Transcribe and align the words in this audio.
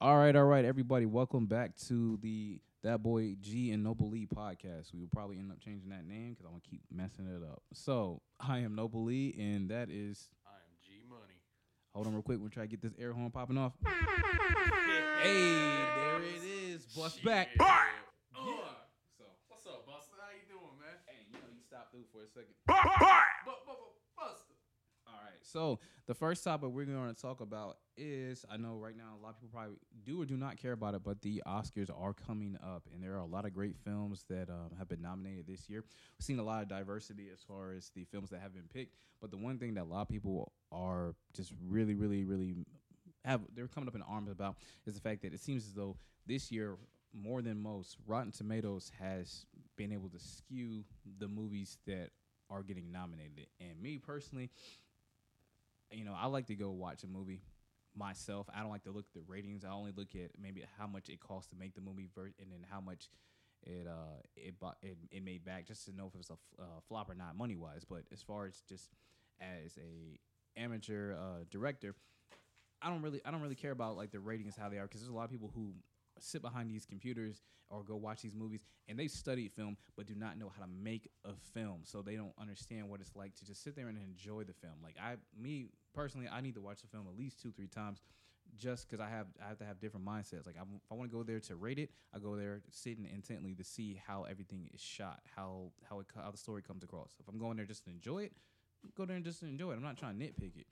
All 0.00 0.16
right, 0.16 0.34
all 0.36 0.44
right, 0.44 0.64
everybody. 0.64 1.06
Welcome 1.06 1.46
back 1.46 1.74
to 1.88 2.18
the 2.22 2.60
That 2.84 3.02
Boy 3.02 3.34
G 3.40 3.72
and 3.72 3.82
Noble 3.82 4.08
Lee 4.08 4.26
podcast. 4.26 4.94
We 4.94 5.00
will 5.00 5.08
probably 5.12 5.38
end 5.38 5.50
up 5.50 5.58
changing 5.58 5.90
that 5.90 6.06
name 6.06 6.30
because 6.34 6.46
I 6.46 6.50
want 6.50 6.62
to 6.64 6.70
keep 6.70 6.82
messing 6.90 7.26
it 7.26 7.42
up. 7.42 7.62
So 7.72 8.22
I 8.38 8.60
am 8.60 8.76
Noble 8.76 9.02
Lee, 9.04 9.34
and 9.38 9.68
that 9.70 9.90
is. 9.90 10.28
I 10.46 10.50
am 10.54 10.70
G 10.86 11.02
Money. 11.10 11.42
Hold 11.94 12.06
on, 12.06 12.12
real 12.14 12.22
quick. 12.22 12.38
We'll 12.38 12.48
try 12.48 12.62
to 12.64 12.68
get 12.68 12.80
this 12.80 12.92
air 12.98 13.12
horn 13.12 13.32
popping 13.32 13.58
off. 13.58 13.72
hey, 15.22 15.58
there 15.96 16.22
it 16.22 16.44
is. 16.46 16.84
Bust 16.96 17.24
back. 17.24 17.48
Yeah. 17.58 17.66
So, 19.18 19.24
What's 19.48 19.66
up, 19.66 19.82
Buster? 19.84 20.14
How 20.22 20.30
you 20.30 20.46
doing, 20.46 20.78
man? 20.78 20.94
hey, 21.10 21.26
you 21.26 21.34
know, 21.42 21.50
you 21.50 21.58
stop 21.66 21.90
through 21.90 22.06
for 22.14 22.22
a 22.22 22.28
second. 22.30 22.54
Bu- 22.70 22.74
bu- 22.86 23.66
bu- 23.66 23.98
Buster. 24.14 24.54
All 25.10 25.18
right. 25.26 25.37
So 25.50 25.78
the 26.06 26.14
first 26.14 26.44
topic 26.44 26.68
we're 26.68 26.84
going 26.84 27.14
to 27.14 27.20
talk 27.20 27.40
about 27.40 27.78
is 27.96 28.44
I 28.50 28.58
know 28.58 28.74
right 28.74 28.96
now 28.96 29.16
a 29.18 29.22
lot 29.22 29.30
of 29.30 29.40
people 29.40 29.58
probably 29.58 29.76
do 30.04 30.20
or 30.20 30.26
do 30.26 30.36
not 30.36 30.58
care 30.58 30.72
about 30.72 30.94
it, 30.94 31.02
but 31.02 31.22
the 31.22 31.42
Oscars 31.46 31.90
are 31.90 32.12
coming 32.12 32.58
up, 32.62 32.82
and 32.92 33.02
there 33.02 33.14
are 33.14 33.20
a 33.20 33.26
lot 33.26 33.46
of 33.46 33.54
great 33.54 33.74
films 33.82 34.24
that 34.28 34.50
um, 34.50 34.70
have 34.76 34.88
been 34.88 35.00
nominated 35.00 35.46
this 35.46 35.68
year. 35.70 35.84
We've 36.18 36.24
seen 36.24 36.38
a 36.38 36.42
lot 36.42 36.62
of 36.62 36.68
diversity 36.68 37.28
as 37.32 37.40
far 37.40 37.72
as 37.72 37.90
the 37.94 38.04
films 38.04 38.28
that 38.30 38.40
have 38.40 38.52
been 38.52 38.68
picked, 38.72 38.94
but 39.22 39.30
the 39.30 39.38
one 39.38 39.58
thing 39.58 39.74
that 39.74 39.84
a 39.84 39.84
lot 39.84 40.02
of 40.02 40.08
people 40.08 40.52
are 40.70 41.14
just 41.34 41.52
really, 41.66 41.94
really, 41.94 42.24
really 42.24 42.54
have 43.24 43.40
they're 43.54 43.68
coming 43.68 43.88
up 43.88 43.94
in 43.94 44.02
arms 44.02 44.30
about 44.30 44.56
is 44.86 44.94
the 44.94 45.00
fact 45.00 45.22
that 45.22 45.32
it 45.32 45.40
seems 45.40 45.66
as 45.66 45.72
though 45.72 45.96
this 46.26 46.52
year 46.52 46.76
more 47.14 47.40
than 47.40 47.58
most 47.58 47.96
rotten 48.06 48.30
tomatoes 48.30 48.92
has 48.98 49.46
been 49.76 49.92
able 49.92 50.10
to 50.10 50.18
skew 50.18 50.84
the 51.18 51.26
movies 51.26 51.78
that 51.86 52.10
are 52.50 52.62
getting 52.62 52.92
nominated 52.92 53.46
and 53.60 53.80
me 53.82 53.98
personally 53.98 54.50
you 55.90 56.04
know 56.04 56.14
i 56.18 56.26
like 56.26 56.46
to 56.46 56.54
go 56.54 56.70
watch 56.70 57.02
a 57.04 57.06
movie 57.06 57.40
myself. 57.96 58.46
I 58.54 58.60
don't 58.60 58.70
like 58.70 58.84
to 58.84 58.92
look 58.92 59.06
at 59.06 59.14
the 59.14 59.24
ratings. 59.26 59.64
I 59.64 59.70
only 59.72 59.92
look 59.96 60.14
at 60.14 60.30
maybe 60.40 60.62
how 60.78 60.86
much 60.86 61.08
it 61.08 61.18
costs 61.20 61.50
to 61.50 61.56
make 61.56 61.74
the 61.74 61.80
movie 61.80 62.08
ver- 62.14 62.32
and 62.40 62.52
then 62.52 62.64
how 62.70 62.80
much 62.80 63.08
it 63.64 63.86
uh 63.88 64.20
it, 64.36 64.54
it 64.82 64.96
it 65.10 65.24
made 65.24 65.44
back 65.44 65.66
just 65.66 65.84
to 65.86 65.92
know 65.96 66.06
if 66.06 66.14
it 66.14 66.18
was 66.18 66.30
a 66.30 66.34
f- 66.34 66.60
uh, 66.60 66.80
flop 66.86 67.10
or 67.10 67.14
not 67.14 67.36
money 67.36 67.56
wise 67.56 67.84
but 67.88 68.02
as 68.12 68.22
far 68.22 68.46
as 68.46 68.62
just 68.68 68.90
as 69.40 69.76
a 69.78 70.18
amateur 70.60 71.14
uh, 71.14 71.44
director 71.50 71.94
I 72.80 72.90
don't 72.90 73.02
really 73.02 73.20
I 73.24 73.30
don't 73.30 73.42
really 73.42 73.54
care 73.56 73.72
about 73.72 73.96
like 73.96 74.12
the 74.12 74.20
ratings 74.20 74.56
how 74.56 74.68
they 74.68 74.78
are 74.78 74.84
because 74.86 75.00
there's 75.00 75.10
a 75.12 75.16
lot 75.16 75.24
of 75.24 75.30
people 75.30 75.50
who 75.54 75.72
sit 76.20 76.42
behind 76.42 76.70
these 76.70 76.86
computers 76.86 77.42
or 77.70 77.82
go 77.82 77.96
watch 77.96 78.22
these 78.22 78.34
movies 78.34 78.62
and 78.88 78.98
they 78.98 79.08
studied 79.08 79.52
film 79.52 79.76
but 79.96 80.06
do 80.06 80.14
not 80.14 80.38
know 80.38 80.50
how 80.54 80.62
to 80.62 80.70
make 80.70 81.08
a 81.24 81.32
film. 81.54 81.80
So 81.84 82.02
they 82.02 82.16
don't 82.16 82.32
understand 82.40 82.88
what 82.88 83.00
it's 83.00 83.14
like 83.16 83.34
to 83.36 83.44
just 83.44 83.62
sit 83.64 83.74
there 83.76 83.88
and 83.88 83.98
enjoy 83.98 84.44
the 84.44 84.54
film. 84.54 84.74
Like 84.82 84.96
I 85.02 85.16
me 85.40 85.66
personally 85.98 86.28
I 86.32 86.40
need 86.40 86.54
to 86.54 86.60
watch 86.60 86.80
the 86.80 86.86
film 86.86 87.06
at 87.12 87.18
least 87.18 87.42
two 87.42 87.50
three 87.50 87.66
times 87.66 88.00
just 88.56 88.88
because 88.88 89.04
I 89.04 89.10
have 89.10 89.26
I 89.44 89.48
have 89.48 89.58
to 89.58 89.64
have 89.64 89.80
different 89.80 90.06
mindsets. 90.06 90.46
Like 90.46 90.56
I'm, 90.58 90.68
if 90.76 90.92
I 90.92 90.94
want 90.94 91.10
to 91.10 91.16
go 91.16 91.22
there 91.22 91.40
to 91.40 91.56
rate 91.56 91.78
it 91.78 91.90
I 92.14 92.18
go 92.18 92.36
there 92.36 92.62
sitting 92.70 93.06
intently 93.12 93.54
to 93.54 93.64
see 93.64 94.00
how 94.06 94.24
everything 94.24 94.70
is 94.72 94.80
shot 94.80 95.20
how 95.36 95.72
how 95.88 96.00
it 96.00 96.06
how 96.14 96.30
the 96.30 96.38
story 96.38 96.62
comes 96.62 96.84
across. 96.84 97.16
If 97.20 97.28
I'm 97.28 97.38
going 97.38 97.56
there 97.56 97.66
just 97.66 97.84
to 97.84 97.90
enjoy 97.90 98.24
it 98.24 98.32
go 98.96 99.04
there 99.04 99.16
and 99.16 99.24
just 99.24 99.42
enjoy 99.42 99.72
it. 99.72 99.76
I'm 99.76 99.82
not 99.82 99.96
trying 99.96 100.18
to 100.18 100.24
nitpick 100.24 100.56
it. 100.56 100.66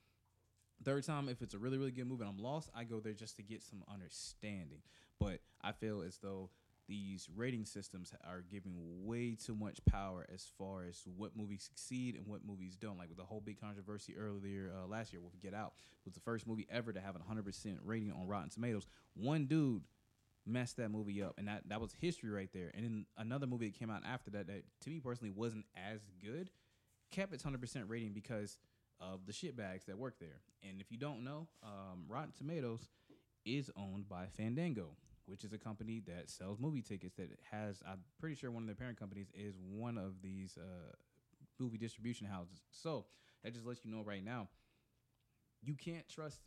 Third 0.85 1.05
time, 1.05 1.29
if 1.29 1.43
it's 1.43 1.55
a 1.55 1.59
really, 1.59 1.79
really 1.79 1.91
good 1.91 2.07
movie 2.07 2.23
and 2.23 2.31
I'm 2.31 2.43
lost, 2.43 2.71
I 2.75 2.85
go 2.85 3.01
there 3.01 3.15
just 3.15 3.37
to 3.37 3.43
get 3.43 3.63
some 3.63 3.83
understanding. 3.93 4.83
But 5.19 5.41
I 5.63 5.73
feel 5.73 6.03
as 6.03 6.19
though 6.19 6.51
these 6.89 7.29
rating 7.35 7.65
systems 7.65 8.13
are 8.25 8.43
giving 8.49 8.75
way 9.05 9.35
too 9.35 9.55
much 9.55 9.85
power 9.87 10.27
as 10.33 10.47
far 10.57 10.85
as 10.85 11.03
what 11.17 11.37
movies 11.37 11.65
succeed 11.65 12.15
and 12.15 12.27
what 12.27 12.45
movies 12.47 12.77
don't. 12.77 12.99
Like 12.99 13.09
with 13.09 13.19
the 13.19 13.25
whole 13.25 13.41
big 13.41 13.61
controversy 13.61 14.17
earlier 14.17 14.73
uh, 14.75 14.87
last 14.87 15.13
year 15.13 15.21
with 15.21 15.41
Get 15.41 15.55
Out, 15.55 15.75
was 16.05 16.15
the 16.15 16.21
first 16.21 16.47
movie 16.47 16.67
ever 16.71 16.93
to 16.93 17.01
have 17.01 17.17
a 17.17 17.19
100% 17.19 17.79
rating 17.85 18.13
on 18.13 18.27
Rotten 18.27 18.51
Tomatoes. 18.51 18.87
One 19.15 19.47
dude 19.47 19.83
messed 20.47 20.77
that 20.77 20.91
movie 20.91 21.23
up, 21.23 21.35
and 21.39 21.49
that 21.49 21.69
that 21.69 21.81
was 21.81 21.93
history 22.01 22.31
right 22.31 22.51
there. 22.53 22.71
And 22.75 22.85
then 22.85 23.07
another 23.19 23.47
movie 23.47 23.69
that 23.69 23.79
came 23.79 23.91
out 23.91 24.03
after 24.07 24.31
that, 24.31 24.47
that 24.47 24.63
to 24.83 24.91
me 24.91 25.01
personally 25.01 25.33
wasn't 25.35 25.67
as 25.77 26.01
good, 26.23 26.51
kept 27.11 27.35
its 27.35 27.43
100% 27.43 27.85
rating 27.89 28.13
because 28.13 28.59
of 29.01 29.27
the 29.27 29.33
shitbags 29.33 29.87
that 29.87 29.99
work 29.99 30.19
there. 30.21 30.41
And 30.63 30.81
if 30.81 30.91
you 30.91 30.99
don't 30.99 31.25
know, 31.25 31.49
um, 31.63 32.05
Rotten 32.09 32.33
Tomatoes 32.37 32.89
is 33.45 33.71
owned 33.77 34.09
by 34.09 34.27
Fandango, 34.37 34.97
which 35.27 35.45
is 35.45 35.53
a 35.53 35.59
company 35.59 36.03
that 36.07 36.31
sells 36.31 36.59
movie 36.59 36.83
tickets. 36.83 37.17
That 37.17 37.29
has, 37.51 37.83
I'm 37.87 38.01
pretty 38.19 38.37
sure, 38.37 38.51
one 38.51 38.63
of 38.63 38.67
their 38.67 38.75
parent 38.75 38.99
companies 38.99 39.29
is 39.35 39.57
one 39.59 39.99
of 39.99 40.23
these 40.23 40.59
uh, 40.59 40.93
movie 41.59 41.79
distribution 41.79 42.27
houses. 42.27 42.63
So 42.71 43.07
that 43.45 43.53
just 43.53 43.67
lets 43.67 43.85
you 43.85 43.91
know 43.91 44.03
right 44.03 44.25
now, 44.25 44.49
you 45.63 45.75
can't 45.75 46.09
trust 46.09 46.41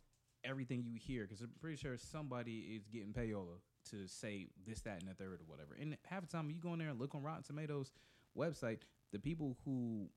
everything 0.44 0.82
you 0.84 0.94
hear 0.98 1.24
because 1.24 1.40
I'm 1.40 1.50
pretty 1.60 1.76
sure 1.76 1.96
somebody 1.96 2.74
is 2.76 2.86
getting 2.88 3.12
payola 3.12 3.58
to 3.90 4.06
say 4.06 4.48
this, 4.66 4.80
that, 4.82 5.00
and 5.00 5.10
the 5.10 5.14
third 5.14 5.40
or 5.40 5.44
whatever. 5.46 5.76
And 5.80 5.96
half 6.06 6.22
the 6.22 6.26
time, 6.26 6.50
you 6.50 6.60
go 6.60 6.72
in 6.72 6.78
there 6.78 6.88
and 6.88 6.98
look 6.98 7.14
on 7.14 7.22
Rotten 7.22 7.42
Tomatoes 7.42 7.92
website, 8.36 8.80
the 9.12 9.18
people 9.18 9.56
who 9.64 10.08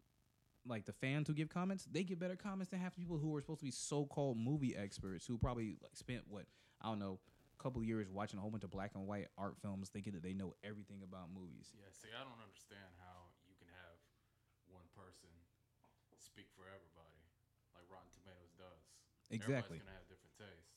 like 0.65 0.85
the 0.85 0.93
fans 0.93 1.27
who 1.27 1.33
give 1.33 1.49
comments, 1.49 1.85
they 1.91 2.03
get 2.03 2.19
better 2.19 2.37
comments 2.37 2.71
than 2.71 2.79
half 2.79 2.95
the 2.95 3.01
people 3.01 3.17
who 3.17 3.35
are 3.35 3.41
supposed 3.41 3.59
to 3.59 3.65
be 3.65 3.71
so-called 3.71 4.37
movie 4.37 4.75
experts 4.75 5.25
who 5.25 5.37
probably 5.37 5.75
like 5.81 5.95
spent 5.95 6.21
what 6.29 6.45
I 6.81 6.87
don't 6.87 6.99
know, 6.99 7.19
couple 7.63 7.79
years 7.79 8.11
watching 8.11 8.35
a 8.37 8.41
whole 8.43 8.51
bunch 8.51 8.67
of 8.67 8.75
black 8.75 8.91
and 8.99 9.07
white 9.07 9.31
art 9.39 9.55
films, 9.63 9.87
thinking 9.87 10.11
that 10.11 10.21
they 10.21 10.35
know 10.35 10.51
everything 10.67 10.99
about 10.99 11.31
movies. 11.31 11.71
Yeah, 11.71 11.87
see, 11.95 12.11
I 12.11 12.27
don't 12.27 12.43
understand 12.43 12.91
how 12.99 13.31
you 13.47 13.55
can 13.55 13.71
have 13.71 13.95
one 14.67 14.83
person 14.91 15.31
speak 16.19 16.51
for 16.59 16.67
everybody, 16.67 17.23
like 17.71 17.87
Rotten 17.87 18.11
Tomatoes 18.11 18.51
does. 18.59 18.83
Exactly. 19.31 19.79
Everybody's 19.79 19.87
gonna 19.87 19.95
have 19.95 20.09
different 20.11 20.35
tastes. 20.35 20.75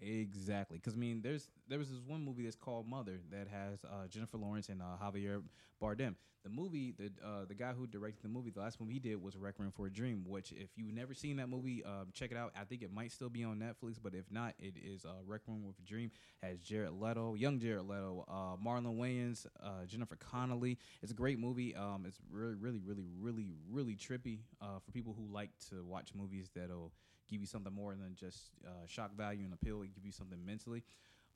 Exactly, 0.00 0.78
because 0.78 0.94
I 0.94 0.96
mean, 0.96 1.22
there's 1.22 1.48
there 1.66 1.78
was 1.78 1.88
this 1.90 1.98
one 2.06 2.24
movie 2.24 2.44
that's 2.44 2.54
called 2.54 2.86
Mother 2.88 3.18
that 3.32 3.48
has 3.48 3.84
uh, 3.84 4.06
Jennifer 4.08 4.36
Lawrence 4.36 4.68
and 4.68 4.80
uh, 4.80 4.96
Javier 5.02 5.42
Bardem. 5.82 6.14
The 6.44 6.50
movie, 6.50 6.94
the 6.96 7.10
uh, 7.26 7.46
the 7.48 7.54
guy 7.56 7.72
who 7.72 7.84
directed 7.88 8.22
the 8.22 8.28
movie, 8.28 8.50
the 8.50 8.60
last 8.60 8.80
movie 8.80 8.92
he 8.92 9.00
did 9.00 9.20
was 9.20 9.36
Requiem 9.36 9.72
for 9.72 9.86
a 9.88 9.90
Dream. 9.90 10.22
Which, 10.24 10.52
if 10.52 10.68
you've 10.76 10.94
never 10.94 11.14
seen 11.14 11.36
that 11.38 11.48
movie, 11.48 11.84
um, 11.84 12.10
check 12.14 12.30
it 12.30 12.36
out. 12.36 12.52
I 12.58 12.62
think 12.62 12.82
it 12.82 12.92
might 12.92 13.10
still 13.10 13.28
be 13.28 13.42
on 13.42 13.58
Netflix, 13.58 13.96
but 14.00 14.14
if 14.14 14.30
not, 14.30 14.54
it 14.60 14.74
is 14.80 15.04
uh, 15.04 15.14
Requiem 15.26 15.64
with 15.66 15.76
a 15.80 15.82
Dream. 15.82 16.12
Has 16.44 16.60
Jared 16.60 16.92
Leto, 16.92 17.34
young 17.34 17.58
Jared 17.58 17.82
Leto, 17.88 18.24
uh, 18.28 18.56
Marlon 18.64 18.96
Wayans, 18.98 19.46
uh, 19.60 19.84
Jennifer 19.84 20.14
Connelly. 20.14 20.78
It's 21.02 21.10
a 21.10 21.16
great 21.16 21.40
movie. 21.40 21.74
Um, 21.74 22.04
it's 22.06 22.20
really, 22.30 22.54
really, 22.54 22.78
really, 22.78 23.04
really, 23.20 23.48
really 23.68 23.96
trippy 23.96 24.38
for 24.60 24.92
people 24.92 25.12
who 25.18 25.26
like 25.34 25.50
to 25.70 25.84
watch 25.84 26.10
movies 26.14 26.50
that'll 26.54 26.92
give 27.28 27.40
you 27.40 27.46
something 27.46 27.72
more 27.72 27.92
than 27.92 28.14
just 28.14 28.50
uh, 28.66 28.86
shock 28.86 29.16
value 29.16 29.44
and 29.44 29.52
appeal. 29.52 29.82
It 29.82 29.94
give 29.94 30.04
you 30.04 30.12
something 30.12 30.38
mentally. 30.44 30.82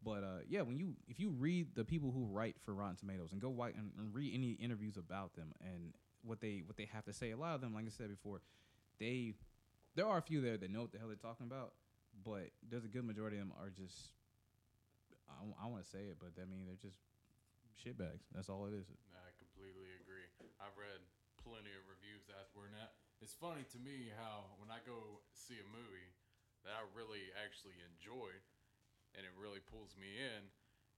But 0.04 0.24
uh, 0.24 0.42
yeah, 0.48 0.62
when 0.62 0.76
you 0.76 0.94
if 1.06 1.20
you 1.20 1.30
read 1.30 1.74
the 1.74 1.84
people 1.84 2.10
who 2.10 2.26
write 2.26 2.56
for 2.64 2.74
Rotten 2.74 2.96
Tomatoes 2.96 3.32
and 3.32 3.40
go 3.40 3.48
white 3.50 3.76
and, 3.76 3.90
and 3.98 4.14
read 4.14 4.34
any 4.34 4.52
interviews 4.52 4.96
about 4.96 5.34
them 5.34 5.52
and 5.60 5.94
what 6.22 6.40
they 6.40 6.62
what 6.66 6.76
they 6.76 6.88
have 6.92 7.04
to 7.04 7.12
say, 7.12 7.30
a 7.30 7.36
lot 7.36 7.54
of 7.54 7.60
them, 7.60 7.74
like 7.74 7.86
I 7.86 7.90
said 7.90 8.10
before, 8.10 8.40
they 8.98 9.34
there 9.94 10.06
are 10.06 10.18
a 10.18 10.22
few 10.22 10.40
there 10.40 10.56
that 10.56 10.70
know 10.70 10.82
what 10.82 10.92
the 10.92 10.98
hell 10.98 11.06
they're 11.06 11.16
talking 11.16 11.46
about, 11.46 11.72
but 12.24 12.50
there's 12.68 12.84
a 12.84 12.90
good 12.90 13.04
majority 13.04 13.38
of 13.38 13.46
them 13.46 13.52
are 13.60 13.70
just 13.70 14.10
I, 15.30 15.66
want 15.66 15.82
to 15.82 15.88
say 15.88 16.10
it, 16.10 16.18
but 16.18 16.34
I 16.36 16.44
mean 16.50 16.66
they're 16.66 16.82
just 16.82 16.98
shitbags. 17.78 18.26
That's 18.34 18.50
all 18.50 18.66
it 18.66 18.74
is. 18.74 18.86
I 19.14 19.30
completely 19.38 19.90
agree. 20.02 20.26
I've 20.58 20.74
read 20.74 20.98
plenty 21.40 21.70
of 21.74 21.82
reviews 21.86 22.26
afterward. 22.30 22.74
Now, 22.74 22.90
it's 23.22 23.34
funny 23.38 23.62
to 23.70 23.78
me 23.78 24.10
how 24.18 24.50
when 24.58 24.68
I 24.68 24.82
go 24.82 25.22
see 25.32 25.56
a 25.62 25.68
movie 25.70 26.10
that 26.66 26.74
I 26.74 26.82
really 26.94 27.30
actually 27.38 27.78
enjoy 27.94 28.30
and 29.14 29.22
it 29.22 29.34
really 29.38 29.60
pulls 29.68 29.92
me 30.00 30.08
in, 30.16 30.40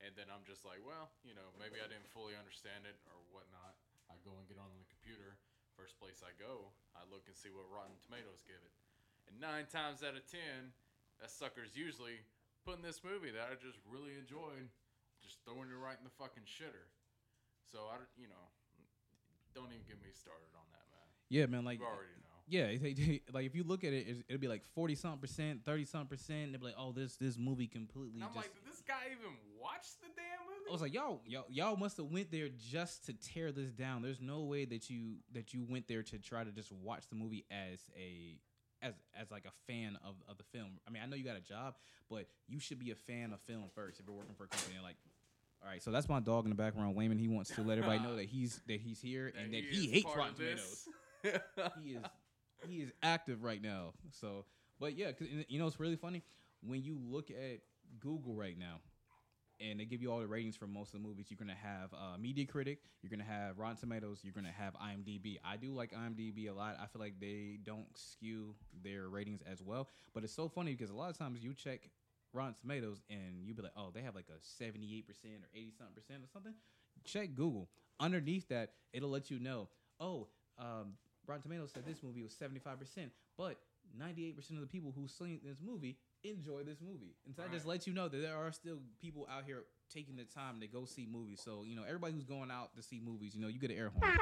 and 0.05 0.15
then 0.15 0.31
I'm 0.31 0.47
just 0.47 0.63
like, 0.63 0.79
well, 0.87 1.11
you 1.27 1.35
know, 1.35 1.51
maybe 1.59 1.83
I 1.83 1.91
didn't 1.91 2.07
fully 2.15 2.39
understand 2.39 2.87
it 2.87 2.95
or 3.11 3.19
whatnot. 3.35 3.75
I 4.07 4.15
go 4.23 4.31
and 4.39 4.47
get 4.47 4.55
on 4.61 4.71
the 4.79 4.87
computer. 4.87 5.35
First 5.75 5.99
place 5.99 6.23
I 6.23 6.31
go, 6.39 6.71
I 6.95 7.03
look 7.11 7.27
and 7.27 7.35
see 7.35 7.51
what 7.51 7.67
Rotten 7.67 7.99
Tomatoes 7.99 8.47
give 8.47 8.63
it. 8.63 8.75
And 9.27 9.43
nine 9.43 9.67
times 9.67 10.07
out 10.07 10.15
of 10.15 10.23
ten, 10.31 10.71
that 11.19 11.27
sucker's 11.35 11.75
usually 11.75 12.23
putting 12.63 12.87
this 12.87 13.03
movie 13.03 13.35
that 13.35 13.51
I 13.51 13.59
just 13.59 13.83
really 13.91 14.15
enjoyed, 14.15 14.71
just 15.19 15.43
throwing 15.43 15.67
it 15.67 15.75
right 15.81 15.99
in 15.99 16.07
the 16.07 16.15
fucking 16.15 16.47
shitter. 16.47 16.87
So 17.67 17.91
I, 17.91 17.99
don't- 17.99 18.15
you 18.15 18.31
know, 18.31 18.47
don't 19.59 19.75
even 19.75 19.83
get 19.91 19.99
me 19.99 20.15
started 20.15 20.55
on 20.55 20.67
that, 20.71 20.87
man. 20.95 21.09
Yeah, 21.35 21.51
man. 21.51 21.67
Like 21.67 21.83
You 21.83 21.91
already 21.91 22.15
know. 22.23 22.24
Yeah, 22.47 22.65
it- 22.65 22.83
it- 22.99 23.23
like 23.35 23.47
if 23.47 23.55
you 23.55 23.65
look 23.65 23.85
at 23.85 23.93
it, 23.93 24.25
it'll 24.29 24.41
be 24.41 24.49
like 24.49 24.65
forty 24.75 24.95
something 24.95 25.21
percent, 25.21 25.65
thirty 25.65 25.85
something 25.85 26.09
percent. 26.09 26.53
They'll 26.53 26.61
be 26.61 26.67
like, 26.67 26.75
"Oh, 26.79 26.93
this 26.93 27.17
this 27.17 27.39
movie 27.39 27.67
completely." 27.67 28.17
And 28.21 28.25
I'm 28.25 28.29
just, 28.35 28.37
like, 28.37 28.55
did 28.55 28.71
this 28.71 28.83
guy 28.87 29.01
even 29.07 29.33
watch 29.61 29.87
the 30.01 30.09
damn 30.15 30.47
movie? 30.47 30.69
I 30.69 30.73
was 30.73 30.83
like, 30.83 30.93
"Y'all, 30.95 31.21
y'all, 31.27 31.45
y'all 31.49 31.77
must 31.77 31.97
have 31.97 32.07
went 32.07 32.31
there 32.31 32.49
just 32.71 33.07
to 33.07 33.13
tear 33.15 33.51
this 33.53 33.71
down." 33.71 34.03
There's 34.03 34.21
no 34.21 34.43
way 34.43 34.65
that 34.67 34.91
you 34.91 35.17
that 35.33 35.55
you 35.55 35.65
went 35.69 35.89
there 35.89 36.03
to 36.03 36.19
try 36.19 36.45
to 36.45 36.51
just 36.53 36.71
watch 36.73 37.05
the 37.09 37.17
movie 37.17 37.45
as 37.51 37.79
a 37.99 38.39
as 38.83 38.93
as 39.19 39.31
like 39.31 39.47
a 39.47 39.53
fan 39.67 39.97
of, 40.05 40.15
of 40.29 40.37
the 40.37 40.45
film. 40.45 40.73
I 40.87 40.91
mean, 40.91 41.03
I 41.03 41.07
know 41.07 41.17
you 41.17 41.25
got 41.25 41.37
a 41.37 41.41
job, 41.41 41.75
but 42.11 42.27
you 42.47 42.61
should 42.61 42.79
be 42.79 42.91
a 42.91 42.95
fan 42.95 43.33
of 43.33 43.41
film 43.41 43.65
first 43.75 44.01
if 44.01 44.07
you're 44.07 44.15
working 44.17 44.35
for 44.37 44.45
a 44.45 44.49
company. 44.49 44.77
Like, 44.83 44.97
all 45.63 45.71
right, 45.71 45.83
so 45.83 45.91
that's 45.91 46.11
my 46.11 46.21
dog 46.21 46.45
in 46.45 46.51
the 46.51 46.57
background, 46.57 46.95
Wayman. 46.95 47.17
He 47.19 47.29
wants 47.29 47.51
to 47.55 47.63
let 47.63 47.79
everybody 47.79 48.01
know 48.01 48.17
that 48.17 48.27
he's 48.27 48.61
that 48.67 48.81
he's 48.81 49.01
here 49.01 49.33
and 49.39 49.55
that 49.55 49.65
he 49.65 49.87
is 49.87 49.91
hates 49.91 50.15
Rotten. 50.15 50.35
Tomatoes 50.35 50.89
he 51.83 51.93
is 51.93 52.03
he 52.69 52.77
is 52.79 52.93
active 53.03 53.43
right 53.43 53.63
now. 53.63 53.93
So, 54.11 54.47
but 54.81 54.97
yeah, 54.97 55.13
'cause, 55.13 55.29
you 55.49 55.59
know 55.59 55.67
it's 55.67 55.81
really 55.81 55.97
funny 55.97 56.23
when 56.63 56.83
you 56.83 56.99
look 56.99 57.31
at 57.31 57.61
Google 58.01 58.35
right 58.35 58.59
now. 58.59 58.81
and 59.61 59.79
they 59.81 59.85
give 59.85 60.03
you 60.03 60.11
all 60.11 60.19
the 60.21 60.27
ratings 60.27 60.57
for 60.57 60.67
most 60.67 60.95
of 60.95 61.01
the 61.03 61.09
movies. 61.09 61.31
You're 61.31 61.39
gonna 61.39 61.55
have 61.55 61.93
uh, 61.95 62.17
Metacritic, 62.19 62.79
you're 63.03 63.11
gonna 63.11 63.23
have 63.25 63.59
Rotten 63.59 63.77
Tomatoes, 63.77 64.21
you're 64.25 64.33
gonna 64.33 64.51
have 64.53 64.75
IMDb. 64.75 65.39
I 65.45 65.57
do 65.57 65.73
like 65.73 65.93
IMDb 65.93 66.49
a 66.51 66.53
lot. 66.53 66.77
I 66.83 66.87
feel 66.87 67.01
like 67.01 67.21
they 67.21 67.59
don't 67.65 67.87
skew 67.97 68.57
their 68.83 69.09
ratings 69.09 69.43
as 69.43 69.63
well. 69.63 69.89
But 70.13 70.25
it's 70.25 70.33
so 70.35 70.49
funny 70.49 70.73
because 70.75 70.91
a 70.91 70.95
lot 70.95 71.11
of 71.11 71.19
times 71.19 71.43
you 71.43 71.55
check 71.55 71.89
Rotten 72.33 72.55
Tomatoes 72.61 73.01
and 73.09 73.47
you 73.47 73.55
be 73.55 73.63
like, 73.63 73.73
oh, 73.77 73.91
they 73.95 74.03
have 74.03 74.15
like 74.17 74.29
a 74.29 74.39
78 74.43 75.07
percent 75.07 75.35
or 75.45 75.49
80 75.55 75.73
something 75.79 75.95
percent 75.95 76.25
or 76.25 76.29
something. 76.33 76.55
Check 77.05 77.35
Google. 77.35 77.69
Underneath 78.01 78.49
that, 78.49 78.73
it'll 78.93 79.11
let 79.11 79.31
you 79.31 79.39
know, 79.39 79.69
oh, 80.01 80.29
um, 80.59 80.95
Rotten 81.27 81.43
Tomatoes 81.43 81.71
said 81.73 81.85
this 81.87 82.03
movie 82.03 82.23
was 82.23 82.33
75 82.35 82.79
percent, 82.79 83.11
but 83.39 83.57
98 83.99 84.37
percent 84.37 84.59
of 84.59 84.63
the 84.63 84.71
people 84.71 84.93
who 84.97 85.07
seen 85.09 85.41
this 85.45 85.59
movie 85.65 85.97
enjoy 86.23 86.63
this 86.65 86.79
movie. 86.81 87.15
And 87.27 87.35
so 87.35 87.43
that 87.43 87.53
just 87.53 87.65
Right. 87.65 87.73
lets 87.73 87.87
you 87.87 87.93
know 87.93 88.09
that 88.09 88.17
there 88.19 88.37
are 88.37 88.51
still 88.53 88.79
people 89.01 89.27
out 89.31 89.45
here 89.45 89.65
taking 89.93 90.17
the 90.17 90.25
time 90.25 90.61
to 90.61 90.67
go 90.67 90.85
see 90.87 91.07
movies. 91.07 91.41
So, 91.45 91.65
you 91.65 91.77
know, 91.77 91.85
everybody 91.85 92.15
who's 92.15 92.25
going 92.25 92.51
out 92.51 92.75
to 92.77 92.83
see 92.83 92.99
movies, 93.01 93.35
you 93.35 93.43
know, 93.43 93.49
you 93.49 93.59
get 93.59 93.71
an 93.71 93.77
air 93.77 93.91
horn. 93.91 94.13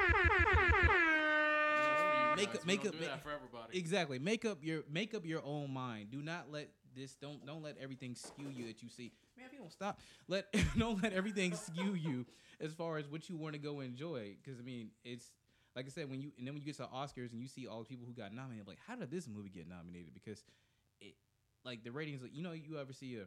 Make 2.35 2.47
Make 2.47 2.49
up- 2.49 2.55
up, 2.55 2.65
make 2.65 2.79
make 2.83 2.87
up- 2.87 2.93
up, 2.95 2.99
make- 3.11 3.21
for 3.23 3.29
everybody. 3.31 3.77
Exactly. 3.77 4.17
Make 4.19 4.43
up 4.43 4.57
your 4.63 4.83
make 4.89 5.13
up 5.13 5.23
your 5.23 5.43
own 5.45 5.71
mind. 5.71 6.09
Do 6.09 6.21
not 6.23 6.51
let 6.51 6.67
this 6.95 7.13
don't 7.15 7.45
don't 7.45 7.61
let 7.61 7.77
everything 7.79 8.15
skew 8.15 8.49
you 8.49 8.65
that 8.65 8.81
you 8.81 8.89
see. 8.89 9.11
Man, 9.37 9.45
if 9.45 9.53
you 9.53 9.59
don't 9.59 9.71
stop, 9.71 9.99
let 10.27 10.47
don't 10.77 11.01
let 11.03 11.13
everything 11.13 11.53
skew 11.55 11.93
you 11.93 12.25
as 12.59 12.73
far 12.73 12.97
as 12.97 13.07
what 13.07 13.29
you 13.29 13.37
want 13.37 13.53
to 13.53 13.59
go 13.59 13.81
enjoy. 13.81 14.35
Because 14.43 14.59
I 14.59 14.63
mean, 14.63 14.89
it's 15.03 15.31
like 15.75 15.85
I 15.85 15.89
said 15.89 16.09
when 16.09 16.21
you 16.21 16.31
and 16.37 16.45
then 16.45 16.53
when 16.53 16.61
you 16.61 16.65
get 16.65 16.77
to 16.77 16.83
Oscars 16.83 17.31
and 17.31 17.41
you 17.41 17.47
see 17.47 17.67
all 17.67 17.79
the 17.79 17.85
people 17.85 18.05
who 18.05 18.13
got 18.13 18.33
nominated, 18.33 18.67
like 18.67 18.79
how 18.87 18.95
did 18.95 19.11
this 19.11 19.27
movie 19.27 19.49
get 19.49 19.67
nominated? 19.67 20.13
Because 20.13 20.43
it 21.01 21.15
like 21.65 21.83
the 21.83 21.91
ratings. 21.91 22.21
You 22.31 22.43
know, 22.43 22.51
you 22.51 22.77
ever 22.79 22.93
see 22.93 23.17
a 23.17 23.25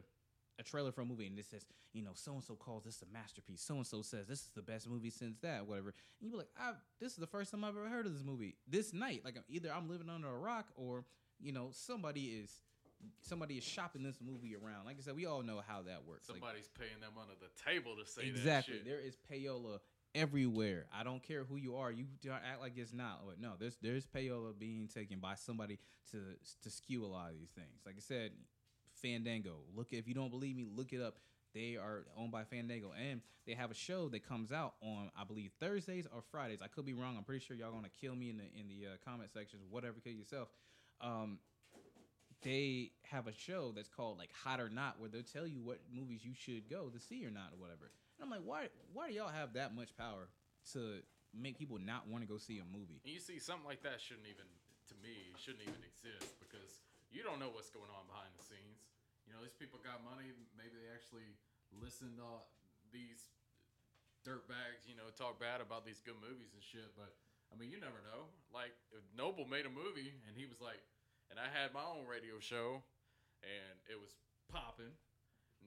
a 0.59 0.63
trailer 0.63 0.91
for 0.91 1.01
a 1.01 1.05
movie 1.05 1.27
and 1.27 1.37
it 1.37 1.45
says, 1.45 1.65
you 1.93 2.01
know, 2.01 2.11
so 2.13 2.33
and 2.33 2.43
so 2.43 2.55
calls 2.55 2.83
this 2.83 3.03
a 3.03 3.13
masterpiece. 3.13 3.61
So 3.61 3.75
and 3.75 3.85
so 3.85 4.01
says 4.01 4.27
this 4.27 4.39
is 4.39 4.49
the 4.55 4.61
best 4.61 4.89
movie 4.89 5.11
since 5.11 5.37
that, 5.41 5.67
whatever. 5.67 5.93
And 6.19 6.25
you 6.25 6.31
be 6.31 6.37
like, 6.37 6.49
I, 6.59 6.71
this 6.99 7.11
is 7.11 7.17
the 7.17 7.27
first 7.27 7.51
time 7.51 7.63
I've 7.63 7.75
ever 7.75 7.89
heard 7.89 8.05
of 8.07 8.13
this 8.13 8.23
movie. 8.23 8.55
This 8.67 8.93
night, 8.93 9.21
like 9.23 9.35
either 9.49 9.71
I'm 9.73 9.89
living 9.89 10.09
under 10.09 10.29
a 10.29 10.37
rock 10.37 10.67
or 10.75 11.05
you 11.39 11.51
know 11.51 11.69
somebody 11.71 12.25
is 12.41 12.51
somebody 13.21 13.55
is 13.55 13.63
shopping 13.63 14.03
this 14.03 14.17
movie 14.19 14.55
around. 14.55 14.85
Like 14.85 14.97
I 14.99 15.03
said, 15.03 15.15
we 15.15 15.25
all 15.25 15.43
know 15.43 15.61
how 15.65 15.83
that 15.83 16.05
works. 16.07 16.29
Like, 16.29 16.39
Somebody's 16.39 16.69
paying 16.79 16.99
them 17.01 17.13
under 17.21 17.35
the 17.39 17.71
table 17.71 17.95
to 17.95 18.09
say 18.09 18.27
exactly, 18.27 18.81
there 18.83 18.99
is 18.99 19.15
payola 19.31 19.79
everywhere. 20.17 20.85
I 20.97 21.03
don't 21.03 21.21
care 21.21 21.43
who 21.43 21.55
you 21.57 21.75
are. 21.75 21.91
You 21.91 22.05
act 22.31 22.59
like 22.59 22.73
it's 22.75 22.93
not. 22.93 23.21
But 23.25 23.39
no, 23.39 23.53
there's 23.59 23.77
there's 23.81 24.05
payola 24.05 24.57
being 24.57 24.87
taken 24.87 25.19
by 25.19 25.35
somebody 25.35 25.79
to 26.11 26.17
to 26.63 26.69
skew 26.69 27.05
a 27.05 27.07
lot 27.07 27.29
of 27.29 27.35
these 27.35 27.51
things. 27.51 27.81
Like 27.85 27.95
I 27.97 28.01
said, 28.01 28.31
Fandango. 29.01 29.57
Look 29.75 29.93
if 29.93 30.07
you 30.07 30.13
don't 30.13 30.31
believe 30.31 30.55
me, 30.55 30.65
look 30.65 30.93
it 30.93 31.01
up. 31.01 31.17
They 31.53 31.75
are 31.75 32.05
owned 32.15 32.31
by 32.31 32.43
Fandango, 32.43 32.91
and 32.93 33.21
they 33.45 33.53
have 33.53 33.71
a 33.71 33.75
show 33.75 34.09
that 34.09 34.27
comes 34.27 34.51
out 34.51 34.73
on 34.81 35.09
I 35.15 35.23
believe 35.23 35.51
Thursdays 35.59 36.07
or 36.13 36.21
Fridays. 36.31 36.59
I 36.61 36.67
could 36.67 36.85
be 36.85 36.93
wrong. 36.93 37.15
I'm 37.17 37.23
pretty 37.23 37.43
sure 37.45 37.55
y'all 37.55 37.71
gonna 37.71 37.87
kill 38.01 38.15
me 38.15 38.29
in 38.29 38.37
the 38.37 38.43
in 38.43 38.67
the 38.67 38.87
uh, 38.87 38.95
comment 39.05 39.31
sections. 39.31 39.63
Whatever, 39.69 39.95
kill 40.03 40.13
yourself. 40.13 40.49
Um, 40.99 41.39
they 42.43 42.91
have 43.03 43.27
a 43.27 43.33
show 43.33 43.71
that's 43.75 43.89
called 43.89 44.17
like 44.17 44.29
Hot 44.43 44.59
or 44.59 44.69
Not, 44.69 44.99
where 44.99 45.09
they'll 45.09 45.23
tell 45.23 45.47
you 45.47 45.61
what 45.61 45.79
movies 45.93 46.21
you 46.23 46.33
should 46.35 46.69
go 46.69 46.89
to 46.89 46.99
see 46.99 47.25
or 47.25 47.31
not 47.31 47.51
or 47.53 47.59
whatever. 47.59 47.91
And 48.17 48.25
I'm 48.25 48.31
like, 48.33 48.45
why? 48.45 48.73
Why 48.93 49.09
do 49.09 49.13
y'all 49.13 49.29
have 49.29 49.53
that 49.53 49.77
much 49.77 49.93
power 49.93 50.27
to 50.73 51.05
make 51.37 51.61
people 51.61 51.77
not 51.77 52.09
want 52.09 52.25
to 52.25 52.29
go 52.29 52.41
see 52.41 52.57
a 52.57 52.65
movie? 52.65 52.97
And 53.05 53.13
you 53.13 53.21
see, 53.21 53.37
something 53.37 53.69
like 53.69 53.85
that 53.85 54.01
shouldn't 54.01 54.25
even, 54.25 54.49
to 54.89 54.95
me, 55.05 55.37
shouldn't 55.37 55.61
even 55.61 55.81
exist 55.85 56.41
because 56.41 56.81
you 57.13 57.21
don't 57.21 57.37
know 57.37 57.53
what's 57.53 57.69
going 57.69 57.93
on 57.93 58.09
behind 58.09 58.33
the 58.33 58.41
scenes. 58.41 58.89
You 59.29 59.37
know, 59.37 59.41
these 59.45 59.55
people 59.55 59.77
got 59.85 60.01
money. 60.01 60.33
Maybe 60.57 60.73
they 60.81 60.89
actually 60.89 61.29
listen 61.77 62.17
to 62.17 62.41
these 62.89 63.29
dirtbags, 64.25 64.89
you 64.89 64.97
know, 64.97 65.07
talk 65.13 65.37
bad 65.37 65.61
about 65.61 65.85
these 65.85 66.01
good 66.01 66.17
movies 66.17 66.51
and 66.57 66.63
shit. 66.63 66.89
But 66.97 67.13
I 67.51 67.55
mean, 67.55 67.69
you 67.69 67.79
never 67.79 68.01
know. 68.11 68.27
Like, 68.51 68.75
if 68.91 69.03
Noble 69.13 69.45
made 69.45 69.69
a 69.69 69.71
movie 69.71 70.15
and 70.25 70.33
he 70.33 70.49
was 70.49 70.59
like, 70.59 70.81
and 71.29 71.37
I 71.37 71.47
had 71.51 71.75
my 71.75 71.83
own 71.83 72.07
radio 72.07 72.39
show 72.39 72.81
and 73.43 73.75
it 73.87 73.99
was 73.99 74.15
popping. 74.47 74.95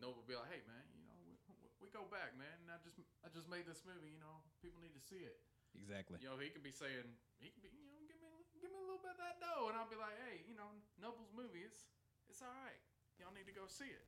Noble 0.01 0.25
be 0.25 0.33
like, 0.33 0.49
hey 0.49 0.65
man, 0.65 0.85
you 0.97 1.05
know, 1.05 1.13
we, 1.21 1.37
we 1.80 1.80
go 1.93 2.07
back, 2.09 2.35
man. 2.39 2.57
I 2.71 2.79
just 2.83 2.99
I 3.23 3.29
just 3.31 3.49
made 3.51 3.67
this 3.67 3.83
movie. 3.87 4.11
You 4.11 4.23
know, 4.23 4.43
people 4.63 4.81
need 4.81 4.95
to 4.95 5.03
see 5.03 5.23
it. 5.23 5.39
Exactly. 5.79 6.19
You 6.19 6.31
know, 6.31 6.39
he 6.39 6.51
could 6.51 6.67
be 6.67 6.75
saying, 6.75 7.07
he 7.39 7.55
could 7.55 7.63
be, 7.63 7.71
you 7.71 7.87
know, 7.87 7.95
give 8.11 8.19
me, 8.19 8.27
give 8.59 8.75
me 8.75 8.79
a 8.83 8.87
little 8.87 8.99
bit 9.03 9.15
of 9.15 9.23
that 9.23 9.39
dough, 9.39 9.71
and 9.71 9.79
I'll 9.79 9.91
be 9.91 9.95
like, 9.95 10.19
hey, 10.27 10.43
you 10.51 10.59
know, 10.59 10.67
Noble's 10.99 11.31
movie, 11.31 11.63
it's, 11.63 11.87
it's 12.27 12.43
all 12.43 12.51
right. 12.67 12.81
Y'all 13.23 13.31
need 13.31 13.47
to 13.47 13.55
go 13.55 13.71
see 13.71 13.87
it. 13.87 14.07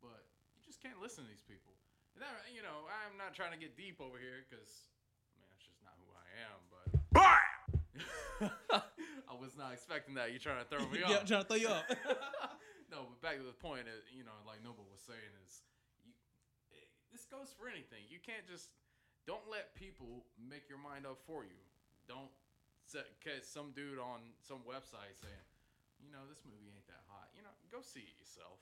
But 0.00 0.24
you 0.56 0.64
just 0.64 0.80
can't 0.80 0.96
listen 0.96 1.26
to 1.26 1.28
these 1.28 1.44
people. 1.44 1.76
And 2.16 2.24
that, 2.24 2.48
you 2.48 2.64
know, 2.64 2.88
I'm 2.88 3.20
not 3.20 3.36
trying 3.36 3.52
to 3.52 3.60
get 3.60 3.76
deep 3.76 4.00
over 4.00 4.16
here 4.16 4.40
because, 4.48 4.88
I 5.30 5.36
mean, 5.38 5.48
that's 5.52 5.68
just 5.68 5.84
not 5.84 5.92
who 6.00 6.08
I 6.16 6.26
am. 6.48 6.58
But 6.72 6.88
I 9.30 9.34
was 9.36 9.52
not 9.54 9.76
expecting 9.76 10.16
that. 10.16 10.32
You're 10.32 10.42
trying 10.42 10.64
to 10.64 10.68
throw 10.68 10.88
me 10.88 11.00
yeah, 11.04 11.20
off. 11.20 11.22
I'm 11.22 11.28
trying 11.28 11.44
to 11.44 11.48
throw 11.48 11.60
you 11.60 11.68
off. 11.70 11.84
no, 12.92 13.06
but 13.06 13.20
back 13.22 13.36
to 13.38 13.44
the 13.46 13.54
point, 13.54 13.86
uh, 13.86 13.94
you 14.10 14.24
know, 14.24 14.34
like 14.48 14.64
Noble 14.64 14.88
was 14.90 15.04
saying, 15.04 15.30
is 15.46 15.62
you, 15.62 15.69
goes 17.30 17.54
for 17.54 17.70
anything. 17.70 18.04
You 18.10 18.18
can't 18.18 18.44
just 18.44 18.68
don't 19.26 19.46
let 19.46 19.74
people 19.78 20.26
make 20.36 20.68
your 20.68 20.82
mind 20.82 21.06
up 21.06 21.22
for 21.26 21.46
you. 21.46 21.58
Don't 22.10 22.30
catch 23.22 23.46
some 23.46 23.70
dude 23.70 24.02
on 24.02 24.34
some 24.42 24.66
website 24.66 25.14
saying, 25.22 25.46
you 26.02 26.10
know, 26.10 26.26
this 26.26 26.42
movie 26.42 26.74
ain't 26.74 26.86
that 26.90 27.06
hot. 27.06 27.30
You 27.36 27.42
know, 27.46 27.54
go 27.70 27.78
see 27.80 28.02
it 28.02 28.16
yourself. 28.18 28.58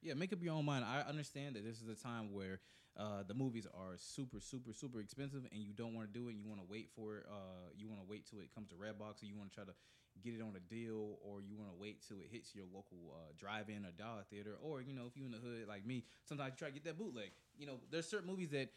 Yeah, 0.00 0.14
make 0.14 0.32
up 0.32 0.40
your 0.40 0.54
own 0.56 0.64
mind. 0.64 0.84
I 0.84 1.04
understand 1.04 1.56
that 1.56 1.64
this 1.64 1.82
is 1.82 1.88
a 1.92 1.98
time 2.00 2.32
where 2.32 2.60
uh, 2.96 3.22
the 3.28 3.34
movies 3.34 3.66
are 3.68 3.94
super, 3.96 4.40
super, 4.40 4.72
super 4.72 5.00
expensive, 5.00 5.44
and 5.52 5.60
you 5.60 5.72
don't 5.72 5.94
want 5.94 6.08
to 6.08 6.12
do 6.12 6.28
it. 6.28 6.34
You 6.34 6.48
want 6.48 6.60
to 6.60 6.66
wait 6.68 6.88
for 6.96 7.18
it. 7.18 7.26
Uh, 7.28 7.68
you 7.76 7.88
want 7.88 8.00
to 8.00 8.08
wait 8.08 8.24
till 8.24 8.40
it 8.40 8.48
comes 8.54 8.68
to 8.70 8.76
Redbox, 8.76 9.22
or 9.22 9.26
you 9.26 9.36
want 9.36 9.50
to 9.50 9.54
try 9.54 9.64
to 9.64 9.76
get 10.22 10.34
it 10.34 10.42
on 10.42 10.54
a 10.56 10.60
deal, 10.72 11.18
or 11.22 11.40
you 11.40 11.56
want 11.56 11.70
to 11.70 11.76
wait 11.80 12.02
till 12.06 12.18
it 12.18 12.28
hits 12.30 12.54
your 12.54 12.64
local 12.72 12.98
uh, 13.12 13.32
drive-in 13.38 13.84
or 13.84 13.92
dollar 13.92 14.22
theater, 14.30 14.56
or 14.62 14.80
you 14.82 14.92
know, 14.92 15.04
if 15.06 15.16
you're 15.16 15.26
in 15.26 15.32
the 15.32 15.38
hood 15.38 15.66
like 15.68 15.86
me, 15.86 16.04
sometimes 16.24 16.52
you 16.52 16.58
try 16.58 16.68
to 16.68 16.74
get 16.74 16.84
that 16.84 16.98
bootleg. 16.98 17.30
You 17.58 17.66
know, 17.66 17.78
there's 17.90 18.08
certain 18.08 18.28
movies 18.28 18.50
that 18.50 18.70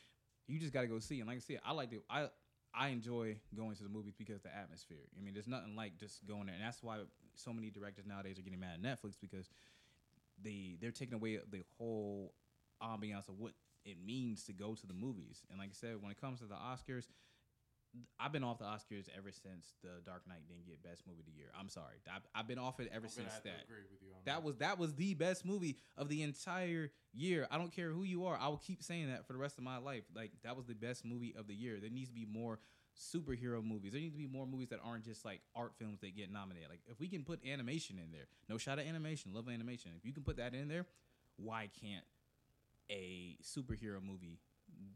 you 0.47 0.59
just 0.59 0.73
got 0.73 0.81
to 0.81 0.87
go 0.87 0.99
see, 0.99 1.19
and 1.19 1.27
like 1.27 1.37
I 1.37 1.41
said, 1.41 1.59
I 1.65 1.73
like 1.73 1.89
to. 1.91 2.01
I 2.09 2.27
I 2.73 2.89
enjoy 2.89 3.37
going 3.55 3.75
to 3.75 3.83
the 3.83 3.89
movies 3.89 4.15
because 4.17 4.41
the 4.41 4.55
atmosphere. 4.55 5.05
I 5.17 5.23
mean, 5.23 5.33
there's 5.33 5.47
nothing 5.47 5.75
like 5.75 5.97
just 5.97 6.25
going 6.25 6.47
there, 6.47 6.55
and 6.55 6.63
that's 6.63 6.81
why 6.81 6.97
so 7.35 7.53
many 7.53 7.69
directors 7.69 8.05
nowadays 8.05 8.39
are 8.39 8.41
getting 8.41 8.59
mad 8.59 8.79
at 8.79 8.81
Netflix 8.81 9.13
because 9.19 9.49
they 10.41 10.77
they're 10.81 10.91
taking 10.91 11.13
away 11.13 11.39
the 11.51 11.63
whole 11.77 12.33
ambiance 12.81 13.29
of 13.29 13.39
what 13.39 13.53
it 13.85 13.97
means 14.03 14.43
to 14.45 14.53
go 14.53 14.75
to 14.75 14.87
the 14.87 14.93
movies. 14.93 15.43
And 15.49 15.59
like 15.59 15.69
I 15.69 15.73
said, 15.73 16.01
when 16.01 16.11
it 16.11 16.19
comes 16.19 16.39
to 16.39 16.45
the 16.45 16.55
Oscars, 16.55 17.07
I've 18.19 18.31
been 18.31 18.43
off 18.43 18.59
the 18.59 18.65
Oscars 18.65 19.05
ever 19.15 19.31
since 19.31 19.75
The 19.83 20.01
Dark 20.05 20.27
Knight 20.27 20.47
didn't 20.47 20.65
get 20.65 20.81
Best 20.83 21.03
Movie 21.07 21.19
of 21.19 21.25
the 21.25 21.31
Year. 21.31 21.49
I'm 21.59 21.69
sorry, 21.69 22.01
I've, 22.13 22.21
I've 22.33 22.47
been 22.47 22.57
off 22.57 22.79
it 22.79 22.89
ever 22.93 23.05
I'm 23.05 23.11
since 23.11 23.33
that. 23.33 23.43
to 23.43 23.49
agree 23.65 23.85
with 23.91 24.01
you 24.01 24.09
on 24.13 24.21
That 24.25 24.43
was 24.43 24.57
that 24.57 24.79
was 24.79 24.95
the 24.95 25.13
best 25.13 25.45
movie 25.45 25.77
of 25.97 26.09
the 26.09 26.23
entire 26.23 26.91
year. 27.13 27.47
I 27.51 27.57
don't 27.57 27.71
care 27.71 27.89
who 27.89 28.03
you 28.03 28.25
are. 28.25 28.37
I 28.39 28.47
will 28.47 28.57
keep 28.57 28.81
saying 28.81 29.09
that 29.09 29.27
for 29.27 29.33
the 29.33 29.39
rest 29.39 29.57
of 29.57 29.63
my 29.63 29.77
life. 29.77 30.03
Like 30.15 30.31
that 30.43 30.55
was 30.57 30.65
the 30.65 30.73
best 30.73 31.05
movie 31.05 31.35
of 31.37 31.47
the 31.47 31.53
year. 31.55 31.79
There 31.79 31.89
needs 31.89 32.09
to 32.09 32.15
be 32.15 32.25
more 32.25 32.59
superhero 32.97 33.63
movies. 33.63 33.91
There 33.91 34.01
needs 34.01 34.13
to 34.13 34.19
be 34.19 34.27
more 34.27 34.45
movies 34.45 34.69
that 34.69 34.79
aren't 34.83 35.03
just 35.05 35.25
like 35.25 35.41
art 35.55 35.73
films 35.77 35.99
that 36.01 36.15
get 36.15 36.31
nominated. 36.31 36.69
Like 36.69 36.81
if 36.87 36.99
we 36.99 37.07
can 37.07 37.23
put 37.23 37.45
animation 37.45 37.97
in 37.97 38.11
there, 38.11 38.25
no 38.49 38.57
shot 38.57 38.79
of 38.79 38.87
animation, 38.87 39.33
love 39.33 39.49
animation. 39.49 39.91
If 39.97 40.05
you 40.05 40.13
can 40.13 40.23
put 40.23 40.37
that 40.37 40.53
in 40.53 40.67
there, 40.67 40.85
why 41.37 41.69
can't 41.81 42.05
a 42.89 43.37
superhero 43.43 44.03
movie 44.03 44.39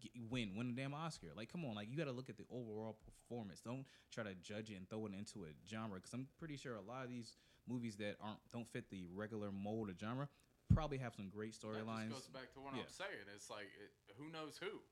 get, 0.02 0.12
win 0.30 0.52
win 0.56 0.70
a 0.70 0.74
damn 0.74 0.94
Oscar? 0.94 1.28
Like 1.36 1.52
come 1.52 1.66
on, 1.66 1.76
like 1.76 1.90
you 1.90 1.98
got 1.98 2.06
to 2.06 2.12
look 2.16 2.30
at 2.30 2.38
the 2.38 2.46
overall 2.52 2.98
performance. 3.06 3.62
Don't 3.62 3.86
try 4.12 4.24
to 4.24 4.34
judge 4.36 4.70
it 4.70 4.76
and 4.78 4.90
throw 4.90 5.06
it 5.08 5.14
into 5.18 5.46
a 5.46 5.52
genre 5.70 5.96
because 5.98 6.14
I'm 6.14 6.28
pretty 6.40 6.58
sure 6.58 6.76
a 6.76 6.82
lot 6.82 7.04
of 7.04 7.10
these 7.10 7.36
movies 7.68 7.96
that 7.98 8.16
aren't 8.22 8.40
don't 8.52 8.68
fit 8.68 8.90
the 8.90 9.06
regular 9.14 9.52
mold 9.52 9.90
of 9.90 10.00
genre 10.00 10.28
probably 10.74 10.98
have 11.00 11.16
some 11.16 11.30
great 11.32 11.56
storylines. 11.56 12.12
goes 12.12 12.28
back 12.28 12.52
to 12.54 12.60
what 12.60 12.76
Yeah. 12.76 12.84
I'm 12.84 12.92
saying. 12.92 13.28
It's 13.36 13.50
like 13.50 13.72
it, 13.80 13.92
who 14.20 14.28
knows 14.32 14.60
who. 14.60 14.84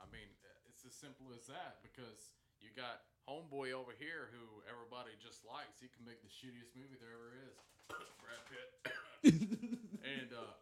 I 0.00 0.08
mean, 0.12 0.28
it's 0.68 0.84
as 0.84 0.92
simple 0.96 1.28
as 1.36 1.46
that 1.48 1.80
because 1.84 2.32
you 2.60 2.72
got 2.76 3.04
homeboy 3.28 3.72
over 3.72 3.92
here 3.96 4.28
who 4.32 4.60
everybody 4.68 5.12
just 5.20 5.44
likes. 5.44 5.80
He 5.80 5.88
can 5.92 6.04
make 6.04 6.20
the 6.24 6.32
shittiest 6.32 6.72
movie 6.76 6.96
there 7.00 7.12
ever 7.16 7.30
is. 7.36 7.56
Brad 8.20 8.42
Pitt. 8.48 8.68
and 10.04 10.30
uh, 10.32 10.52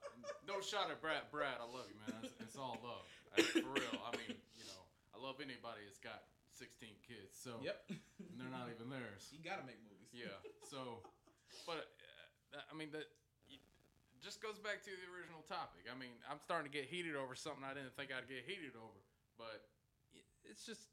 no 0.46 0.60
shot 0.60 0.90
at 0.90 1.00
Brad. 1.00 1.28
Brad, 1.30 1.58
I 1.60 1.66
love 1.68 1.86
you, 1.88 1.98
man. 2.06 2.22
It's, 2.22 2.34
it's 2.40 2.56
all 2.58 2.78
love, 2.82 3.06
Uh, 3.34 3.42
for 3.62 3.72
real. 3.72 3.96
I 4.02 4.10
mean, 4.18 4.36
you 4.58 4.66
know, 4.66 4.82
I 5.14 5.18
love 5.22 5.38
anybody 5.38 5.86
that's 5.86 6.02
got 6.02 6.26
16 6.58 6.88
kids. 7.06 7.32
So 7.34 7.58
yep, 7.62 7.82
and 7.88 8.36
they're 8.36 8.52
not 8.52 8.68
even 8.70 8.90
theirs. 8.90 9.30
you 9.32 9.40
got 9.42 9.62
to 9.62 9.66
make 9.66 9.80
movies. 9.82 10.10
Yeah. 10.12 10.36
So, 10.68 11.00
but 11.66 11.88
uh, 11.98 12.58
that, 12.58 12.64
I 12.70 12.74
mean 12.76 12.90
that 12.92 13.08
just 14.22 14.38
goes 14.38 14.58
back 14.62 14.86
to 14.86 14.92
the 14.94 15.06
original 15.10 15.42
topic. 15.50 15.90
I 15.90 15.98
mean, 15.98 16.14
I'm 16.30 16.38
starting 16.38 16.70
to 16.70 16.74
get 16.74 16.86
heated 16.86 17.18
over 17.18 17.34
something 17.34 17.66
I 17.66 17.74
didn't 17.74 17.96
think 17.98 18.14
I'd 18.14 18.30
get 18.30 18.46
heated 18.46 18.78
over, 18.78 19.00
but 19.34 19.66
it's 20.46 20.62
just 20.62 20.86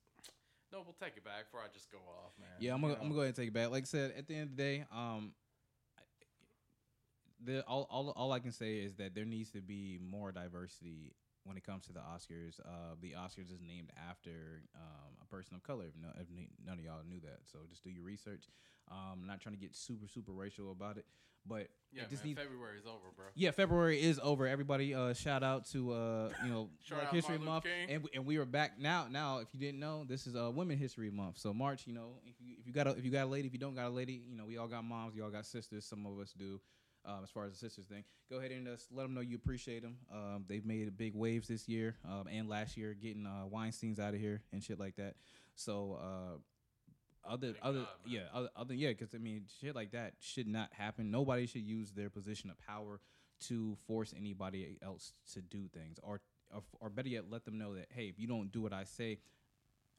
no. 0.72 0.82
We'll 0.82 0.98
take 0.98 1.18
it 1.18 1.26
back 1.26 1.50
before 1.50 1.62
I 1.62 1.70
just 1.74 1.92
go 1.92 2.00
off, 2.00 2.34
man. 2.40 2.50
Yeah, 2.60 2.74
I'm 2.74 2.82
gonna, 2.82 2.98
I'm 2.98 3.14
gonna 3.14 3.14
go 3.14 3.22
ahead 3.22 3.38
and 3.38 3.42
take 3.42 3.50
it 3.50 3.58
back. 3.58 3.70
Like 3.70 3.84
I 3.84 3.92
said, 3.92 4.14
at 4.18 4.28
the 4.28 4.36
end 4.36 4.50
of 4.50 4.58
the 4.58 4.62
day, 4.64 4.86
um, 4.94 5.34
the 7.44 7.64
all, 7.66 7.88
all 7.90 8.10
all 8.16 8.32
I 8.32 8.40
can 8.40 8.52
say 8.52 8.76
is 8.80 8.96
that 8.96 9.16
there 9.16 9.26
needs 9.26 9.52
to 9.52 9.62
be 9.62 10.00
more 10.02 10.32
diversity 10.32 11.14
when 11.44 11.58
it 11.58 11.64
comes 11.66 11.86
to 11.88 11.94
the 11.94 12.00
Oscars. 12.00 12.60
Uh, 12.60 12.96
the 13.02 13.14
Oscars 13.18 13.52
is 13.52 13.62
named 13.66 13.92
after 14.10 14.62
um, 14.76 15.14
a 15.22 15.26
person 15.26 15.56
of 15.56 15.64
color. 15.64 15.86
If, 15.88 15.94
no, 16.02 16.10
if 16.20 16.28
none 16.66 16.78
of 16.78 16.84
y'all 16.84 17.02
knew 17.08 17.20
that, 17.22 17.40
so 17.52 17.60
just 17.70 17.84
do 17.84 17.90
your 17.90 18.04
research. 18.04 18.44
Um, 18.92 19.24
not 19.26 19.40
trying 19.40 19.56
to 19.56 19.62
get 19.62 19.76
super 19.76 20.08
super 20.08 20.32
racial 20.32 20.72
about 20.72 20.98
it, 20.98 21.06
but 21.46 21.68
Yeah, 21.92 22.04
man. 22.04 22.10
needs. 22.24 22.40
February 22.40 22.78
is 22.80 22.86
over, 22.86 23.12
bro. 23.16 23.26
Yeah, 23.36 23.52
February 23.52 24.02
is 24.02 24.20
over. 24.22 24.48
Everybody, 24.48 24.94
uh, 24.94 25.14
shout 25.14 25.44
out 25.44 25.66
to 25.72 25.92
uh, 25.94 26.30
you 26.44 26.50
know 26.50 26.70
Black 26.90 27.12
History 27.12 27.38
Month, 27.38 27.66
and 27.88 28.04
we, 28.04 28.10
and 28.14 28.26
we 28.26 28.38
are 28.38 28.46
back 28.46 28.80
now. 28.80 29.08
Now, 29.10 29.38
if 29.40 29.48
you 29.54 29.60
didn't 29.60 29.80
know, 29.80 30.06
this 30.08 30.28
is 30.28 30.36
uh 30.36 30.52
Women 30.52 30.78
History 30.78 31.10
Month. 31.10 31.38
So 31.38 31.54
March, 31.54 31.88
you 31.88 31.94
know, 31.94 32.14
if 32.26 32.36
you 32.40 32.56
if 32.60 32.68
you 32.68 32.74
got 32.74 32.88
a 32.88 32.92
if 32.92 33.06
you 33.06 33.12
got 33.12 33.24
a 33.26 33.30
lady, 33.30 33.48
if 33.48 33.54
you 33.54 33.60
don't 33.60 33.76
got 33.76 33.88
a 33.88 33.90
lady, 33.94 34.22
you 34.28 34.36
know, 34.36 34.46
we 34.46 34.58
all 34.58 34.68
got 34.68 34.84
moms, 34.84 35.16
you 35.16 35.24
all 35.24 35.30
got 35.30 35.46
sisters. 35.46 35.86
Some 35.86 36.06
of 36.06 36.20
us 36.20 36.34
do. 36.38 36.60
Um, 37.06 37.22
as 37.24 37.30
far 37.30 37.46
as 37.46 37.52
the 37.52 37.58
sisters 37.58 37.86
thing, 37.86 38.04
go 38.30 38.38
ahead 38.38 38.52
and 38.52 38.68
just 38.68 38.92
let 38.92 39.04
them 39.04 39.14
know 39.14 39.22
you 39.22 39.38
appreciate 39.38 39.82
them. 39.82 39.98
Um, 40.14 40.46
they've 40.48 40.66
made 40.66 40.96
big 40.98 41.16
waves 41.16 41.48
this 41.48 41.68
year 41.68 41.96
um, 42.06 42.28
and 42.30 42.50
last 42.50 42.76
year, 42.76 42.94
getting 42.94 43.26
uh, 43.26 43.48
Weinstein's 43.48 44.00
out 44.00 44.14
of 44.14 44.20
here 44.20 44.42
and 44.52 44.62
shit 44.62 44.80
like 44.80 44.98
that. 44.98 45.16
So 45.56 45.98
uh, 46.02 46.38
other 47.30 47.54
Thank 47.54 47.58
other 47.62 47.80
God, 47.80 47.88
yeah 48.06 48.22
other, 48.34 48.50
other 48.56 48.74
yeah 48.74 48.90
because 48.90 49.14
I 49.14 49.18
mean 49.18 49.44
shit 49.62 49.76
like 49.76 49.92
that 49.92 50.14
should 50.20 50.48
not 50.48 50.70
happen. 50.74 51.12
Nobody 51.12 51.48
should 51.48 51.64
use 51.64 51.92
their 51.92 52.10
position 52.10 52.50
of 52.50 52.58
power 52.60 53.00
to 53.48 53.78
force 53.88 54.14
anybody 54.18 54.78
else 54.82 55.14
to 55.34 55.42
do 55.42 55.68
things 55.74 55.98
or 56.04 56.22
or, 56.54 56.64
or 56.80 56.90
better 56.90 57.10
yet 57.10 57.26
let 57.30 57.46
them 57.46 57.58
know 57.58 57.76
that 57.76 57.88
hey 57.90 58.06
if 58.06 58.20
you 58.20 58.28
don't 58.28 58.52
do 58.52 58.62
what 58.62 58.74
I 58.74 58.84
say 58.84 59.20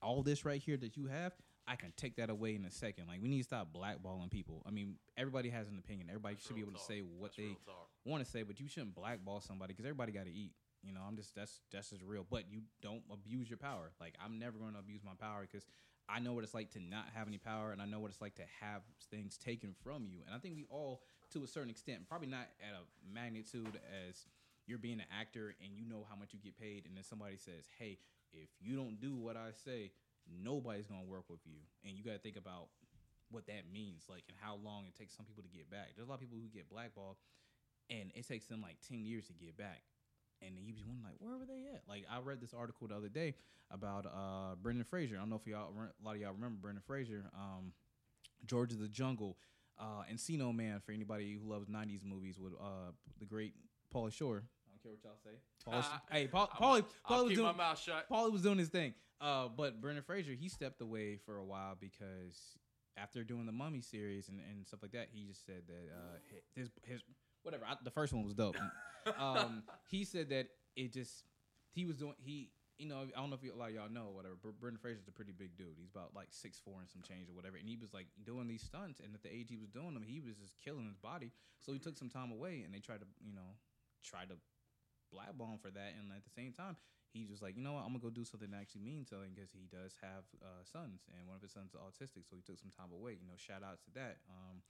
all 0.03 0.23
this 0.23 0.45
right 0.45 0.61
here 0.61 0.77
that 0.77 0.97
you 0.97 1.07
have 1.07 1.33
I 1.71 1.77
can 1.77 1.93
take 1.97 2.17
that 2.17 2.31
away 2.31 2.57
in 2.57 2.65
a 2.65 2.71
second 2.71 3.07
like 3.07 3.23
we 3.23 3.29
need 3.29 3.39
to 3.39 3.45
stop 3.45 3.69
blackballing 3.73 4.31
people 4.31 4.63
I 4.67 4.71
mean 4.71 4.97
everybody 5.17 5.49
has 5.51 5.69
an 5.69 5.79
opinion 5.79 6.09
everybody 6.11 6.35
That's 6.35 6.47
should 6.47 6.57
be 6.57 6.63
able 6.63 6.73
talk. 6.73 6.81
to 6.87 6.93
say 6.93 7.01
what 7.01 7.31
That's 7.31 7.37
they 7.37 7.57
want 8.05 8.25
to 8.25 8.31
say, 8.31 8.43
but 8.43 8.59
you 8.59 8.67
shouldn't 8.69 8.95
blackball 8.95 9.41
somebody 9.41 9.73
because 9.75 9.85
everybody 9.85 10.11
got 10.13 10.25
to 10.25 10.33
eat. 10.33 10.53
You 10.83 10.93
know, 10.95 11.01
I'm 11.07 11.17
just 11.17 11.35
that's 11.35 11.61
that's 11.71 11.91
just 11.91 12.03
real. 12.03 12.27
But 12.29 12.45
you 12.51 12.63
don't 12.81 13.03
abuse 13.13 13.49
your 13.51 13.59
power. 13.59 13.93
Like 14.01 14.15
I'm 14.25 14.39
never 14.39 14.59
going 14.59 14.73
to 14.73 14.79
abuse 14.79 15.03
my 15.05 15.13
power 15.21 15.43
because 15.43 15.67
I 16.09 16.19
know 16.19 16.33
what 16.33 16.43
it's 16.43 16.55
like 16.55 16.71
to 16.71 16.81
not 16.81 17.05
have 17.15 17.29
any 17.29 17.37
power, 17.39 17.71
and 17.73 17.81
I 17.83 17.85
know 17.85 18.01
what 18.01 18.11
it's 18.11 18.23
like 18.23 18.35
to 18.37 18.43
have 18.61 18.81
things 19.11 19.37
taken 19.37 19.75
from 19.85 20.07
you. 20.09 20.21
And 20.27 20.35
I 20.35 20.39
think 20.39 20.57
we 20.57 20.65
all, 20.71 21.03
to 21.35 21.45
a 21.45 21.47
certain 21.47 21.71
extent, 21.71 22.09
probably 22.09 22.27
not 22.29 22.49
at 22.67 22.75
a 22.75 22.83
magnitude 23.15 23.79
as 24.09 24.25
you're 24.67 24.79
being 24.79 24.99
an 24.99 25.07
actor 25.21 25.55
and 25.63 25.77
you 25.77 25.85
know 25.85 26.07
how 26.09 26.17
much 26.17 26.33
you 26.33 26.41
get 26.43 26.59
paid, 26.59 26.87
and 26.87 26.97
then 26.97 27.05
somebody 27.05 27.37
says, 27.37 27.69
"Hey, 27.79 27.99
if 28.33 28.49
you 28.61 28.75
don't 28.75 28.99
do 29.01 29.15
what 29.15 29.37
I 29.37 29.51
say, 29.53 29.93
nobody's 30.31 30.87
to 30.87 31.07
work 31.07 31.29
with 31.29 31.41
you," 31.45 31.59
and 31.85 31.97
you 31.97 32.05
got 32.05 32.13
to 32.13 32.19
think 32.19 32.37
about 32.37 32.69
what 33.31 33.47
that 33.47 33.71
means, 33.73 34.07
like, 34.09 34.25
and 34.29 34.37
how 34.41 34.57
long 34.57 34.87
it 34.87 34.95
takes 34.99 35.15
some 35.17 35.25
people 35.25 35.43
to 35.43 35.49
get 35.49 35.71
back. 35.71 35.95
There's 35.95 36.07
a 36.07 36.11
lot 36.11 36.17
of 36.17 36.21
people 36.21 36.39
who 36.39 36.49
get 36.49 36.69
blackballed 36.69 37.17
and 37.91 38.13
it 38.15 38.27
takes 38.27 38.47
them 38.47 38.63
like 38.63 38.77
10 38.89 39.05
years 39.05 39.27
to 39.27 39.33
get 39.35 39.57
back 39.57 39.83
and 40.43 40.57
then 40.57 40.65
you 40.65 40.73
be 40.73 40.83
wondering 40.87 41.05
like 41.05 41.17
where 41.19 41.37
were 41.37 41.45
they 41.45 41.67
at 41.75 41.83
like 41.89 42.05
i 42.11 42.19
read 42.21 42.41
this 42.41 42.55
article 42.55 42.87
the 42.89 42.95
other 42.95 43.09
day 43.09 43.35
about 43.71 44.07
uh 44.07 44.55
brendan 44.63 44.85
fraser 44.85 45.17
i 45.17 45.19
don't 45.19 45.29
know 45.29 45.37
if 45.37 45.47
y'all 45.47 45.69
a 45.69 46.07
lot 46.07 46.15
of 46.15 46.21
y'all 46.21 46.33
remember 46.33 46.57
brendan 46.61 46.83
fraser 46.87 47.25
um 47.35 47.73
george 48.47 48.73
of 48.73 48.79
the 48.79 48.89
jungle 48.89 49.37
uh 49.79 50.03
encino 50.13 50.55
man 50.55 50.81
for 50.81 50.93
anybody 50.93 51.39
who 51.43 51.51
loves 51.51 51.67
90s 51.67 52.05
movies 52.05 52.39
with 52.39 52.53
uh 52.55 52.93
the 53.19 53.27
great 53.27 53.55
pauly 53.95 54.13
shore 54.13 54.45
i 54.67 54.71
don't 54.71 54.83
care 54.83 54.93
what 54.93 55.05
y'all 55.05 55.19
say 55.23 55.39
Pauly, 55.67 55.85
hey 56.11 56.27
Paul, 56.27 56.49
paulie 56.49 56.85
paulie 57.09 57.23
was 57.23 57.29
keep 57.29 57.37
doing 57.37 57.49
my 57.49 57.53
mouth 57.53 57.79
shut. 57.79 58.09
Pauly 58.11 58.33
was 58.33 58.41
doing 58.41 58.57
his 58.57 58.69
thing. 58.69 58.95
Uh, 59.21 59.49
but 59.55 59.81
Brendan 59.81 60.03
Fraser, 60.03 60.33
he 60.33 60.49
stepped 60.49 60.81
away 60.81 61.17
for 61.17 61.37
a 61.37 61.45
while 61.45 61.77
because 61.79 62.59
after 62.97 63.23
doing 63.23 63.47
the 63.47 63.53
Mummy 63.53 63.81
series 63.81 64.29
and, 64.29 64.41
and 64.41 64.67
stuff 64.67 64.81
like 64.83 64.93
that, 64.93 65.09
he 65.13 65.25
just 65.25 65.45
said 65.45 65.63
that 65.69 65.93
uh, 65.93 66.19
his 66.55 66.71
his 66.83 67.03
whatever. 67.43 67.65
I, 67.69 67.75
the 67.83 67.91
first 67.91 68.13
one 68.13 68.25
was 68.25 68.35
dope. 68.35 68.57
um, 69.19 69.63
he 69.89 70.05
said 70.05 70.31
that 70.31 70.49
it 70.77 70.93
just 70.93 71.25
he 71.73 71.85
was 71.85 71.97
doing 71.97 72.15
he. 72.19 72.51
You 72.79 72.89
know, 72.89 73.05
I 73.15 73.21
don't 73.21 73.29
know 73.29 73.37
if 73.37 73.45
you, 73.45 73.53
a 73.53 73.61
lot 73.61 73.69
of 73.69 73.75
y'all 73.75 73.93
know 73.93 74.09
or 74.09 74.17
whatever. 74.17 74.41
But 74.43 74.59
Brendan 74.59 74.81
Fraser's 74.81 75.07
a 75.07 75.13
pretty 75.13 75.33
big 75.37 75.53
dude. 75.59 75.77
He's 75.77 75.91
about 75.93 76.17
like 76.17 76.29
six 76.31 76.59
four 76.65 76.81
and 76.81 76.89
some 76.89 77.03
change 77.03 77.29
or 77.29 77.37
whatever. 77.37 77.59
And 77.61 77.69
he 77.69 77.77
was 77.77 77.93
like 77.93 78.07
doing 78.25 78.49
these 78.49 78.63
stunts, 78.63 79.01
and 79.05 79.13
at 79.13 79.23
the 79.23 79.29
age 79.29 79.49
he 79.51 79.59
was 79.61 79.69
doing 79.69 79.93
them, 79.93 80.03
he 80.03 80.19
was 80.19 80.41
just 80.41 80.57
killing 80.65 80.87
his 80.89 80.97
body. 80.97 81.31
So 81.61 81.75
he 81.75 81.79
took 81.79 81.99
some 81.99 82.09
time 82.09 82.33
away, 82.33 82.63
and 82.65 82.73
they 82.73 82.79
tried 82.79 83.05
to, 83.05 83.07
you 83.21 83.35
know, 83.35 83.53
try 84.03 84.25
to 84.25 84.33
blackball 85.13 85.53
him 85.53 85.59
for 85.61 85.69
that. 85.69 85.93
And 86.01 86.09
at 86.17 86.25
the 86.25 86.33
same 86.33 86.57
time, 86.57 86.81
he's 87.13 87.29
just 87.29 87.43
like, 87.43 87.57
you 87.57 87.63
know 87.63 87.75
what, 87.75 87.85
I'm 87.85 87.93
gonna 87.93 88.03
go 88.03 88.11
do 88.11 88.25
something 88.25 88.51
that 88.51 88.61
actually 88.61 88.87
means 88.87 89.11
something 89.11 89.35
because 89.35 89.51
he 89.51 89.67
does 89.71 89.95
have 90.03 90.25
uh, 90.43 90.63
sons, 90.63 91.07
and 91.11 91.27
one 91.27 91.37
of 91.37 91.43
his 91.43 91.53
sons 91.53 91.75
is 91.75 91.79
autistic, 91.79 92.27
so 92.27 92.39
he 92.39 92.43
took 92.43 92.59
some 92.59 92.71
time 92.71 92.95
away. 92.95 93.19
You 93.19 93.27
know, 93.27 93.39
shout 93.39 93.63
out 93.63 93.83
to 93.87 93.91
that. 93.99 94.23
Um, 94.31 94.63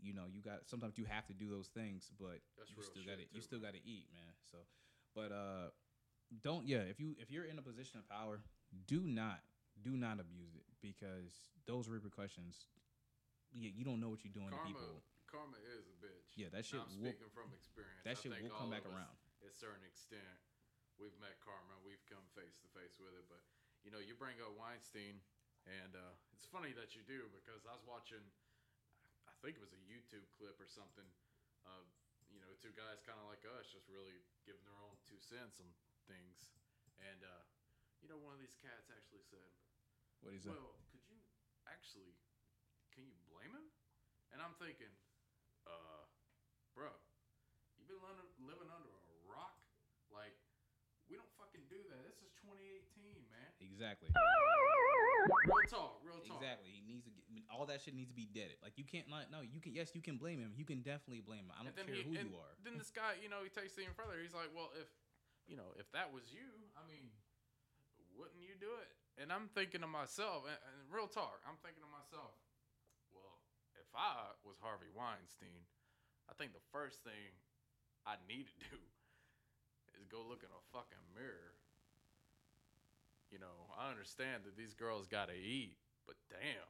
you 0.00 0.12
know, 0.12 0.28
you 0.28 0.42
got 0.42 0.68
sometimes 0.68 0.98
you 0.98 1.06
have 1.08 1.26
to 1.28 1.34
do 1.34 1.48
those 1.48 1.68
things, 1.72 2.10
but 2.20 2.44
That's 2.58 2.70
you 2.70 2.82
still 2.82 3.04
got 3.06 3.16
to 3.16 3.26
you 3.32 3.40
still 3.40 3.62
got 3.62 3.72
to 3.72 3.82
eat, 3.82 4.08
man. 4.12 4.32
So, 4.50 4.58
but 5.14 5.32
uh, 5.32 5.72
don't 6.42 6.66
yeah. 6.66 6.84
If 6.84 7.00
you 7.00 7.16
if 7.18 7.30
you're 7.30 7.48
in 7.48 7.58
a 7.58 7.64
position 7.64 7.98
of 8.00 8.08
power, 8.08 8.40
do 8.86 9.00
not 9.06 9.40
do 9.80 9.96
not 9.96 10.20
abuse 10.20 10.54
it 10.54 10.66
because 10.82 11.50
those 11.66 11.88
repercussions. 11.88 12.68
Yeah, 13.54 13.70
you 13.70 13.86
don't 13.86 14.02
know 14.02 14.10
what 14.10 14.26
you're 14.26 14.34
doing 14.34 14.50
to 14.50 14.58
people. 14.66 14.98
karma 15.30 15.54
is 15.62 15.86
a 15.86 15.94
bitch. 16.02 16.34
Yeah, 16.34 16.50
that 16.50 16.66
shit 16.66 16.82
I'm 16.82 16.90
will- 16.98 17.14
speaking 17.14 17.30
from 17.30 17.54
experience. 17.54 18.02
That 18.02 18.18
I 18.18 18.20
shit 18.20 18.34
will 18.42 18.50
come 18.50 18.74
back 18.74 18.82
around. 18.82 19.14
At 19.38 19.46
a 19.46 19.54
certain 19.54 19.86
extent, 19.86 20.26
we've 20.98 21.16
met 21.22 21.38
karma. 21.42 21.76
We've 21.82 22.02
come 22.06 22.24
face 22.34 22.56
to 22.62 22.68
face 22.72 22.96
with 22.98 23.14
it. 23.14 23.26
But 23.26 23.42
you 23.82 23.90
know, 23.90 24.00
you 24.00 24.16
bring 24.16 24.38
up 24.40 24.54
Weinstein, 24.56 25.20
and 25.68 25.92
uh, 25.94 26.14
it's 26.36 26.48
funny 26.48 26.72
that 26.76 26.96
you 26.96 27.02
do 27.04 27.28
because 27.34 27.66
I 27.68 27.74
was 27.76 27.84
watching. 27.86 28.22
I 29.28 29.34
think 29.44 29.60
it 29.60 29.62
was 29.64 29.76
a 29.76 29.82
YouTube 29.88 30.24
clip 30.32 30.56
or 30.56 30.68
something 30.68 31.06
of 31.68 31.84
you 32.32 32.40
know 32.40 32.52
two 32.60 32.72
guys 32.76 33.04
kind 33.04 33.20
of 33.20 33.26
like 33.28 33.44
us, 33.58 33.68
just 33.68 33.88
really 33.92 34.16
giving 34.48 34.64
their 34.64 34.78
own 34.80 34.96
two 35.04 35.20
cents 35.20 35.60
on 35.60 35.68
things. 36.08 36.52
And 37.00 37.20
uh, 37.20 37.42
you 38.00 38.08
know, 38.08 38.20
one 38.20 38.36
of 38.36 38.40
these 38.40 38.54
cats 38.60 38.88
actually 38.92 39.24
said, 39.28 39.48
What 40.20 40.36
is 40.36 40.44
that? 40.44 40.52
well, 40.52 40.76
could 40.92 41.04
you 41.08 41.20
actually? 41.68 42.16
Can 42.94 43.10
you 43.10 43.18
blame 43.26 43.50
him? 43.50 43.66
And 44.30 44.38
I'm 44.38 44.54
thinking, 44.62 44.90
uh, 45.66 46.06
bro, 46.78 46.90
you've 47.74 47.90
been 47.90 48.02
living, 48.02 48.30
living 48.38 48.70
under 48.70 48.90
a 48.90 49.14
rock. 49.26 49.58
Like, 50.14 50.34
we 51.10 51.18
don't 51.18 51.30
fucking 51.34 51.66
do 51.66 51.82
that. 51.90 52.02
This 52.06 52.22
is 52.22 52.30
2018, 52.38 53.18
man. 53.30 53.50
Exactly. 53.74 54.06
Real 54.14 55.66
talk, 55.66 55.98
real 56.06 56.22
talk. 56.22 56.38
Exactly. 56.38 56.70
He 56.70 56.86
needs 56.86 57.02
to 57.04 57.10
get 57.10 57.24
all 57.54 57.66
that 57.66 57.82
shit 57.82 57.94
needs 57.94 58.10
to 58.10 58.18
be 58.18 58.26
deaded. 58.30 58.58
Like 58.62 58.74
you 58.74 58.86
can't 58.86 59.06
like 59.06 59.30
no, 59.30 59.42
you 59.42 59.62
can 59.62 59.74
yes, 59.74 59.94
you 59.94 60.02
can 60.02 60.18
blame 60.18 60.38
him. 60.42 60.54
You 60.54 60.66
can 60.66 60.82
definitely 60.82 61.22
blame 61.22 61.46
him. 61.46 61.54
I 61.54 61.62
don't 61.62 61.74
care 61.74 61.94
he, 61.94 62.02
who 62.02 62.14
you 62.14 62.34
are. 62.38 62.54
Then 62.62 62.78
this 62.78 62.90
guy, 62.90 63.18
you 63.22 63.30
know, 63.30 63.46
he 63.46 63.50
takes 63.50 63.78
it 63.78 63.86
even 63.86 63.94
further. 63.94 64.18
He's 64.18 64.34
like, 64.34 64.50
well, 64.54 64.74
if, 64.74 64.90
you 65.46 65.54
know, 65.54 65.74
if 65.78 65.86
that 65.94 66.10
was 66.10 66.30
you, 66.34 66.46
I 66.74 66.82
mean, 66.86 67.10
wouldn't 68.18 68.42
you 68.42 68.58
do 68.58 68.74
it? 68.82 68.90
And 69.18 69.30
I'm 69.30 69.46
thinking 69.54 69.86
to 69.86 69.90
myself, 69.90 70.42
and, 70.46 70.58
and 70.58 70.90
real 70.90 71.06
talk, 71.06 71.38
I'm 71.46 71.58
thinking 71.62 71.86
to 71.86 71.90
myself, 71.90 72.34
well, 73.14 73.38
if 73.78 73.86
I 73.94 74.34
was 74.42 74.58
Harvey 74.58 74.90
Weinstein, 74.90 75.66
I 76.26 76.34
think 76.34 76.50
the 76.50 76.66
first 76.74 77.06
thing 77.06 77.38
I 78.02 78.18
need 78.26 78.50
to 78.50 78.58
do 78.70 78.78
is 79.94 80.10
go 80.10 80.26
look 80.26 80.42
in 80.42 80.50
a 80.50 80.62
fucking 80.74 81.04
mirror. 81.14 81.54
You 83.34 83.42
know, 83.42 83.66
I 83.74 83.90
understand 83.90 84.46
that 84.46 84.54
these 84.54 84.78
girls 84.78 85.10
gotta 85.10 85.34
eat, 85.34 85.74
but 86.06 86.14
damn, 86.30 86.62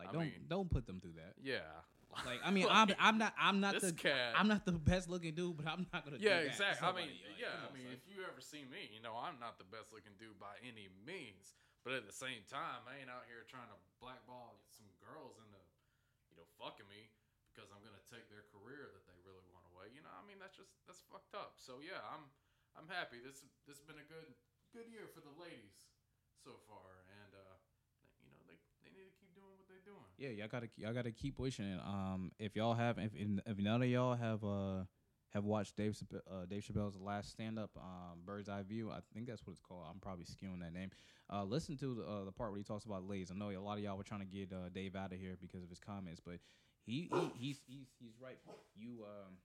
Like 0.00 0.08
I 0.08 0.12
don't 0.16 0.32
mean- 0.32 0.48
don't 0.48 0.70
put 0.72 0.88
them 0.88 0.96
through 0.96 1.20
that. 1.20 1.36
yeah. 1.36 1.68
Like 2.24 2.40
I 2.48 2.48
mean, 2.50 2.64
I'm 2.72 2.88
I'm 2.96 3.20
not 3.20 3.36
I'm 3.36 3.60
not 3.60 3.76
the 3.84 3.92
cat. 3.92 4.32
I'm 4.32 4.48
not 4.48 4.64
the 4.64 4.72
best 4.72 5.12
looking 5.12 5.36
dude, 5.36 5.60
but 5.60 5.68
I'm 5.68 5.84
not 5.92 6.08
gonna. 6.08 6.16
Yeah, 6.16 6.40
do 6.42 6.48
that 6.48 6.56
to 6.56 6.56
exactly. 6.56 6.88
I 6.88 6.92
mean, 6.96 7.12
Like, 7.20 7.36
yeah. 7.36 7.52
I 7.60 7.68
mean, 7.76 7.84
son. 7.86 8.00
if 8.00 8.02
you 8.08 8.24
ever 8.24 8.40
see 8.40 8.64
me, 8.64 8.88
you 8.90 8.98
know 9.04 9.12
I'm 9.14 9.36
not 9.38 9.60
the 9.60 9.68
best 9.68 9.92
looking 9.92 10.16
dude 10.16 10.40
by 10.40 10.56
any 10.64 10.88
means. 11.04 11.52
But 11.84 11.92
at 11.96 12.04
the 12.08 12.16
same 12.16 12.44
time, 12.48 12.84
I 12.88 12.96
ain't 13.00 13.08
out 13.12 13.24
here 13.28 13.44
trying 13.48 13.68
to 13.72 13.78
blackball 14.04 14.60
some 14.68 14.84
girls 15.00 15.40
into, 15.40 15.56
you 16.28 16.36
know, 16.36 16.44
fucking 16.60 16.84
me 16.92 17.08
because 17.52 17.68
I'm 17.72 17.80
gonna 17.84 18.00
take 18.08 18.24
their 18.32 18.44
career 18.52 18.88
that 18.96 19.04
they 19.04 19.16
really 19.28 19.44
want 19.52 19.68
away. 19.76 19.92
You 19.92 20.00
know, 20.04 20.12
I 20.16 20.24
mean 20.24 20.40
that's 20.40 20.56
just 20.56 20.72
that's 20.88 21.04
fucked 21.12 21.36
up. 21.36 21.60
So 21.60 21.78
yeah, 21.84 22.00
I'm 22.10 22.24
I'm 22.74 22.88
happy. 22.88 23.20
This 23.20 23.44
this 23.68 23.76
has 23.78 23.84
been 23.86 24.00
a 24.00 24.08
good 24.08 24.32
good 24.74 24.88
year 24.90 25.06
for 25.12 25.22
the 25.22 25.34
ladies 25.38 25.89
so 26.44 26.56
far, 26.68 27.04
and 27.22 27.32
uh, 27.34 27.56
you 28.24 28.30
know 28.30 28.40
they 28.48 28.56
they 28.82 28.90
need 28.90 29.06
to 29.08 29.14
keep 29.20 29.34
doing 29.34 29.52
what 29.56 29.66
they're 29.68 29.84
doing. 29.84 30.08
yeah, 30.16 30.30
y'all 30.30 30.48
gotta 30.48 30.68
y'all 30.76 30.94
gotta 30.94 31.12
keep 31.12 31.36
pushing 31.36 31.66
it. 31.66 31.80
Um, 31.80 32.32
if 32.38 32.56
y'all 32.56 32.74
have 32.74 32.98
if 32.98 33.12
if 33.14 33.58
none 33.58 33.82
of 33.82 33.88
y'all 33.88 34.16
have 34.16 34.44
uh 34.44 34.84
have 35.30 35.44
watched 35.44 35.76
Dave 35.76 35.96
uh, 36.12 36.44
Dave 36.46 36.62
Chappelle's 36.64 36.96
last 36.96 37.30
stand 37.30 37.58
up, 37.58 37.70
um, 37.76 38.20
Bird's 38.26 38.48
Eye 38.48 38.62
View. 38.62 38.90
I 38.90 38.98
think 39.14 39.26
that's 39.28 39.46
what 39.46 39.52
it's 39.52 39.60
called. 39.60 39.84
I'm 39.88 40.00
probably 40.00 40.24
skewing 40.24 40.60
that 40.60 40.72
name. 40.72 40.90
Uh, 41.32 41.44
listen 41.44 41.76
to 41.78 41.94
the 41.94 42.02
uh, 42.02 42.24
the 42.24 42.32
part 42.32 42.50
where 42.50 42.58
he 42.58 42.64
talks 42.64 42.84
about 42.84 43.04
ladies. 43.06 43.30
I 43.30 43.34
know 43.34 43.50
a 43.50 43.58
lot 43.60 43.78
of 43.78 43.84
y'all 43.84 43.96
were 43.96 44.02
trying 44.02 44.20
to 44.20 44.26
get 44.26 44.52
uh, 44.52 44.68
Dave 44.74 44.96
out 44.96 45.12
of 45.12 45.18
here 45.20 45.36
because 45.40 45.62
of 45.62 45.68
his 45.68 45.78
comments, 45.78 46.20
but 46.24 46.40
he, 46.84 47.08
he 47.12 47.30
he's 47.38 47.60
he's 47.66 47.86
he's 48.00 48.14
right. 48.20 48.38
You 48.76 49.04
um. 49.04 49.36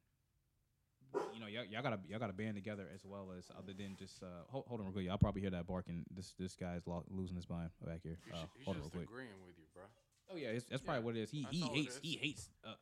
You 1.33 1.39
know, 1.39 1.47
y'all, 1.47 1.65
y'all 1.65 1.81
gotta 1.81 1.99
y'all 2.07 2.19
gotta 2.19 2.33
band 2.33 2.55
together 2.55 2.87
as 2.93 3.05
well 3.05 3.27
as 3.37 3.45
other 3.57 3.73
than 3.73 3.95
just 3.97 4.23
uh, 4.23 4.47
hold, 4.49 4.65
hold 4.67 4.79
on 4.79 4.87
real 4.87 4.93
quick. 4.93 5.05
Y'all 5.05 5.17
probably 5.17 5.41
hear 5.41 5.51
that 5.51 5.67
barking. 5.67 6.05
This 6.15 6.33
this 6.39 6.55
guy's 6.55 6.85
lo- 6.87 7.05
losing 7.09 7.35
his 7.35 7.49
mind 7.49 7.69
back 7.85 8.01
here. 8.03 8.17
Uh, 8.33 8.45
he's 8.55 8.65
hold 8.65 8.77
on 8.77 8.81
real 8.81 8.83
just 8.83 8.95
quick. 8.95 9.07
agreeing 9.09 9.39
with 9.45 9.57
you, 9.57 9.65
bro. 9.73 9.83
Oh 10.31 10.35
yeah, 10.37 10.49
it's, 10.49 10.65
that's 10.65 10.81
probably 10.81 11.03
what 11.03 11.15
it 11.15 11.21
is. 11.23 11.29
He 11.31 11.45
he 11.51 11.61
hates 11.61 11.99
he 12.01 12.17
hates. 12.17 12.49
Uh, 12.63 12.73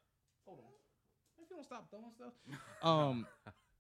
hold 0.46 0.60
on. 0.60 0.66
I 1.40 1.46
feel 1.48 1.58
gonna 1.58 1.66
stop 1.66 1.90
throwing 1.90 2.12
stuff. 2.16 2.34
Um, 2.84 3.26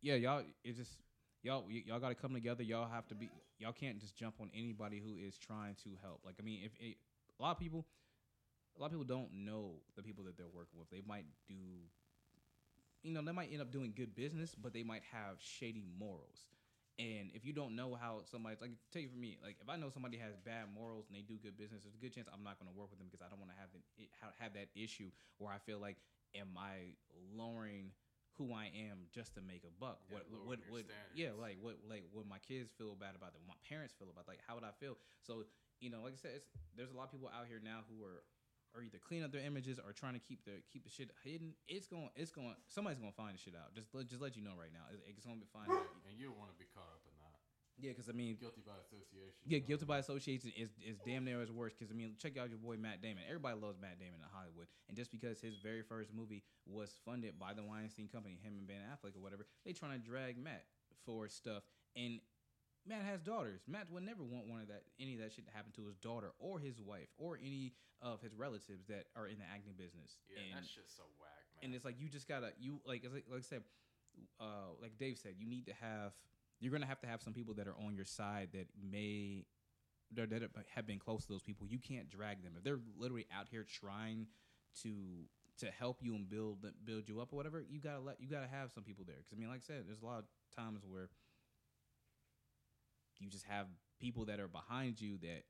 yeah, 0.01 0.15
y'all. 0.15 0.43
It 0.63 0.75
just 0.75 0.98
y'all 1.43 1.63
y- 1.67 1.83
y'all 1.86 2.00
got 2.00 2.10
to 2.10 2.15
come 2.15 2.33
together. 2.33 2.63
Y'all 2.63 2.89
have 2.89 3.07
to 3.07 3.15
be. 3.15 3.29
Y'all 3.60 3.74
can't 3.74 4.00
just 4.00 4.15
jump 4.15 4.36
on 4.41 4.50
anybody 4.53 5.00
who 5.00 5.17
is 5.17 5.38
trying 5.38 5.75
to 5.83 5.89
help. 6.01 6.22
Like 6.25 6.36
I 6.39 6.43
mean, 6.43 6.62
if 6.65 6.72
it, 6.79 6.98
a 7.39 7.41
lot 7.43 7.51
of 7.51 7.60
people, 7.60 7.86
a 8.77 8.81
lot 8.81 8.88
of 8.88 8.91
people 8.91 9.05
don't 9.05 9.31
know 9.45 9.75
the 9.95 10.03
people 10.03 10.24
that 10.25 10.38
they're 10.38 10.51
working 10.53 10.79
with. 10.79 10.89
They 10.89 11.01
might 11.07 11.25
do, 11.48 11.55
you 13.03 13.13
know, 13.13 13.22
they 13.22 13.31
might 13.31 13.51
end 13.51 13.62
up 13.62 13.72
doing 13.72 13.93
good 13.95 14.15
business, 14.15 14.55
but 14.55 14.74
they 14.74 14.83
might 14.83 15.03
have 15.12 15.38
shady 15.39 15.86
morals. 16.00 16.48
And 17.00 17.33
if 17.33 17.43
you 17.43 17.53
don't 17.53 17.75
know 17.75 17.98
how 17.98 18.22
somebody's 18.29 18.62
like, 18.62 18.69
tell 18.93 19.01
you 19.01 19.10
for 19.10 19.17
me, 19.17 19.38
like 19.41 19.57
if 19.60 19.67
I 19.67 19.75
know 19.75 19.89
somebody 19.89 20.17
has 20.22 20.38
bad 20.45 20.69
morals 20.74 21.10
and 21.10 21.17
they 21.17 21.25
do 21.25 21.41
good 21.41 21.57
business, 21.57 21.81
there's 21.83 21.98
a 21.98 22.01
good 22.01 22.13
chance 22.13 22.29
I'm 22.29 22.45
not 22.45 22.62
going 22.62 22.69
to 22.69 22.77
work 22.77 22.93
with 22.93 23.01
them 23.01 23.10
because 23.10 23.25
I 23.25 23.29
don't 23.33 23.41
want 23.41 23.50
to 23.50 23.60
have 23.60 23.74
the, 23.74 23.81
have 24.39 24.53
that 24.53 24.69
issue 24.77 25.10
where 25.41 25.50
I 25.51 25.57
feel 25.57 25.81
like, 25.81 25.98
am 26.38 26.53
I 26.53 26.93
lowering 27.33 27.91
who 28.38 28.53
I 28.53 28.69
am 28.89 29.10
just 29.13 29.33
to 29.38 29.41
make 29.41 29.65
a 29.65 29.74
buck? 29.77 30.01
Yeah, 30.10 30.22
what 30.29 30.45
what 30.45 30.60
what? 30.69 30.86
Yeah, 31.13 31.38
like 31.38 31.57
what 31.62 31.77
like 31.86 32.05
would 32.13 32.25
my 32.25 32.41
kids 32.41 32.74
feel 32.74 32.98
bad 32.98 33.13
about 33.13 33.33
that? 33.33 33.41
What 33.45 33.57
my 33.57 33.62
parents 33.65 33.93
feel 33.93 34.10
about? 34.10 34.25
Like 34.25 34.41
how 34.45 34.57
would 34.57 34.65
I 34.65 34.74
feel? 34.81 34.98
So 35.22 35.45
you 35.81 35.89
know, 35.93 36.01
like 36.01 36.17
I 36.17 36.22
said, 36.22 36.33
it's, 36.41 36.50
there's 36.74 36.89
a 36.89 36.98
lot 36.98 37.10
of 37.10 37.13
people 37.13 37.29
out 37.29 37.45
here 37.45 37.62
now 37.62 37.86
who 37.89 38.01
are 38.01 38.25
are 38.75 38.81
either 38.81 38.97
cleaning 38.97 39.25
up 39.25 39.31
their 39.31 39.45
images 39.45 39.79
or 39.79 39.93
trying 39.93 40.13
to 40.13 40.19
keep 40.23 40.43
the 40.45 40.61
keep 40.71 40.83
the 40.83 40.89
shit 40.89 41.09
hidden. 41.23 41.53
It's 41.67 41.87
going 41.87 42.09
it's 42.15 42.31
going 42.31 42.55
somebody's 42.67 42.99
going 42.99 43.11
to 43.11 43.17
find 43.17 43.33
the 43.35 43.41
shit 43.41 43.53
out. 43.55 43.73
Just 43.73 43.93
let, 43.93 44.07
just 44.07 44.21
let 44.21 44.35
you 44.35 44.41
know 44.43 44.57
right 44.57 44.73
now. 44.73 44.85
It's, 44.91 45.01
it's 45.07 45.25
going 45.25 45.37
to 45.37 45.43
be 45.45 45.49
fine. 45.53 45.69
And 45.69 46.17
you 46.17 46.27
don't 46.27 46.37
want 46.39 46.49
to 46.51 46.57
be 46.57 46.65
caught 46.73 46.89
up 46.89 47.05
in 47.05 47.13
that. 47.21 47.37
yeah, 47.77 47.91
because 47.93 48.09
I 48.09 48.13
mean, 48.13 48.37
Guilty 48.39 48.61
by 48.65 48.77
association. 48.81 49.41
yeah, 49.45 49.59
guilty 49.59 49.85
by 49.85 49.97
association 49.97 50.51
is, 50.57 50.69
is 50.81 50.97
damn 51.05 51.25
near 51.25 51.41
as 51.41 51.51
worse. 51.51 51.73
Because 51.77 51.91
I 51.91 51.95
mean, 51.95 52.13
check 52.17 52.37
out 52.37 52.49
your 52.49 52.57
boy 52.61 52.77
Matt 52.77 53.01
Damon. 53.01 53.23
Everybody 53.27 53.59
loves 53.59 53.77
Matt 53.81 53.99
Damon 53.99 54.21
in 54.21 54.29
Hollywood, 54.33 54.67
and 54.89 54.97
just 54.97 55.11
because 55.11 55.41
his 55.41 55.57
very 55.61 55.81
first 55.81 56.13
movie 56.13 56.43
was 56.65 56.93
funded 57.05 57.37
by 57.37 57.53
the 57.53 57.63
Weinstein 57.63 58.07
Company, 58.09 58.37
him 58.41 58.57
and 58.57 58.67
Ben 58.67 58.81
Affleck 58.89 59.15
or 59.15 59.21
whatever, 59.21 59.45
they 59.65 59.73
trying 59.73 59.99
to 59.99 60.03
drag 60.03 60.37
Matt 60.41 60.65
for 61.05 61.27
stuff. 61.29 61.63
And 61.95 62.21
Matt 62.87 63.03
has 63.03 63.21
daughters. 63.21 63.61
Matt 63.67 63.89
would 63.91 64.03
never 64.03 64.23
want 64.23 64.47
one 64.47 64.59
of 64.61 64.67
that 64.67 64.83
any 64.99 65.13
of 65.15 65.21
that 65.21 65.31
shit 65.31 65.45
to 65.45 65.51
happen 65.51 65.71
to 65.73 65.85
his 65.85 65.95
daughter 65.97 66.33
or 66.39 66.59
his 66.59 66.81
wife 66.81 67.07
or 67.17 67.37
any 67.37 67.73
of 68.01 68.21
his 68.21 68.33
relatives 68.35 68.85
that 68.87 69.05
are 69.15 69.27
in 69.27 69.39
the 69.39 69.45
acting 69.45 69.73
business. 69.77 70.19
Yeah, 70.27 70.43
and, 70.43 70.57
that's 70.57 70.73
just 70.73 70.97
so 70.97 71.03
whack, 71.19 71.47
man. 71.55 71.65
and 71.65 71.75
it's 71.75 71.85
like 71.85 71.95
you 71.99 72.09
just 72.09 72.27
gotta 72.27 72.51
you 72.59 72.81
like 72.85 73.03
like, 73.11 73.25
like 73.29 73.39
I 73.39 73.41
said, 73.41 73.63
uh, 74.39 74.75
like 74.81 74.97
Dave 74.97 75.17
said, 75.17 75.35
you 75.37 75.47
need 75.47 75.65
to 75.67 75.73
have 75.79 76.11
you're 76.59 76.71
gonna 76.71 76.85
have 76.85 77.01
to 77.01 77.07
have 77.07 77.21
some 77.21 77.33
people 77.33 77.53
that 77.55 77.67
are 77.67 77.75
on 77.85 77.95
your 77.95 78.05
side 78.05 78.49
that 78.53 78.67
may 78.81 79.45
that 80.15 80.29
that 80.29 80.43
have 80.75 80.85
been 80.85 80.99
close 80.99 81.25
to 81.25 81.31
those 81.31 81.43
people. 81.43 81.67
You 81.67 81.79
can't 81.79 82.09
drag 82.09 82.43
them 82.43 82.53
if 82.57 82.63
they're 82.63 82.79
literally 82.97 83.25
out 83.35 83.47
here 83.49 83.65
trying 83.65 84.27
to 84.81 85.25
to 85.59 85.67
help 85.67 85.99
you 86.01 86.15
and 86.15 86.29
build 86.29 86.65
build 86.83 87.07
you 87.07 87.21
up 87.21 87.31
or 87.31 87.37
whatever. 87.37 87.63
You 87.67 87.79
gotta 87.79 88.01
let 88.01 88.19
you 88.19 88.27
gotta 88.27 88.47
have 88.47 88.71
some 88.71 88.83
people 88.83 89.05
there 89.07 89.17
because 89.17 89.33
I 89.33 89.39
mean, 89.39 89.49
like 89.49 89.61
I 89.63 89.67
said, 89.67 89.83
there's 89.87 90.01
a 90.01 90.05
lot 90.05 90.19
of 90.19 90.25
times 90.55 90.81
where 90.87 91.09
you 93.23 93.29
just 93.29 93.45
have 93.45 93.67
people 93.99 94.25
that 94.25 94.39
are 94.39 94.47
behind 94.47 94.99
you 94.99 95.17
that 95.19 95.43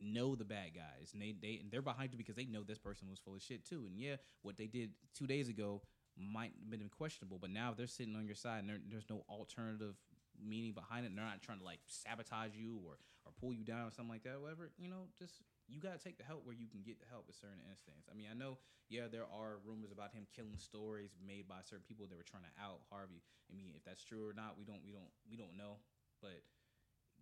know 0.00 0.34
the 0.34 0.44
bad 0.44 0.70
guys. 0.74 1.10
And 1.12 1.22
they, 1.22 1.34
they 1.40 1.58
and 1.60 1.70
they're 1.70 1.82
behind 1.82 2.12
you 2.12 2.18
because 2.18 2.36
they 2.36 2.46
know 2.46 2.62
this 2.62 2.78
person 2.78 3.08
was 3.10 3.18
full 3.18 3.34
of 3.34 3.42
shit 3.42 3.64
too. 3.64 3.84
And 3.86 3.98
yeah 3.98 4.16
what 4.42 4.56
they 4.56 4.66
did 4.66 4.90
two 5.14 5.26
days 5.26 5.48
ago 5.48 5.82
might 6.16 6.52
have 6.70 6.80
been 6.80 6.88
questionable 6.88 7.38
but 7.40 7.50
now 7.50 7.72
they're 7.76 7.86
sitting 7.86 8.16
on 8.16 8.26
your 8.26 8.34
side 8.34 8.64
and 8.64 8.80
there's 8.90 9.08
no 9.08 9.22
alternative 9.28 9.94
meaning 10.40 10.72
behind 10.72 11.04
it. 11.04 11.10
And 11.10 11.18
they're 11.18 11.24
not 11.24 11.42
trying 11.42 11.58
to 11.58 11.64
like 11.64 11.80
sabotage 11.86 12.54
you 12.54 12.80
or 12.86 12.98
or 13.26 13.32
pull 13.40 13.52
you 13.52 13.64
down 13.64 13.88
or 13.88 13.90
something 13.90 14.12
like 14.12 14.24
that. 14.24 14.40
Whatever 14.40 14.70
you 14.78 14.88
know 14.88 15.10
just 15.18 15.42
you 15.68 15.80
got 15.80 15.98
to 15.98 16.02
take 16.02 16.16
the 16.16 16.24
help 16.24 16.46
where 16.46 16.56
you 16.56 16.66
can 16.66 16.80
get 16.80 16.98
the 16.98 17.04
help 17.12 17.28
at 17.28 17.36
certain 17.36 17.60
instances 17.68 18.08
i 18.08 18.16
mean 18.16 18.24
i 18.24 18.32
know 18.32 18.56
yeah 18.88 19.04
there 19.04 19.28
are 19.28 19.60
rumors 19.68 19.92
about 19.92 20.16
him 20.16 20.24
killing 20.32 20.56
stories 20.56 21.12
made 21.20 21.44
by 21.44 21.60
certain 21.60 21.84
people 21.84 22.08
that 22.08 22.16
were 22.16 22.24
trying 22.24 22.48
to 22.48 22.54
out 22.56 22.80
harvey. 22.88 23.20
I 23.48 23.52
mean 23.52 23.76
if 23.76 23.84
that's 23.84 24.00
true 24.00 24.24
or 24.24 24.32
not 24.32 24.56
we 24.56 24.64
don't 24.64 24.80
we 24.84 24.92
don't 24.92 25.12
we 25.28 25.36
don't 25.36 25.56
know. 25.56 25.76
But 26.24 26.40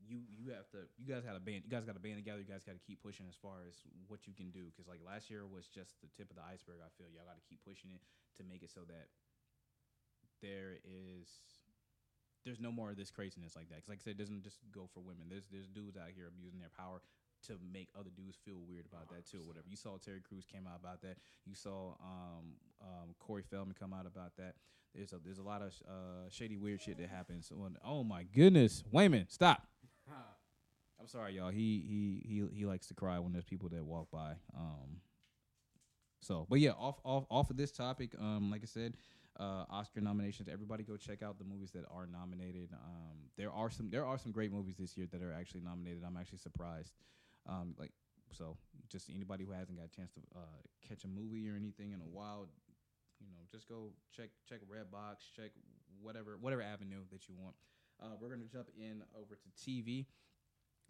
you 0.04 0.22
you 0.36 0.52
have 0.52 0.68
to 0.76 0.84
you 1.00 1.06
guys 1.08 1.24
got 1.24 1.34
to 1.34 1.42
band 1.42 1.64
you 1.64 1.72
guys 1.72 1.84
got 1.84 1.96
to 1.96 2.02
band 2.02 2.20
together. 2.20 2.40
You 2.40 2.50
guys 2.50 2.64
got 2.64 2.76
to 2.76 2.84
keep 2.84 3.02
pushing 3.02 3.26
as 3.26 3.36
far 3.38 3.64
as 3.66 3.80
what 4.06 4.26
you 4.26 4.34
can 4.36 4.50
do. 4.50 4.70
Because 4.70 4.86
like 4.86 5.00
last 5.00 5.30
year 5.30 5.46
was 5.46 5.66
just 5.66 5.98
the 6.04 6.10
tip 6.14 6.30
of 6.30 6.36
the 6.36 6.46
iceberg 6.46 6.82
i 6.84 6.90
feel. 6.94 7.10
Y'all 7.10 7.26
got 7.26 7.38
to 7.38 7.46
keep 7.48 7.62
pushing 7.64 7.90
it 7.94 8.02
to 8.36 8.42
make 8.44 8.62
it 8.62 8.70
so 8.70 8.84
that 8.86 9.08
there 10.44 10.78
is 10.84 11.26
there's 12.44 12.62
no 12.62 12.70
more 12.70 12.94
of 12.94 12.96
this 12.96 13.10
craziness 13.10 13.56
like 13.58 13.68
that. 13.72 13.82
Because 13.82 13.90
like 13.90 14.00
i 14.00 14.04
said 14.04 14.14
it 14.14 14.22
doesn't 14.22 14.44
just 14.44 14.62
go 14.70 14.86
for 14.92 15.00
women. 15.00 15.26
There's 15.26 15.48
there's 15.50 15.66
dudes 15.66 15.96
out 15.96 16.14
here 16.14 16.30
abusing 16.30 16.60
their 16.60 16.72
power 16.72 17.02
to 17.46 17.58
make 17.72 17.88
other 17.98 18.10
dudes 18.14 18.38
feel 18.44 18.62
weird 18.68 18.86
about 18.86 19.08
that 19.10 19.26
too 19.26 19.42
or 19.42 19.46
whatever. 19.46 19.66
You 19.68 19.76
saw 19.76 19.98
terry 19.98 20.22
Crews 20.22 20.46
came 20.46 20.66
out 20.66 20.78
about 20.80 21.02
that. 21.02 21.18
You 21.44 21.54
saw 21.54 21.94
um, 22.00 22.56
um, 22.80 23.14
corey 23.18 23.42
feldman 23.42 23.74
come 23.78 23.92
out 23.92 24.06
about 24.06 24.36
that. 24.38 24.54
There's 24.94 25.12
a 25.12 25.18
there's 25.22 25.38
a 25.38 25.42
lot 25.42 25.62
of 25.62 25.74
uh, 25.86 26.30
shady 26.30 26.56
weird 26.56 26.80
shit 26.80 26.98
that 26.98 27.10
happens 27.10 27.52
oh 27.84 28.04
my 28.04 28.24
goodness. 28.24 28.84
Wayman 28.90 29.26
stop 29.28 29.66
I'm 31.00 31.06
sorry, 31.08 31.34
y'all. 31.34 31.50
He 31.50 31.84
he 31.86 32.22
he 32.26 32.58
he 32.58 32.66
likes 32.66 32.86
to 32.88 32.94
cry 32.94 33.18
when 33.18 33.32
there's 33.32 33.44
people 33.44 33.68
that 33.70 33.84
walk 33.84 34.10
by. 34.10 34.34
Um. 34.56 35.00
So, 36.20 36.46
but 36.48 36.58
yeah, 36.60 36.70
off 36.70 37.00
off 37.04 37.26
off 37.30 37.50
of 37.50 37.56
this 37.56 37.70
topic, 37.70 38.12
um, 38.18 38.50
like 38.50 38.62
I 38.62 38.66
said, 38.66 38.96
uh, 39.38 39.64
Oscar 39.70 40.00
nominations. 40.00 40.48
Everybody 40.50 40.82
go 40.82 40.96
check 40.96 41.22
out 41.22 41.38
the 41.38 41.44
movies 41.44 41.70
that 41.72 41.84
are 41.90 42.06
nominated. 42.06 42.70
Um, 42.72 43.28
there 43.36 43.52
are 43.52 43.70
some 43.70 43.90
there 43.90 44.04
are 44.04 44.18
some 44.18 44.32
great 44.32 44.52
movies 44.52 44.76
this 44.78 44.96
year 44.96 45.06
that 45.12 45.22
are 45.22 45.32
actually 45.32 45.60
nominated. 45.60 46.02
I'm 46.06 46.16
actually 46.16 46.38
surprised. 46.38 46.94
Um, 47.46 47.74
like 47.78 47.92
so, 48.32 48.56
just 48.88 49.10
anybody 49.14 49.44
who 49.44 49.52
hasn't 49.52 49.78
got 49.78 49.86
a 49.86 49.94
chance 49.94 50.12
to 50.14 50.20
uh, 50.34 50.60
catch 50.88 51.04
a 51.04 51.08
movie 51.08 51.48
or 51.48 51.56
anything 51.56 51.92
in 51.92 52.00
a 52.00 52.08
while, 52.10 52.48
you 53.20 53.26
know, 53.28 53.44
just 53.52 53.68
go 53.68 53.92
check 54.16 54.30
check 54.48 54.60
Redbox, 54.66 55.16
check 55.36 55.50
whatever 56.00 56.38
whatever 56.40 56.62
avenue 56.62 57.04
that 57.12 57.28
you 57.28 57.34
want. 57.38 57.54
Uh, 58.00 58.14
we're 58.20 58.28
gonna 58.28 58.44
jump 58.44 58.68
in 58.78 59.02
over 59.18 59.36
to 59.36 59.70
TV 59.70 60.06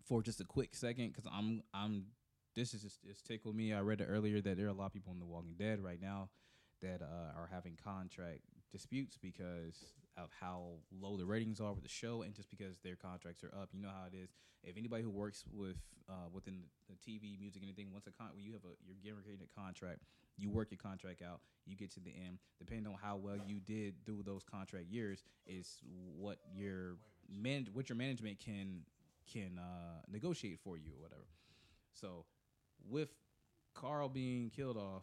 for 0.05 0.23
just 0.23 0.41
a 0.41 0.45
quick 0.45 0.75
second 0.75 1.09
because 1.09 1.31
I'm 1.33 1.63
I'm 1.73 2.07
this 2.55 2.75
is 2.75 2.83
just 2.83 2.99
it's 3.09 3.23
tickled 3.23 3.55
me. 3.55 3.73
I 3.73 3.81
read 3.81 4.01
it 4.01 4.09
earlier 4.11 4.41
that 4.41 4.57
there 4.57 4.67
are 4.67 4.71
a 4.71 4.75
lot 4.75 4.87
of 4.87 4.93
people 4.93 5.13
in 5.13 5.19
The 5.19 5.27
Walking 5.27 5.55
Dead 5.59 5.81
right 5.81 6.01
now 6.01 6.31
that 6.83 7.03
uh, 7.03 7.39
are 7.39 7.49
having 7.51 7.79
contract 7.83 8.41
disputes 8.73 9.17
because 9.21 9.93
of 10.17 10.31
how 10.41 10.69
low 10.91 11.17
the 11.17 11.27
ratings 11.27 11.61
are 11.61 11.73
with 11.73 11.83
the 11.83 11.89
show 11.89 12.23
and 12.23 12.35
just 12.35 12.51
because 12.51 12.79
their 12.83 12.97
contracts 12.97 13.43
are 13.45 13.53
up. 13.61 13.69
You 13.73 13.83
know 13.83 13.89
how 13.89 14.07
it 14.07 14.17
is. 14.17 14.31
If 14.63 14.77
anybody 14.77 15.03
who 15.03 15.11
works 15.11 15.45
with 15.53 15.77
uh, 16.09 16.29
within 16.33 16.61
the, 16.89 16.95
TV, 16.95 17.39
music, 17.39 17.63
anything, 17.63 17.89
once 17.93 18.07
a 18.07 18.11
con, 18.11 18.29
when 18.35 18.45
you 18.45 18.53
have 18.53 18.65
a 18.65 18.75
you're 18.87 18.97
guaranteed 19.03 19.41
a 19.43 19.61
contract, 19.61 20.01
you 20.37 20.51
work 20.51 20.71
your 20.71 20.79
contract 20.79 21.23
out, 21.23 21.41
you 21.67 21.77
get 21.77 21.91
to 21.93 22.01
the 22.01 22.11
end. 22.11 22.39
Depending 22.59 22.87
on 22.87 22.95
how 23.01 23.17
well 23.17 23.37
you 23.47 23.61
did 23.61 23.95
through 24.05 24.23
those 24.25 24.43
contract 24.45 24.87
years, 24.89 25.25
is 25.47 25.81
what 26.17 26.39
your 26.55 26.97
man, 27.29 27.69
what 27.73 27.89
your 27.89 27.97
management 27.97 28.39
can 28.39 28.83
can 29.31 29.59
uh, 29.59 30.01
negotiate 30.11 30.61
for 30.63 30.77
you 30.77 30.93
or 30.97 31.03
whatever. 31.03 31.27
So, 31.93 32.25
with 32.89 33.09
Carl 33.75 34.09
being 34.09 34.51
killed 34.51 34.77
off, 34.77 35.03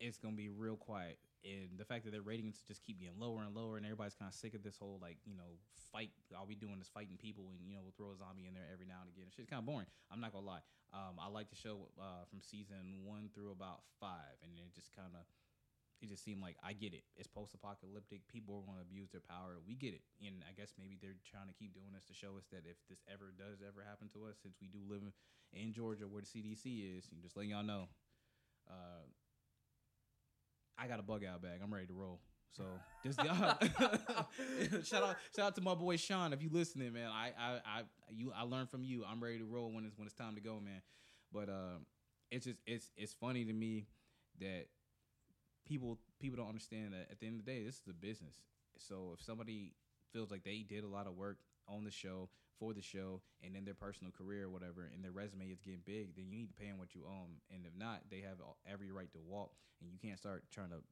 it's 0.00 0.18
gonna 0.18 0.36
be 0.36 0.48
real 0.48 0.76
quiet. 0.76 1.18
And 1.46 1.78
the 1.78 1.86
fact 1.86 2.02
that 2.04 2.10
their 2.10 2.26
ratings 2.26 2.58
just 2.66 2.82
keep 2.82 2.98
getting 2.98 3.22
lower 3.22 3.46
and 3.46 3.54
lower, 3.54 3.78
and 3.78 3.86
everybody's 3.86 4.18
kind 4.18 4.26
of 4.26 4.34
sick 4.34 4.58
of 4.58 4.66
this 4.66 4.74
whole 4.74 4.98
like 4.98 5.22
you 5.22 5.38
know 5.38 5.62
fight. 5.94 6.10
All 6.34 6.42
we 6.42 6.58
doing 6.58 6.82
is 6.82 6.90
fighting 6.90 7.14
people, 7.14 7.54
and 7.54 7.62
you 7.62 7.78
know 7.78 7.86
we'll 7.86 7.94
throw 7.94 8.10
a 8.10 8.18
zombie 8.18 8.50
in 8.50 8.54
there 8.58 8.66
every 8.66 8.86
now 8.90 9.06
and 9.06 9.10
again. 9.14 9.30
Shit's 9.30 9.46
kind 9.46 9.62
of 9.62 9.66
boring. 9.66 9.86
I'm 10.10 10.18
not 10.18 10.34
gonna 10.34 10.46
lie. 10.46 10.66
Um, 10.90 11.22
I 11.22 11.30
like 11.30 11.46
the 11.50 11.58
show 11.58 11.86
uh, 12.02 12.26
from 12.26 12.42
season 12.42 13.06
one 13.06 13.30
through 13.30 13.54
about 13.54 13.86
five, 14.02 14.34
and 14.42 14.50
it 14.58 14.74
just 14.74 14.90
kind 14.90 15.14
of 15.14 15.22
it 16.02 16.12
just 16.12 16.24
seemed 16.24 16.42
like 16.42 16.56
I 16.60 16.76
get 16.76 16.92
it. 16.92 17.04
It's 17.16 17.28
post-apocalyptic. 17.28 18.28
People 18.28 18.60
are 18.60 18.66
going 18.68 18.76
to 18.76 18.84
abuse 18.84 19.08
their 19.08 19.24
power. 19.24 19.56
We 19.64 19.74
get 19.74 19.96
it, 19.96 20.04
and 20.20 20.44
I 20.44 20.52
guess 20.52 20.76
maybe 20.76 21.00
they're 21.00 21.16
trying 21.24 21.48
to 21.48 21.56
keep 21.56 21.72
doing 21.72 21.96
this 21.96 22.04
to 22.12 22.14
show 22.14 22.36
us 22.36 22.44
that 22.52 22.68
if 22.68 22.76
this 22.92 23.00
ever 23.08 23.32
does 23.32 23.64
ever 23.64 23.80
happen 23.80 24.12
to 24.12 24.28
us, 24.28 24.36
since 24.36 24.60
we 24.60 24.68
do 24.68 24.84
live 24.84 25.00
in, 25.00 25.12
in 25.56 25.72
Georgia 25.72 26.04
where 26.04 26.20
the 26.20 26.28
CDC 26.28 26.98
is, 26.98 27.08
and 27.08 27.24
just 27.24 27.36
letting 27.36 27.56
y'all 27.56 27.64
know, 27.64 27.88
uh, 28.68 29.08
I 30.78 30.86
got 30.86 30.98
a 30.98 31.02
bug 31.02 31.24
out 31.24 31.42
bag. 31.42 31.60
I'm 31.62 31.72
ready 31.72 31.86
to 31.86 31.94
roll. 31.94 32.20
So 32.56 32.64
just 33.04 33.18
shout 34.88 35.02
out 35.02 35.16
shout 35.34 35.46
out 35.46 35.54
to 35.56 35.60
my 35.60 35.74
boy 35.74 35.96
Sean 35.96 36.32
if 36.32 36.42
you 36.42 36.48
listening, 36.50 36.92
man. 36.92 37.10
I 37.10 37.32
I 37.38 37.52
I 37.64 37.82
you 38.10 38.32
I 38.34 38.42
learned 38.42 38.70
from 38.70 38.82
you. 38.82 39.04
I'm 39.06 39.22
ready 39.22 39.38
to 39.38 39.44
roll 39.44 39.70
when 39.72 39.84
it's 39.84 39.98
when 39.98 40.06
it's 40.06 40.16
time 40.16 40.34
to 40.36 40.40
go, 40.40 40.58
man. 40.60 40.80
But 41.32 41.48
uh, 41.48 41.78
it's 42.30 42.46
just 42.46 42.58
it's 42.66 42.90
it's 42.96 43.12
funny 43.12 43.44
to 43.44 43.52
me 43.52 43.86
that 44.40 44.66
people 45.66 45.98
people 46.20 46.38
don't 46.38 46.48
understand 46.48 46.94
that 46.94 47.08
at 47.10 47.20
the 47.20 47.26
end 47.26 47.40
of 47.40 47.44
the 47.44 47.52
day, 47.52 47.62
this 47.64 47.76
is 47.76 47.88
a 47.90 47.92
business. 47.92 48.36
So 48.78 49.12
if 49.14 49.22
somebody 49.22 49.74
feels 50.12 50.30
like 50.30 50.44
they 50.44 50.64
did 50.66 50.84
a 50.84 50.88
lot 50.88 51.06
of 51.06 51.14
work 51.14 51.38
on 51.68 51.84
the 51.84 51.90
show 51.90 52.28
for 52.58 52.72
the 52.72 52.82
show 52.82 53.20
and 53.44 53.56
in 53.56 53.64
their 53.64 53.74
personal 53.74 54.12
career 54.12 54.44
or 54.44 54.50
whatever, 54.50 54.90
and 54.92 55.04
their 55.04 55.12
resume 55.12 55.46
is 55.46 55.60
getting 55.60 55.82
big, 55.84 56.16
then 56.16 56.26
you 56.28 56.38
need 56.38 56.48
to 56.48 56.54
pay 56.54 56.68
them 56.68 56.78
what 56.78 56.94
you 56.94 57.02
owe 57.06 57.26
them. 57.26 57.40
And 57.52 57.66
if 57.66 57.72
not, 57.76 58.02
they 58.10 58.20
have 58.20 58.38
every 58.70 58.90
right 58.90 59.10
to 59.12 59.18
walk, 59.18 59.52
and 59.80 59.90
you 59.90 59.98
can't 59.98 60.18
start 60.18 60.44
trying 60.50 60.70
to 60.70 60.82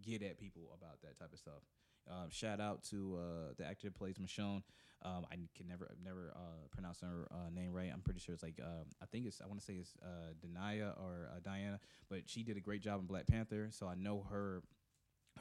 get 0.00 0.22
at 0.22 0.38
people 0.38 0.76
about 0.76 1.00
that 1.02 1.18
type 1.18 1.32
of 1.32 1.38
stuff. 1.38 1.62
Um, 2.10 2.30
shout 2.30 2.60
out 2.60 2.82
to 2.90 3.18
uh, 3.18 3.52
the 3.56 3.64
actor 3.64 3.88
that 3.88 3.94
plays 3.94 4.16
Michonne. 4.18 4.62
Um, 5.04 5.26
I 5.32 5.34
can 5.56 5.66
never 5.68 5.96
never 6.04 6.32
uh, 6.34 6.66
pronounce 6.70 7.00
her 7.00 7.26
uh, 7.30 7.50
name 7.52 7.72
right. 7.72 7.90
I'm 7.92 8.02
pretty 8.02 8.20
sure 8.20 8.34
it's 8.34 8.42
like 8.42 8.60
uh, 8.62 8.84
I 9.02 9.06
think 9.06 9.26
it's 9.26 9.40
I 9.40 9.46
want 9.46 9.58
to 9.58 9.64
say 9.64 9.74
it's 9.74 9.94
uh, 10.02 10.32
Denia 10.40 10.94
or 10.96 11.28
uh, 11.34 11.40
Diana, 11.44 11.80
but 12.08 12.20
she 12.26 12.42
did 12.44 12.56
a 12.56 12.60
great 12.60 12.82
job 12.82 13.00
in 13.00 13.06
Black 13.06 13.26
Panther. 13.26 13.68
So 13.70 13.88
I 13.88 13.94
know 13.94 14.24
her 14.30 14.62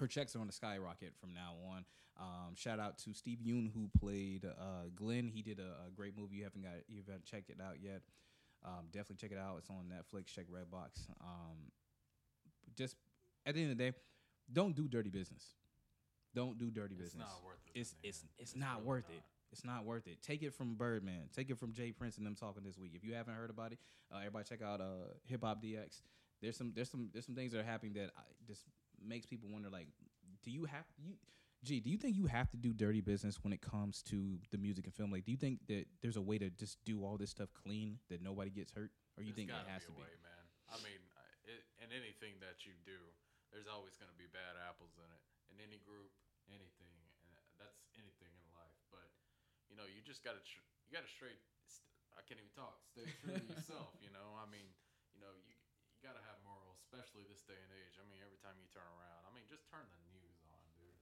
her 0.01 0.07
checks 0.07 0.35
are 0.35 0.39
on 0.41 0.47
the 0.47 0.53
skyrocket 0.53 1.13
from 1.21 1.33
now 1.33 1.53
on. 1.71 1.85
Um, 2.19 2.55
shout 2.55 2.79
out 2.79 2.97
to 3.05 3.13
Steve 3.13 3.39
Yeun 3.39 3.71
who 3.73 3.89
played 3.97 4.43
uh, 4.45 4.89
Glenn. 4.95 5.29
He 5.33 5.41
did 5.41 5.59
a, 5.59 5.87
a 5.87 5.91
great 5.95 6.17
movie. 6.17 6.35
You 6.37 6.43
haven't 6.43 6.63
got 6.63 6.73
you 6.89 7.01
haven't 7.07 7.23
checked 7.23 7.49
it 7.49 7.57
out 7.61 7.75
yet. 7.81 8.01
Um, 8.65 8.87
definitely 8.91 9.15
check 9.15 9.31
it 9.31 9.39
out. 9.39 9.55
It's 9.59 9.69
on 9.69 9.85
Netflix. 9.89 10.25
Check 10.27 10.45
Redbox. 10.47 11.07
Um, 11.21 11.71
just 12.75 12.95
at 13.45 13.55
the 13.55 13.61
end 13.61 13.71
of 13.71 13.77
the 13.77 13.83
day, 13.91 13.97
don't 14.51 14.75
do 14.75 14.87
dirty 14.87 15.09
business. 15.09 15.43
Don't 16.35 16.57
do 16.57 16.69
dirty 16.69 16.95
It's 16.95 17.13
business. 17.13 17.27
not 17.27 17.43
worth 17.45 17.59
it. 17.73 17.79
It's 17.79 17.91
the 17.91 18.07
it's 18.09 18.25
it's 18.37 18.55
not 18.55 18.75
really 18.77 18.87
worth 18.87 19.09
it. 19.09 19.21
It's 19.51 19.65
not 19.65 19.85
worth 19.85 20.07
it. 20.07 20.21
Take 20.21 20.43
it 20.43 20.53
from 20.53 20.75
Birdman. 20.75 21.23
Take 21.35 21.49
it 21.49 21.57
from 21.59 21.73
J. 21.73 21.91
Prince 21.91 22.17
and 22.17 22.25
them 22.25 22.35
talking 22.35 22.63
this 22.63 22.77
week. 22.77 22.91
If 22.95 23.03
you 23.03 23.13
haven't 23.15 23.33
heard 23.35 23.49
about 23.49 23.73
it, 23.73 23.79
uh, 24.13 24.17
everybody 24.19 24.45
check 24.47 24.61
out 24.61 24.79
uh, 24.79 25.11
Hip 25.25 25.43
Hop 25.43 25.61
DX. 25.61 26.01
There's 26.41 26.57
some 26.57 26.71
there's 26.75 26.89
some 26.89 27.09
there's 27.13 27.25
some 27.25 27.35
things 27.35 27.51
that 27.51 27.59
are 27.59 27.63
happening 27.63 27.93
that 27.93 28.11
I, 28.17 28.21
just 28.47 28.63
makes 29.05 29.25
people 29.25 29.49
wonder. 29.51 29.69
Like, 29.69 29.87
do 30.43 30.51
you 30.51 30.65
have 30.65 30.85
you? 30.97 31.17
Gee, 31.61 31.77
do 31.79 31.93
you 31.93 31.97
think 31.97 32.17
you 32.17 32.25
have 32.25 32.49
to 32.49 32.57
do 32.57 32.73
dirty 32.73 33.01
business 33.05 33.37
when 33.45 33.53
it 33.53 33.61
comes 33.61 34.01
to 34.09 34.41
the 34.49 34.57
music 34.57 34.89
and 34.89 34.93
film? 34.97 35.13
Like, 35.13 35.25
do 35.25 35.31
you 35.31 35.37
think 35.37 35.61
that 35.69 35.85
there's 36.01 36.17
a 36.17 36.21
way 36.21 36.41
to 36.41 36.49
just 36.49 36.81
do 36.85 37.05
all 37.05 37.17
this 37.21 37.29
stuff 37.29 37.53
clean 37.53 38.01
that 38.09 38.17
nobody 38.17 38.49
gets 38.49 38.73
hurt, 38.73 38.89
or 39.13 39.21
you 39.21 39.29
There's 39.29 39.45
think 39.45 39.53
it 39.53 39.69
has 39.69 39.85
be 39.85 39.93
to 39.93 39.93
be? 39.93 40.01
way, 40.01 40.13
man. 40.25 40.45
I 40.73 40.77
mean, 40.81 41.01
it, 41.45 41.61
in 41.81 41.93
anything 41.93 42.41
that 42.41 42.65
you 42.65 42.73
do, 42.85 42.97
there's 43.53 43.69
always 43.69 43.93
going 43.97 44.09
to 44.09 44.17
be 44.17 44.25
bad 44.31 44.57
apples 44.57 44.97
in 44.97 45.05
it. 45.05 45.21
In 45.53 45.57
any 45.61 45.77
group, 45.83 46.09
anything, 46.49 46.95
and 47.27 47.33
that's 47.61 47.83
anything 47.93 48.31
in 48.31 48.47
life. 48.57 48.79
But 48.89 49.11
you 49.69 49.75
know, 49.77 49.85
you 49.85 49.99
just 50.05 50.23
got 50.23 50.37
to 50.37 50.43
tr- 50.45 50.65
you 50.87 50.95
got 50.95 51.03
to 51.05 51.11
straight. 51.11 51.41
St- 51.67 51.85
I 52.17 52.21
can't 52.27 52.39
even 52.41 52.51
talk. 52.57 52.81
Stay 52.89 53.05
true 53.21 53.35
to 53.37 53.45
yourself. 53.53 53.93
You 54.01 54.09
know, 54.11 54.33
I 54.37 54.47
mean, 54.49 54.65
you 55.13 55.19
know, 55.19 55.31
you 55.45 55.53
you 55.93 55.99
got 56.05 56.15
to 56.17 56.23
have 56.25 56.39
morals, 56.45 56.60
especially 56.91 57.23
this 57.31 57.39
day 57.47 57.55
and 57.55 57.71
age. 57.71 57.95
I 57.95 58.03
mean, 58.11 58.19
every 58.19 58.35
time 58.43 58.59
you 58.59 58.67
turn 58.67 58.83
around, 58.99 59.23
I 59.23 59.31
mean, 59.31 59.47
just 59.47 59.63
turn 59.71 59.87
the 59.87 59.99
news 60.11 60.43
on, 60.51 60.59
dude. 60.75 60.99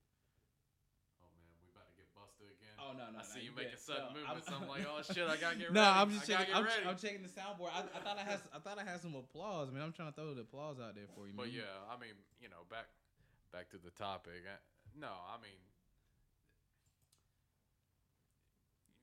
Oh 1.25 1.33
man, 1.41 1.49
we 1.65 1.73
about 1.73 1.89
to 1.89 1.97
get 1.97 2.05
busted 2.13 2.45
again. 2.45 2.77
Oh 2.77 2.93
no, 2.93 3.09
no! 3.09 3.17
I 3.17 3.25
see 3.25 3.41
no, 3.41 3.49
you 3.49 3.53
making 3.57 3.81
sudden 3.81 4.13
no, 4.13 4.21
movements. 4.21 4.45
I'm- 4.53 4.61
I'm, 4.61 4.69
like, 4.69 4.85
oh 4.85 5.01
shit, 5.09 5.25
I 5.25 5.33
gotta 5.41 5.57
get 5.57 5.73
No, 5.73 5.81
ready. 5.81 5.97
I'm 5.97 6.09
just 6.13 6.29
checking. 6.29 6.53
I'm. 6.53 6.69
I'm 6.85 6.99
checking 7.01 7.25
the 7.25 7.33
soundboard. 7.33 7.73
I, 7.73 7.89
I 7.89 7.99
thought 8.05 8.21
I 8.21 8.25
had. 8.29 8.37
I 8.53 8.61
thought 8.61 8.77
I 8.77 8.85
had 8.85 9.01
some 9.01 9.17
applause, 9.17 9.73
man. 9.73 9.81
I'm 9.81 9.89
trying 9.97 10.13
to 10.13 10.17
throw 10.21 10.37
the 10.37 10.45
applause 10.45 10.77
out 10.77 10.93
there 10.93 11.09
for 11.17 11.25
you, 11.25 11.33
man. 11.33 11.49
But 11.49 11.57
yeah, 11.57 11.73
I 11.89 11.97
mean, 11.97 12.13
you 12.37 12.53
know, 12.53 12.69
back 12.69 12.85
back 13.49 13.73
to 13.73 13.81
the 13.81 13.89
topic. 13.97 14.45
I, 14.45 14.61
no, 14.93 15.09
I 15.09 15.41
mean, 15.41 15.57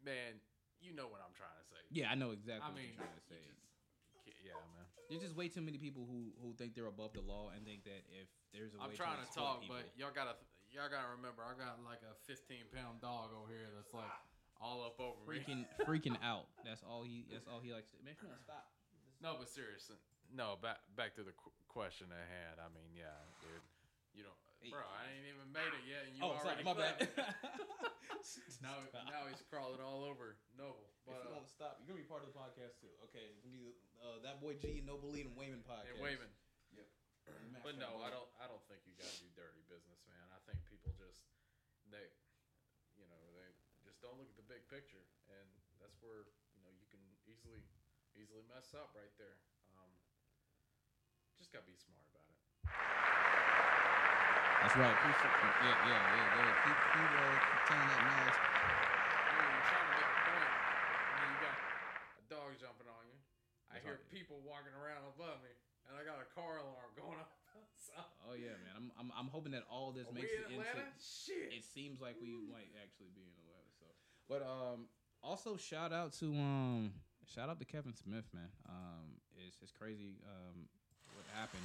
man, 0.07 0.39
you 0.79 0.95
know 0.95 1.11
what 1.11 1.19
I'm 1.19 1.35
trying 1.35 1.59
to 1.59 1.67
say. 1.67 1.83
yeah, 1.91 2.15
I 2.15 2.15
know 2.15 2.31
exactly 2.31 2.63
I 2.63 2.71
what 2.71 2.79
mean, 2.79 2.95
you're 2.95 3.03
trying 3.03 3.19
to 3.19 3.27
you 3.27 3.27
say. 3.27 3.43
just 3.43 3.43
yeah, 3.43 3.59
man. 3.59 3.66
There's 5.09 5.23
just 5.23 5.37
way 5.37 5.49
too 5.49 5.63
many 5.63 5.79
people 5.79 6.07
who 6.07 6.35
who 6.43 6.55
think 6.55 6.75
they're 6.75 6.91
above 6.91 7.15
the 7.15 7.23
law 7.23 7.55
and 7.55 7.63
think 7.65 7.85
that 7.85 8.03
if 8.11 8.27
there's 8.51 8.75
a 8.75 8.83
I'm 8.83 8.91
way 8.91 8.99
trying 8.99 9.23
to 9.23 9.27
exploit 9.27 9.43
talk, 9.43 9.61
people, 9.63 9.77
but 9.79 9.91
y'all 9.95 10.15
gotta 10.15 10.35
y'all 10.75 10.91
gotta 10.91 11.15
remember, 11.15 11.47
I 11.47 11.55
got 11.55 11.79
like 11.87 12.03
a 12.03 12.15
15 12.27 12.75
pound 12.75 13.01
dog 13.01 13.31
over 13.33 13.49
here 13.49 13.71
that's 13.73 13.95
like 13.95 14.11
all 14.61 14.85
up 14.85 14.99
over 15.01 15.21
me. 15.25 15.41
freaking 15.41 15.63
freaking 15.85 16.19
out. 16.25 16.49
That's 16.65 16.83
all 16.83 17.05
he. 17.05 17.29
That's 17.29 17.47
all 17.47 17.61
he 17.61 17.73
likes 17.73 17.93
to. 17.93 18.01
Man, 18.03 18.17
come 18.17 18.33
on, 18.33 18.41
stop. 18.41 18.67
No, 19.21 19.37
but 19.41 19.49
seriously, 19.49 19.97
no. 20.33 20.61
Back 20.61 20.81
back 20.97 21.17
to 21.17 21.25
the 21.25 21.33
qu- 21.33 21.57
question 21.69 22.13
at 22.13 22.27
hand. 22.29 22.61
I 22.61 22.69
mean, 22.73 22.93
yeah, 22.93 23.17
dude. 23.41 23.65
You 24.17 24.25
don't, 24.25 24.41
bro. 24.73 24.81
I 24.81 25.13
ain't 25.13 25.29
even 25.29 25.45
made 25.53 25.73
it 25.77 25.85
yet, 25.85 26.09
and 26.09 26.17
you 26.17 26.25
oh, 26.25 26.41
sorry, 26.41 26.65
my 26.65 26.73
bad. 26.73 27.05
now, 28.65 28.81
now 29.05 29.29
he's 29.29 29.45
crawling 29.53 29.85
all 29.85 30.09
over 30.09 30.41
Noble. 30.57 30.89
But, 31.05 31.37
uh, 31.37 31.45
stop. 31.45 31.77
You're 31.85 31.93
gonna 31.93 32.01
be 32.01 32.09
part 32.09 32.25
of 32.25 32.33
the 32.33 32.37
podcast 32.37 32.81
too. 32.81 32.89
Okay, 33.13 33.29
it's 33.29 33.45
gonna 33.45 33.53
be 33.53 33.77
uh, 34.03 34.19
that 34.25 34.41
boy 34.41 34.57
G 34.59 34.83
Noble 34.85 35.13
Lee 35.13 35.25
and 35.25 35.35
Wayman 35.37 35.63
podcast. 35.65 35.97
and 35.97 36.03
waving. 36.03 36.33
Max 37.51 37.67
But 37.67 37.75
no, 37.83 37.91
I 38.07 38.11
don't. 38.15 38.31
I 38.39 38.47
don't 38.47 38.63
think 38.71 38.87
you 38.87 38.95
gotta 38.95 39.19
do 39.19 39.27
dirty 39.35 39.63
business, 39.67 39.99
man. 40.07 40.27
I 40.31 40.39
think 40.47 40.63
people 40.71 40.95
just 40.95 41.19
they, 41.91 42.07
you 42.95 43.07
know, 43.11 43.23
they 43.35 43.51
just 43.83 43.99
don't 43.99 44.15
look 44.15 44.31
at 44.31 44.39
the 44.39 44.47
big 44.47 44.63
picture, 44.71 45.03
and 45.27 45.47
that's 45.83 45.99
where 45.99 46.31
you 46.55 46.63
know 46.63 46.71
you 46.71 46.87
can 46.87 47.03
easily 47.27 47.67
easily 48.15 48.47
mess 48.47 48.71
up 48.79 48.95
right 48.95 49.11
there. 49.19 49.43
Um, 49.75 49.91
just 51.35 51.51
gotta 51.51 51.67
be 51.67 51.75
smart 51.75 52.07
about 52.15 52.31
it. 52.31 52.39
That's 54.63 54.77
right. 54.79 54.95
Appreciate 54.95 55.35
Yeah, 55.63 55.79
yeah, 55.87 56.37
yeah. 56.43 56.63
Keep, 56.65 56.79
keep, 56.91 57.11
uh, 57.13 57.39
keep 57.39 57.63
telling 57.71 57.87
that 57.87 58.03
knowledge. 58.03 58.39
Dude, 58.41 59.47
you're 59.47 59.67
trying 59.69 59.87
to 59.87 59.95
make 59.95 60.11
a 60.11 60.19
point, 60.27 60.53
and 61.07 61.17
then 61.21 61.29
you 61.29 61.39
got 61.45 61.55
a 61.55 62.25
dog 62.27 62.51
jumping 62.57 62.89
on 62.89 63.05
you. 63.07 63.19
I 63.69 63.76
That's 63.76 63.76
hear 63.87 64.03
people 64.11 64.43
walking 64.43 64.75
around 64.75 65.07
above 65.15 65.39
me, 65.47 65.53
and 65.87 65.95
I 65.95 66.03
got 66.03 66.19
a 66.19 66.29
car 66.35 66.59
alarm 66.59 66.91
going 66.99 67.19
off. 67.23 67.31
so, 67.79 67.95
Oh 68.27 68.35
yeah, 68.35 68.59
man. 68.59 68.75
I'm, 68.75 68.87
I'm, 68.99 69.09
I'm 69.15 69.29
hoping 69.31 69.55
that 69.55 69.63
all 69.71 69.95
this 69.95 70.11
are 70.11 70.15
makes 70.15 70.35
it 70.35 70.51
into. 70.51 70.59
Atlanta? 70.61 70.91
Shit. 70.99 71.55
It 71.55 71.65
seems 71.65 72.03
like 72.03 72.19
we 72.19 72.35
might 72.51 72.69
actually 72.83 73.15
be 73.15 73.23
in 73.23 73.33
Atlanta. 73.47 73.71
So, 73.79 73.87
but 74.27 74.43
um, 74.43 74.91
also 75.23 75.55
shout 75.57 75.95
out 75.95 76.13
to 76.19 76.27
um, 76.35 76.91
shout 77.31 77.49
out 77.49 77.63
to 77.63 77.67
Kevin 77.67 77.95
Smith, 77.95 78.27
man. 78.35 78.51
Um, 78.69 79.23
it's 79.47 79.57
it's 79.63 79.73
crazy 79.73 80.19
um 80.27 80.67
what 81.15 81.25
happened. 81.39 81.63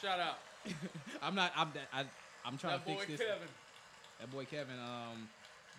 Shout 0.00 0.20
out 0.20 0.36
I'm 1.22 1.34
not. 1.34 1.52
I'm 1.56 1.70
that. 1.74 1.88
I, 1.92 2.04
I'm 2.44 2.58
trying 2.58 2.78
that 2.78 2.86
to 2.86 2.92
boy 2.92 3.00
fix 3.06 3.18
this. 3.18 3.28
Kevin. 3.28 3.48
That 4.20 4.30
boy 4.30 4.44
Kevin, 4.44 4.78
um, 4.78 5.26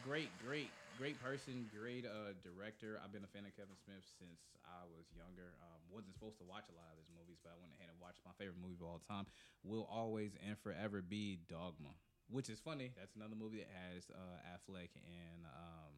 great, 0.04 0.28
great, 0.46 0.68
great 0.98 1.18
person, 1.22 1.66
great 1.74 2.06
uh, 2.06 2.38
director. 2.46 3.02
I've 3.02 3.12
been 3.12 3.26
a 3.26 3.32
fan 3.34 3.46
of 3.50 3.54
Kevin 3.58 3.78
Smith 3.82 4.06
since 4.20 4.54
I 4.62 4.86
was 4.94 5.10
younger. 5.18 5.58
Um, 5.62 5.80
wasn't 5.90 6.14
supposed 6.14 6.38
to 6.42 6.48
watch 6.48 6.70
a 6.70 6.76
lot 6.78 6.94
of 6.94 6.98
his 7.02 7.10
movies, 7.10 7.42
but 7.42 7.54
I 7.54 7.58
went 7.58 7.74
ahead 7.74 7.90
and 7.90 7.98
watched 7.98 8.22
my 8.26 8.34
favorite 8.38 8.62
movie 8.62 8.78
of 8.78 8.86
all 8.86 9.02
time. 9.06 9.26
Will 9.66 9.90
always 9.90 10.38
and 10.46 10.58
forever 10.62 11.02
be 11.02 11.42
Dogma, 11.50 11.94
which 12.30 12.50
is 12.50 12.62
funny. 12.62 12.94
That's 12.94 13.18
another 13.18 13.38
movie 13.38 13.66
that 13.66 13.74
has 13.74 14.10
uh, 14.14 14.38
Affleck 14.54 14.94
and 14.94 15.50
um, 15.50 15.94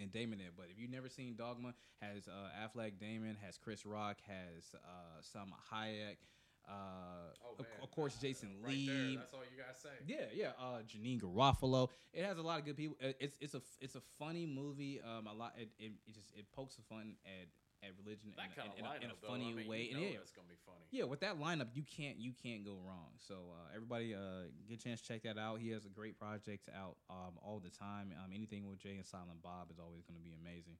and 0.00 0.12
Damon 0.12 0.40
in 0.40 0.48
it. 0.48 0.56
But 0.56 0.72
if 0.72 0.78
you've 0.80 0.94
never 0.94 1.08
seen 1.08 1.36
Dogma, 1.36 1.74
has 2.00 2.28
uh, 2.28 2.48
Affleck, 2.56 2.96
Damon, 3.00 3.36
has 3.44 3.58
Chris 3.58 3.84
Rock, 3.84 4.18
has 4.24 4.72
uh, 4.74 5.20
Salma 5.20 5.58
Hayek. 5.68 6.22
Uh, 6.68 7.18
Oh 7.58 7.64
of, 7.82 7.90
course, 7.90 8.14
Jason 8.20 8.50
right 8.62 8.72
Lee. 8.72 8.86
There, 8.86 9.18
that's 9.18 9.34
all 9.34 9.40
you 9.40 9.58
gotta 9.58 9.78
say. 9.78 9.88
Yeah, 10.06 10.30
yeah. 10.32 10.52
Uh, 10.58 10.82
Janeane 10.86 11.20
Garofalo. 11.20 11.88
It 12.12 12.24
has 12.24 12.38
a 12.38 12.42
lot 12.42 12.58
of 12.60 12.64
good 12.64 12.76
people. 12.76 12.96
It's 13.00 13.36
it's 13.40 13.54
a 13.54 13.62
it's 13.80 13.94
a 13.96 14.02
funny 14.18 14.46
movie. 14.46 15.00
Um, 15.02 15.26
a 15.26 15.34
lot. 15.34 15.54
It, 15.58 15.70
it, 15.78 15.92
it 16.06 16.14
just 16.14 16.30
it 16.36 16.46
pokes 16.52 16.76
fun 16.88 17.16
at 17.26 17.48
at 17.82 17.94
religion 17.94 18.34
That 18.34 18.50
in, 18.58 18.74
in, 18.74 18.84
in, 18.84 18.90
a, 18.90 19.04
in 19.06 19.10
a 19.10 19.18
funny 19.26 19.50
I 19.50 19.54
mean, 19.54 19.68
way. 19.68 19.90
You 19.90 19.96
and 19.96 20.02
yeah, 20.02 20.18
that's 20.18 20.34
gonna 20.34 20.50
be 20.50 20.58
funny. 20.66 20.86
yeah, 20.90 21.04
with 21.04 21.20
that 21.20 21.38
lineup, 21.38 21.74
you 21.74 21.82
can't 21.82 22.18
you 22.18 22.32
can't 22.42 22.64
go 22.64 22.78
wrong. 22.86 23.14
So 23.18 23.54
uh, 23.54 23.74
everybody, 23.74 24.14
uh, 24.14 24.50
get 24.68 24.78
a 24.78 24.82
chance 24.82 25.00
to 25.02 25.08
check 25.08 25.22
that 25.22 25.38
out. 25.38 25.58
He 25.58 25.70
has 25.70 25.84
a 25.84 25.90
great 25.90 26.18
project 26.18 26.68
out 26.74 26.96
um, 27.10 27.38
all 27.42 27.58
the 27.58 27.70
time. 27.70 28.14
Um, 28.18 28.30
anything 28.34 28.66
with 28.68 28.78
Jay 28.78 28.96
and 28.96 29.06
Silent 29.06 29.42
Bob 29.42 29.70
is 29.70 29.78
always 29.78 30.04
going 30.06 30.18
to 30.18 30.24
be 30.24 30.34
amazing. 30.34 30.78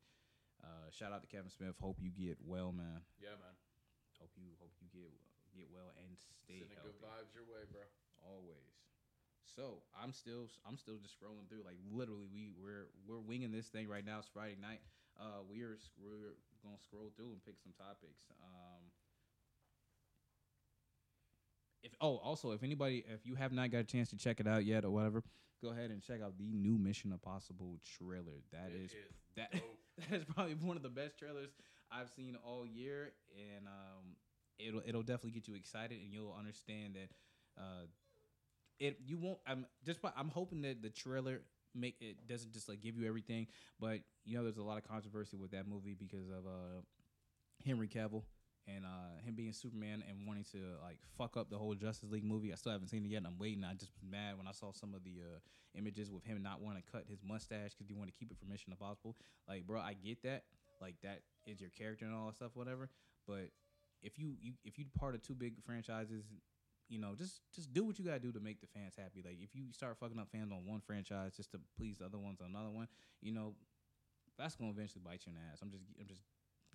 Uh, 0.63 0.91
shout 0.91 1.13
out 1.13 1.23
to 1.23 1.29
Kevin 1.31 1.51
Smith. 1.51 1.75
Hope 1.81 1.99
you 2.03 2.11
get 2.11 2.39
well, 2.43 2.73
man. 2.73 3.03
Yeah, 3.23 3.39
man. 3.39 3.55
Hope 4.19 4.31
you 4.35 4.51
hope 4.59 4.75
you 4.83 4.91
get 4.91 5.15
get 5.59 5.69
well 5.75 5.91
and 5.99 6.15
stay 6.17 6.63
Sending 6.63 6.79
healthy 6.79 6.95
good 6.95 7.03
vibes 7.03 7.35
your 7.35 7.47
way, 7.51 7.67
bro. 7.69 7.83
always. 8.23 8.79
So 9.45 9.83
I'm 9.97 10.13
still 10.13 10.47
I'm 10.63 10.79
still 10.79 10.97
just 11.03 11.19
scrolling 11.19 11.49
through. 11.51 11.67
Like 11.67 11.81
literally, 11.91 12.31
we 12.31 12.55
we're 12.55 12.87
we're 13.09 13.19
winging 13.19 13.51
this 13.51 13.67
thing 13.67 13.89
right 13.89 14.05
now. 14.07 14.23
It's 14.23 14.31
Friday 14.31 14.57
night. 14.61 14.81
Uh, 15.19 15.43
we 15.51 15.63
are 15.67 15.75
we're 15.99 16.39
gonna 16.63 16.79
scroll 16.79 17.11
through 17.17 17.35
and 17.35 17.43
pick 17.45 17.59
some 17.59 17.73
topics. 17.75 18.23
Um, 18.39 18.83
if 21.83 21.93
oh 22.01 22.17
also 22.19 22.53
if 22.53 22.63
anybody 22.63 23.05
if 23.09 23.27
you 23.27 23.35
have 23.35 23.53
not 23.53 23.71
got 23.71 23.79
a 23.79 23.85
chance 23.85 24.11
to 24.11 24.17
check 24.17 24.39
it 24.41 24.47
out 24.47 24.65
yet 24.65 24.85
or 24.85 24.91
whatever, 24.91 25.23
go 25.63 25.71
ahead 25.71 25.91
and 25.91 26.03
check 26.03 26.21
out 26.23 26.39
the 26.39 26.53
new 26.53 26.79
Mission 26.79 27.13
Impossible 27.13 27.79
trailer. 27.99 28.43
That 28.53 28.71
is 28.75 28.91
is 28.91 28.97
that 29.37 29.53
that 30.11 30.21
is 30.21 30.25
probably 30.25 30.55
one 30.55 30.77
of 30.77 30.83
the 30.83 30.89
best 30.89 31.19
trailers 31.19 31.51
I've 31.91 32.11
seen 32.11 32.37
all 32.45 32.67
year, 32.67 33.13
and 33.35 33.67
um, 33.67 34.05
it'll 34.59 34.83
it'll 34.87 35.03
definitely 35.03 35.33
get 35.33 35.49
you 35.49 35.55
excited, 35.55 35.99
and 36.03 36.13
you'll 36.13 36.37
understand 36.39 36.95
that 36.95 37.11
uh, 37.61 37.87
it 38.79 38.99
you 39.07 39.19
won't. 39.19 39.39
I'm 39.47 39.67
just 39.85 40.01
I'm 40.17 40.29
hoping 40.29 40.63
that 40.63 40.83
the 40.83 40.91
trailer 40.91 41.43
make 41.75 41.97
it 42.01 42.27
doesn't 42.29 42.53
just 42.53 42.69
like 42.69 42.81
give 42.81 42.97
you 42.97 43.07
everything, 43.07 43.47
but 43.81 44.01
you 44.25 44.37
know 44.37 44.43
there's 44.45 44.59
a 44.59 44.63
lot 44.63 44.79
of 44.79 44.89
controversy 44.89 45.37
with 45.37 45.51
that 45.53 45.69
movie 45.69 45.95
because 45.99 46.29
of 46.29 46.47
uh, 46.47 46.81
Henry 47.65 47.89
Cavill. 47.89 48.23
And 48.71 48.85
uh, 48.85 49.25
him 49.25 49.35
being 49.35 49.55
Superman 49.55 50.05
and 50.07 50.27
wanting 50.27 50.45
to 50.53 50.59
like 50.85 50.99
fuck 51.17 51.39
up 51.39 51.49
the 51.49 51.57
whole 51.57 51.75
Justice 51.75 52.11
League 52.11 52.23
movie, 52.25 52.53
I 52.53 52.57
still 52.57 52.71
haven't 52.73 52.89
seen 52.89 53.03
it 53.03 53.09
yet. 53.09 53.17
And 53.17 53.27
I'm 53.27 53.39
waiting. 53.39 53.65
I 53.65 53.73
just 53.73 53.93
was 53.95 54.05
mad 54.05 54.37
when 54.37 54.47
I 54.47 54.53
saw 54.53 54.73
some 54.73 54.93
of 54.93 55.03
the 55.05 55.23
uh, 55.25 55.39
images 55.75 56.11
with 56.11 56.23
him 56.25 56.43
not 56.43 56.61
wanting 56.61 56.83
to 56.83 56.93
cut 56.93 57.05
his 57.09 57.21
mustache 57.27 57.73
because 57.73 57.89
he 57.89 57.95
wanted 57.95 58.13
to 58.13 58.19
keep 58.19 58.31
it 58.31 58.37
for 58.39 58.45
Mission 58.45 58.73
Impossible. 58.73 59.17
Like, 59.49 59.67
bro, 59.67 59.81
I 59.81 59.95
get 59.95 60.23
that. 60.25 60.45
Like, 60.83 60.97
that 61.03 61.23
is 61.47 61.63
your 61.63 61.71
character 61.71 62.05
and 62.05 62.15
all 62.15 62.27
that 62.27 62.37
stuff, 62.37 62.51
whatever. 62.53 62.91
But 63.27 63.49
if 64.03 64.19
you, 64.19 64.35
you 64.41 64.53
if 64.65 64.79
you 64.79 64.87
part 64.99 65.15
of 65.15 65.23
two 65.23 65.35
big 65.35 65.55
franchises, 65.65 66.25
you 66.89 66.99
know, 66.99 67.15
just 67.17 67.41
just 67.55 67.73
do 67.73 67.85
what 67.85 67.99
you 67.99 68.05
gotta 68.05 68.21
do 68.21 68.33
to 68.33 68.41
make 68.41 68.61
the 68.61 68.67
fans 68.67 68.95
happy. 68.97 69.23
Like, 69.25 69.39
if 69.43 69.55
you 69.55 69.73
start 69.73 69.97
fucking 69.99 70.19
up 70.19 70.29
fans 70.31 70.53
on 70.53 70.67
one 70.67 70.81
franchise 70.81 71.33
just 71.37 71.51
to 71.53 71.61
please 71.77 71.99
the 71.99 72.07
other 72.07 72.19
ones 72.19 72.41
on 72.41 72.49
another 72.51 72.71
one, 72.71 72.89
you 73.21 73.33
know, 73.33 73.55
that's 74.39 74.55
gonna 74.57 74.71
eventually 74.71 75.03
bite 75.05 75.23
you 75.27 75.33
in 75.33 75.35
the 75.35 75.41
ass. 75.53 75.61
I'm 75.63 75.71
just 75.71 75.85
I'm 76.01 76.07
just 76.07 76.23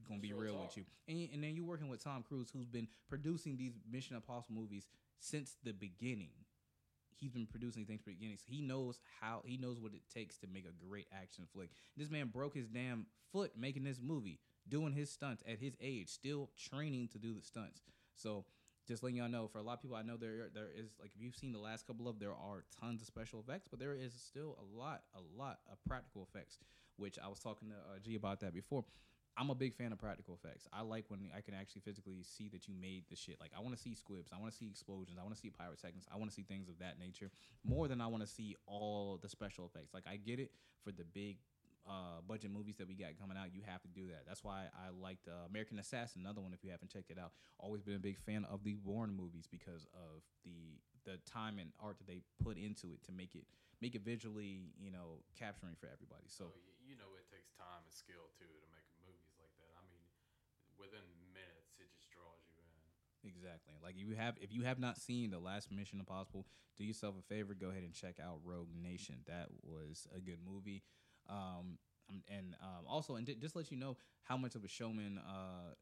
gonna 0.08 0.20
be 0.20 0.34
real 0.34 0.58
with 0.62 0.78
you. 0.78 0.86
And, 1.08 1.30
and 1.34 1.44
then 1.44 1.56
you're 1.56 1.66
working 1.66 1.90
with 1.90 2.04
Tom 2.04 2.24
Cruise, 2.24 2.50
who's 2.52 2.68
been 2.68 2.88
producing 3.10 3.58
these 3.58 3.74
Mission 3.90 4.16
Impossible 4.16 4.56
movies 4.60 4.88
since 5.20 5.56
the 5.64 5.74
beginning. 5.74 6.32
he's 7.20 7.32
been 7.32 7.46
producing 7.48 7.86
things 7.86 8.02
from 8.02 8.12
the 8.14 8.18
beginning. 8.18 8.38
So 8.38 8.46
he 8.48 8.62
knows 8.62 9.00
how 9.22 9.42
he 9.46 9.58
knows 9.58 9.80
what 9.80 9.94
it 9.94 10.02
takes 10.14 10.38
to 10.40 10.48
make 10.48 10.66
a 10.66 10.86
great 10.88 11.08
action 11.14 11.46
flick. 11.54 11.70
This 11.96 12.10
man 12.10 12.28
broke 12.28 12.56
his 12.56 12.68
damn 12.68 13.06
foot 13.32 13.54
making 13.58 13.84
this 13.86 14.00
movie, 14.02 14.40
doing 14.68 14.94
his 14.94 15.10
stunts 15.10 15.44
at 15.48 15.60
his 15.60 15.76
age, 15.82 16.10
still 16.10 16.50
training 16.58 17.10
to 17.10 17.18
do 17.18 17.34
the 17.34 17.42
stunts. 17.42 17.82
So 18.16 18.46
just 18.88 19.04
letting 19.04 19.18
y'all 19.18 19.30
know, 19.30 19.48
for 19.48 19.60
a 19.60 19.64
lot 19.64 19.74
of 19.74 19.82
people, 19.82 19.96
I 19.96 20.02
know 20.02 20.18
there 20.18 20.50
there 20.54 20.70
is 20.76 20.92
like 21.00 21.12
if 21.16 21.22
you've 21.22 21.36
seen 21.36 21.52
the 21.54 21.60
last 21.60 21.88
couple 21.88 22.08
of, 22.08 22.20
there 22.20 22.34
are 22.34 22.64
tons 22.80 23.02
of 23.02 23.08
special 23.08 23.40
effects, 23.40 23.68
but 23.70 23.80
there 23.80 23.96
is 23.96 24.14
still 24.14 24.58
a 24.60 24.78
lot, 24.78 25.04
a 25.16 25.22
lot 25.40 25.60
of 25.72 25.78
practical 25.88 26.28
effects. 26.30 26.58
Which 26.96 27.18
I 27.18 27.28
was 27.28 27.40
talking 27.40 27.70
to 27.70 27.76
uh, 27.76 28.00
G 28.04 28.16
about 28.16 28.40
that 28.42 28.54
before. 28.54 28.86
I'm 29.36 29.50
a 29.50 29.56
big 29.56 29.74
fan 29.74 29.92
of 29.92 29.98
practical 29.98 30.36
effects. 30.36 30.68
I 30.72 30.82
like 30.84 31.06
when 31.08 31.32
I 31.36 31.42
can 31.42 31.56
actually 31.56 31.82
physically 31.82 32.22
see 32.22 32.50
that 32.50 32.68
you 32.68 32.76
made 32.80 33.06
the 33.10 33.16
shit. 33.16 33.38
Like 33.40 33.50
I 33.58 33.62
want 33.62 33.76
to 33.76 33.82
see 33.82 33.96
squibs, 33.96 34.32
I 34.32 34.40
want 34.40 34.52
to 34.52 34.58
see 34.58 34.68
explosions, 34.68 35.18
I 35.20 35.24
want 35.24 35.34
to 35.34 35.42
see 35.42 35.50
pyrotechnics, 35.50 36.06
I 36.14 36.18
want 36.18 36.30
to 36.30 36.36
see 36.36 36.44
things 36.44 36.70
of 36.70 36.78
that 36.80 37.00
nature 37.00 37.32
more 37.64 37.88
than 37.88 38.00
I 38.00 38.06
want 38.06 38.22
to 38.22 38.30
see 38.30 38.56
all 38.68 39.18
the 39.20 39.28
special 39.28 39.66
effects. 39.66 39.92
Like 39.92 40.04
I 40.08 40.18
get 40.18 40.40
it 40.40 40.52
for 40.84 40.92
the 40.92 41.04
big 41.04 41.38
uh, 41.88 42.22
budget 42.28 42.52
movies 42.52 42.76
that 42.78 42.88
we 42.88 42.96
got 42.96 43.20
coming 43.20 43.38
out, 43.38 43.54
you 43.54 43.62
have 43.66 43.82
to 43.84 43.88
do 43.92 44.08
that. 44.08 44.24
That's 44.28 44.44
why 44.44 44.72
I 44.74 44.90
liked 44.96 45.28
uh, 45.28 45.48
American 45.50 45.80
Assassin, 45.80 46.22
another 46.22 46.42
one. 46.42 46.54
If 46.54 46.64
you 46.64 46.72
haven't 46.72 46.92
checked 46.92 47.12
it 47.12 47.20
out, 47.20 47.32
always 47.60 47.82
been 47.82 47.96
a 47.96 48.04
big 48.04 48.18
fan 48.20 48.46
of 48.50 48.64
the 48.64 48.76
Bourne 48.76 49.16
movies 49.16 49.48
because 49.50 49.86
of 49.94 50.24
the 50.44 50.80
the 51.04 51.20
time 51.28 51.60
and 51.60 51.76
art 51.84 52.00
that 52.00 52.08
they 52.08 52.24
put 52.40 52.56
into 52.56 52.96
it 52.96 53.04
to 53.04 53.12
make 53.12 53.36
it 53.36 53.44
make 53.84 53.96
it 53.96 54.04
visually, 54.08 54.72
you 54.80 54.88
know, 54.88 55.20
capturing 55.36 55.76
for 55.76 55.92
everybody. 55.92 56.32
So 56.32 56.56
you 56.88 56.96
know 56.96 57.12
it 57.20 57.28
takes 57.28 57.52
time 57.60 57.84
and 57.84 57.92
skill 57.92 58.32
too 58.40 58.48
to 58.48 58.68
make 58.72 58.88
movies 59.04 59.36
like 59.36 59.52
that. 59.60 59.72
I 59.76 59.84
mean, 59.84 60.04
within 60.80 61.04
minutes, 61.36 61.76
it 61.80 61.92
just 61.92 62.08
draws 62.12 62.44
you 62.48 62.56
in. 62.64 62.80
Exactly. 63.28 63.76
Like 63.84 63.96
you 63.98 64.16
have 64.16 64.36
if 64.42 64.52
you 64.52 64.64
have 64.64 64.80
not 64.80 64.98
seen 64.98 65.32
the 65.32 65.40
last 65.40 65.72
Mission 65.72 66.00
Impossible, 66.00 66.46
do 66.78 66.84
yourself 66.84 67.16
a 67.20 67.24
favor, 67.28 67.54
go 67.54 67.70
ahead 67.70 67.84
and 67.84 67.94
check 67.94 68.16
out 68.24 68.40
Rogue 68.44 68.72
Nation. 68.76 69.24
That 69.28 69.48
was 69.64 70.08
a 70.16 70.20
good 70.20 70.40
movie. 70.44 70.84
Um 71.30 71.78
and 72.30 72.56
um, 72.62 72.86
also, 72.88 73.16
and 73.16 73.26
ju- 73.26 73.36
just 73.36 73.56
let 73.56 73.72
you 73.72 73.78
know 73.78 73.98
how 74.24 74.38
much 74.38 74.54
of 74.56 74.64
a 74.64 74.68
showman 74.68 75.20
uh, 75.20 75.74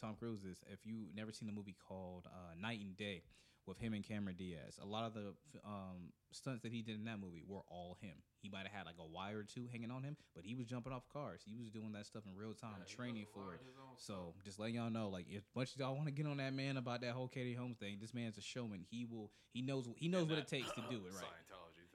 Tom 0.00 0.16
Cruise 0.18 0.42
is. 0.44 0.58
If 0.72 0.84
you 0.84 1.06
never 1.14 1.30
seen 1.32 1.46
the 1.46 1.52
movie 1.54 1.76
called 1.86 2.26
uh, 2.26 2.54
Knight 2.60 2.80
and 2.80 2.96
Day 2.96 3.22
with 3.66 3.78
him 3.78 3.92
and 3.92 4.02
Cameron 4.02 4.34
Diaz, 4.36 4.80
a 4.82 4.86
lot 4.86 5.04
of 5.04 5.14
the 5.14 5.34
um, 5.64 6.12
stunts 6.32 6.62
that 6.62 6.72
he 6.72 6.82
did 6.82 6.96
in 6.98 7.04
that 7.04 7.20
movie 7.20 7.44
were 7.46 7.60
all 7.68 7.96
him. 8.00 8.14
He 8.42 8.48
might 8.48 8.66
have 8.66 8.72
had 8.72 8.86
like 8.86 8.96
a 8.98 9.06
wire 9.06 9.40
or 9.40 9.42
two 9.44 9.68
hanging 9.70 9.90
on 9.92 10.02
him, 10.02 10.16
but 10.34 10.44
he 10.44 10.54
was 10.56 10.66
jumping 10.66 10.92
off 10.92 11.02
cars. 11.12 11.42
He 11.44 11.54
was 11.54 11.70
doing 11.70 11.92
that 11.92 12.06
stuff 12.06 12.22
in 12.26 12.34
real 12.34 12.54
time, 12.54 12.70
Yeah, 12.80 12.92
training 12.96 13.26
for 13.32 13.52
it. 13.54 13.60
of 13.60 13.66
his 13.66 13.76
own 13.78 13.94
So 13.98 14.32
stuff. 14.32 14.44
just 14.44 14.58
letting 14.58 14.74
y'all 14.76 14.90
know, 14.90 15.08
like 15.10 15.26
as 15.36 15.42
much 15.54 15.70
as 15.72 15.76
y'all 15.76 15.94
want 15.94 16.06
to 16.06 16.12
get 16.12 16.26
on 16.26 16.38
that 16.38 16.54
man 16.54 16.78
about 16.78 17.02
that 17.02 17.12
whole 17.12 17.28
Katie 17.28 17.54
Holmes 17.54 17.76
thing, 17.78 17.98
this 18.00 18.12
man's 18.14 18.38
a 18.38 18.42
showman. 18.42 18.86
He 18.90 19.04
will. 19.04 19.30
He 19.52 19.62
knows. 19.62 19.86
He 19.96 20.08
knows 20.08 20.22
And 20.22 20.30
what 20.30 20.38
it 20.40 20.48
takes 20.48 20.70
to 20.72 20.80
do 20.90 20.96
it 21.06 21.12
right. 21.14 21.30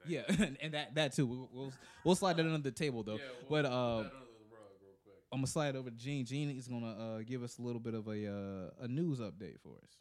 Thing. 0.06 0.14
Yeah, 0.14 0.22
and, 0.46 0.56
and 0.62 0.74
that 0.74 0.94
that 0.94 1.12
too. 1.12 1.26
We'll, 1.26 1.48
we'll 1.52 1.72
we'll 2.04 2.14
slide 2.14 2.36
that 2.36 2.46
under 2.46 2.58
the 2.58 2.70
table 2.70 3.02
though. 3.02 3.16
Yeah, 3.16 3.34
but 3.48 3.64
we'll 3.64 3.72
uh, 3.72 3.96
under 3.98 4.10
the 4.10 4.46
rug 4.50 4.72
real 4.80 4.96
quick. 5.04 5.18
I'm 5.32 5.38
gonna 5.38 5.46
slide 5.46 5.76
over 5.76 5.90
to 5.90 5.96
Gene. 5.96 6.24
Gene 6.24 6.50
is 6.56 6.68
gonna 6.68 6.94
uh, 6.94 7.22
give 7.26 7.42
us 7.42 7.58
a 7.58 7.62
little 7.62 7.80
bit 7.80 7.94
of 7.94 8.06
a 8.08 8.18
uh, 8.26 8.84
a 8.84 8.88
news 8.88 9.18
update 9.20 9.58
for 9.60 9.76
us. 9.82 9.92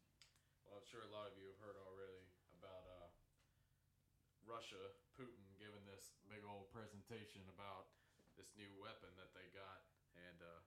Well, 0.65 0.78
I'm 0.78 0.88
sure 0.88 1.02
a 1.02 1.12
lot 1.12 1.32
of 1.32 1.36
you 1.38 1.50
have 1.50 1.60
heard 1.60 1.78
already 1.89 2.22
about 2.62 2.86
uh, 2.86 3.08
Russia, 4.46 4.80
Putin 5.18 5.41
giving 5.58 5.82
this 5.89 6.13
big 6.30 6.46
old 6.46 6.70
presentation 6.72 7.41
about 7.52 7.89
this 8.38 8.52
new 8.60 8.70
weapon 8.78 9.10
that 9.18 9.32
they 9.34 9.48
got, 9.56 9.88
and 10.15 10.38
uh, 10.44 10.60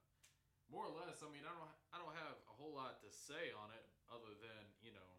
more 0.73 0.85
or 0.85 0.93
less, 0.93 1.21
I 1.25 1.29
mean, 1.33 1.45
I 1.49 1.53
don't, 1.53 1.73
I 1.93 1.97
don't 2.01 2.17
have 2.17 2.37
a 2.49 2.55
whole 2.57 2.73
lot 2.77 3.01
to 3.05 3.09
say 3.13 3.53
on 3.57 3.73
it 3.73 3.85
other 4.09 4.33
than 4.41 4.63
you 4.81 4.93
know, 4.93 5.11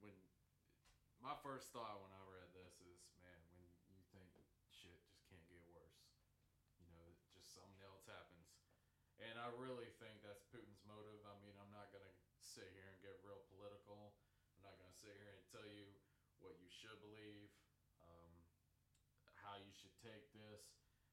when 0.00 0.16
my 1.20 1.36
first 1.44 1.72
thought 1.72 2.00
when 2.00 2.12
I 2.12 2.22
read 2.28 2.48
this 2.56 2.80
is, 2.84 3.00
man, 3.20 3.40
when 3.56 3.68
you 3.92 4.00
think 4.12 4.28
shit 4.72 4.96
just 5.08 5.24
can't 5.28 5.44
get 5.48 5.60
worse, 5.68 6.00
you 6.80 6.88
know, 6.92 7.04
just 7.32 7.52
something 7.52 7.80
else 7.84 8.04
happens, 8.08 8.48
and 9.20 9.35
I 9.46 9.54
really 9.62 9.86
think 10.02 10.26
that's 10.26 10.42
Putin's 10.50 10.82
motive. 10.90 11.22
I 11.22 11.38
mean, 11.38 11.54
I'm 11.54 11.70
not 11.70 11.94
gonna 11.94 12.10
sit 12.42 12.66
here 12.74 12.90
and 12.90 12.98
get 12.98 13.14
real 13.22 13.38
political. 13.54 14.18
I'm 14.58 14.66
not 14.66 14.74
gonna 14.74 14.98
sit 14.98 15.14
here 15.22 15.38
and 15.38 15.42
tell 15.46 15.62
you 15.62 15.86
what 16.42 16.58
you 16.58 16.66
should 16.66 16.98
believe, 16.98 17.54
um, 18.02 18.34
how 19.38 19.54
you 19.54 19.70
should 19.70 19.94
take 20.02 20.34
this. 20.34 20.66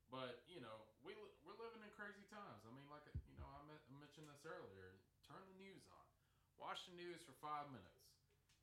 But 0.10 0.42
you 0.50 0.66
know, 0.66 0.82
we 1.06 1.14
we're 1.46 1.62
living 1.62 1.86
in 1.86 1.94
crazy 1.94 2.26
times. 2.34 2.66
I 2.66 2.74
mean, 2.74 2.90
like 2.90 3.06
you 3.30 3.38
know, 3.38 3.46
I, 3.54 3.62
mentioned 4.02 4.26
this 4.34 4.50
earlier. 4.50 4.98
Turn 5.30 5.46
the 5.54 5.58
news 5.62 5.86
on. 5.94 6.10
Watch 6.58 6.90
the 6.90 6.98
news 6.98 7.22
for 7.22 7.38
five 7.38 7.70
minutes. 7.70 8.02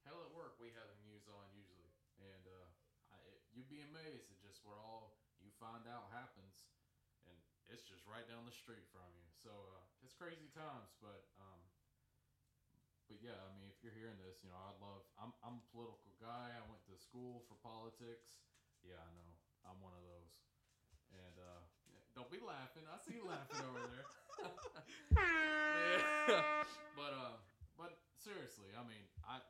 Hell, 0.02 0.18
at 0.18 0.34
work 0.34 0.58
we 0.58 0.74
have 0.74 0.90
the 0.90 1.00
news 1.06 1.30
on 1.30 1.46
usually, 1.54 1.94
and 2.18 2.42
uh, 2.42 2.66
I, 3.14 3.22
it, 3.22 3.38
you'd 3.54 3.70
be 3.70 3.86
amazed 3.86 4.34
at 4.34 4.38
just 4.42 4.66
what 4.66 4.82
all 4.82 5.14
you 5.38 5.54
find 5.62 5.86
out 5.86 6.10
happens, 6.10 6.42
and 6.42 6.49
it's 7.80 7.88
just 7.88 8.04
right 8.04 8.28
down 8.28 8.44
the 8.44 8.52
street 8.52 8.84
from 8.92 9.08
you. 9.16 9.24
So 9.40 9.48
uh, 9.48 10.04
it's 10.04 10.12
crazy 10.12 10.52
times, 10.52 10.92
but 11.00 11.24
um, 11.40 11.64
but 13.08 13.16
yeah, 13.24 13.40
I 13.40 13.48
mean, 13.56 13.72
if 13.72 13.80
you're 13.80 13.96
hearing 13.96 14.20
this, 14.20 14.36
you 14.44 14.52
know, 14.52 14.60
I 14.60 14.76
love. 14.84 15.00
I'm 15.16 15.32
I'm 15.40 15.64
a 15.64 15.66
political 15.72 16.12
guy. 16.20 16.52
I 16.52 16.60
went 16.68 16.84
to 16.92 16.94
school 17.00 17.40
for 17.48 17.56
politics. 17.64 18.36
Yeah, 18.84 19.00
I 19.00 19.08
know. 19.16 19.32
I'm 19.64 19.80
one 19.80 19.96
of 19.96 20.04
those. 20.04 20.28
And 21.16 21.40
uh, 21.40 21.64
don't 22.12 22.28
be 22.28 22.36
laughing. 22.44 22.84
I 22.84 23.00
see 23.00 23.16
you 23.16 23.24
laughing 23.24 23.64
over 23.64 23.80
there. 23.80 24.04
But 27.00 27.16
uh, 27.16 27.40
but 27.80 27.96
seriously, 28.20 28.76
I 28.76 28.84
mean, 28.84 29.08
I 29.24 29.40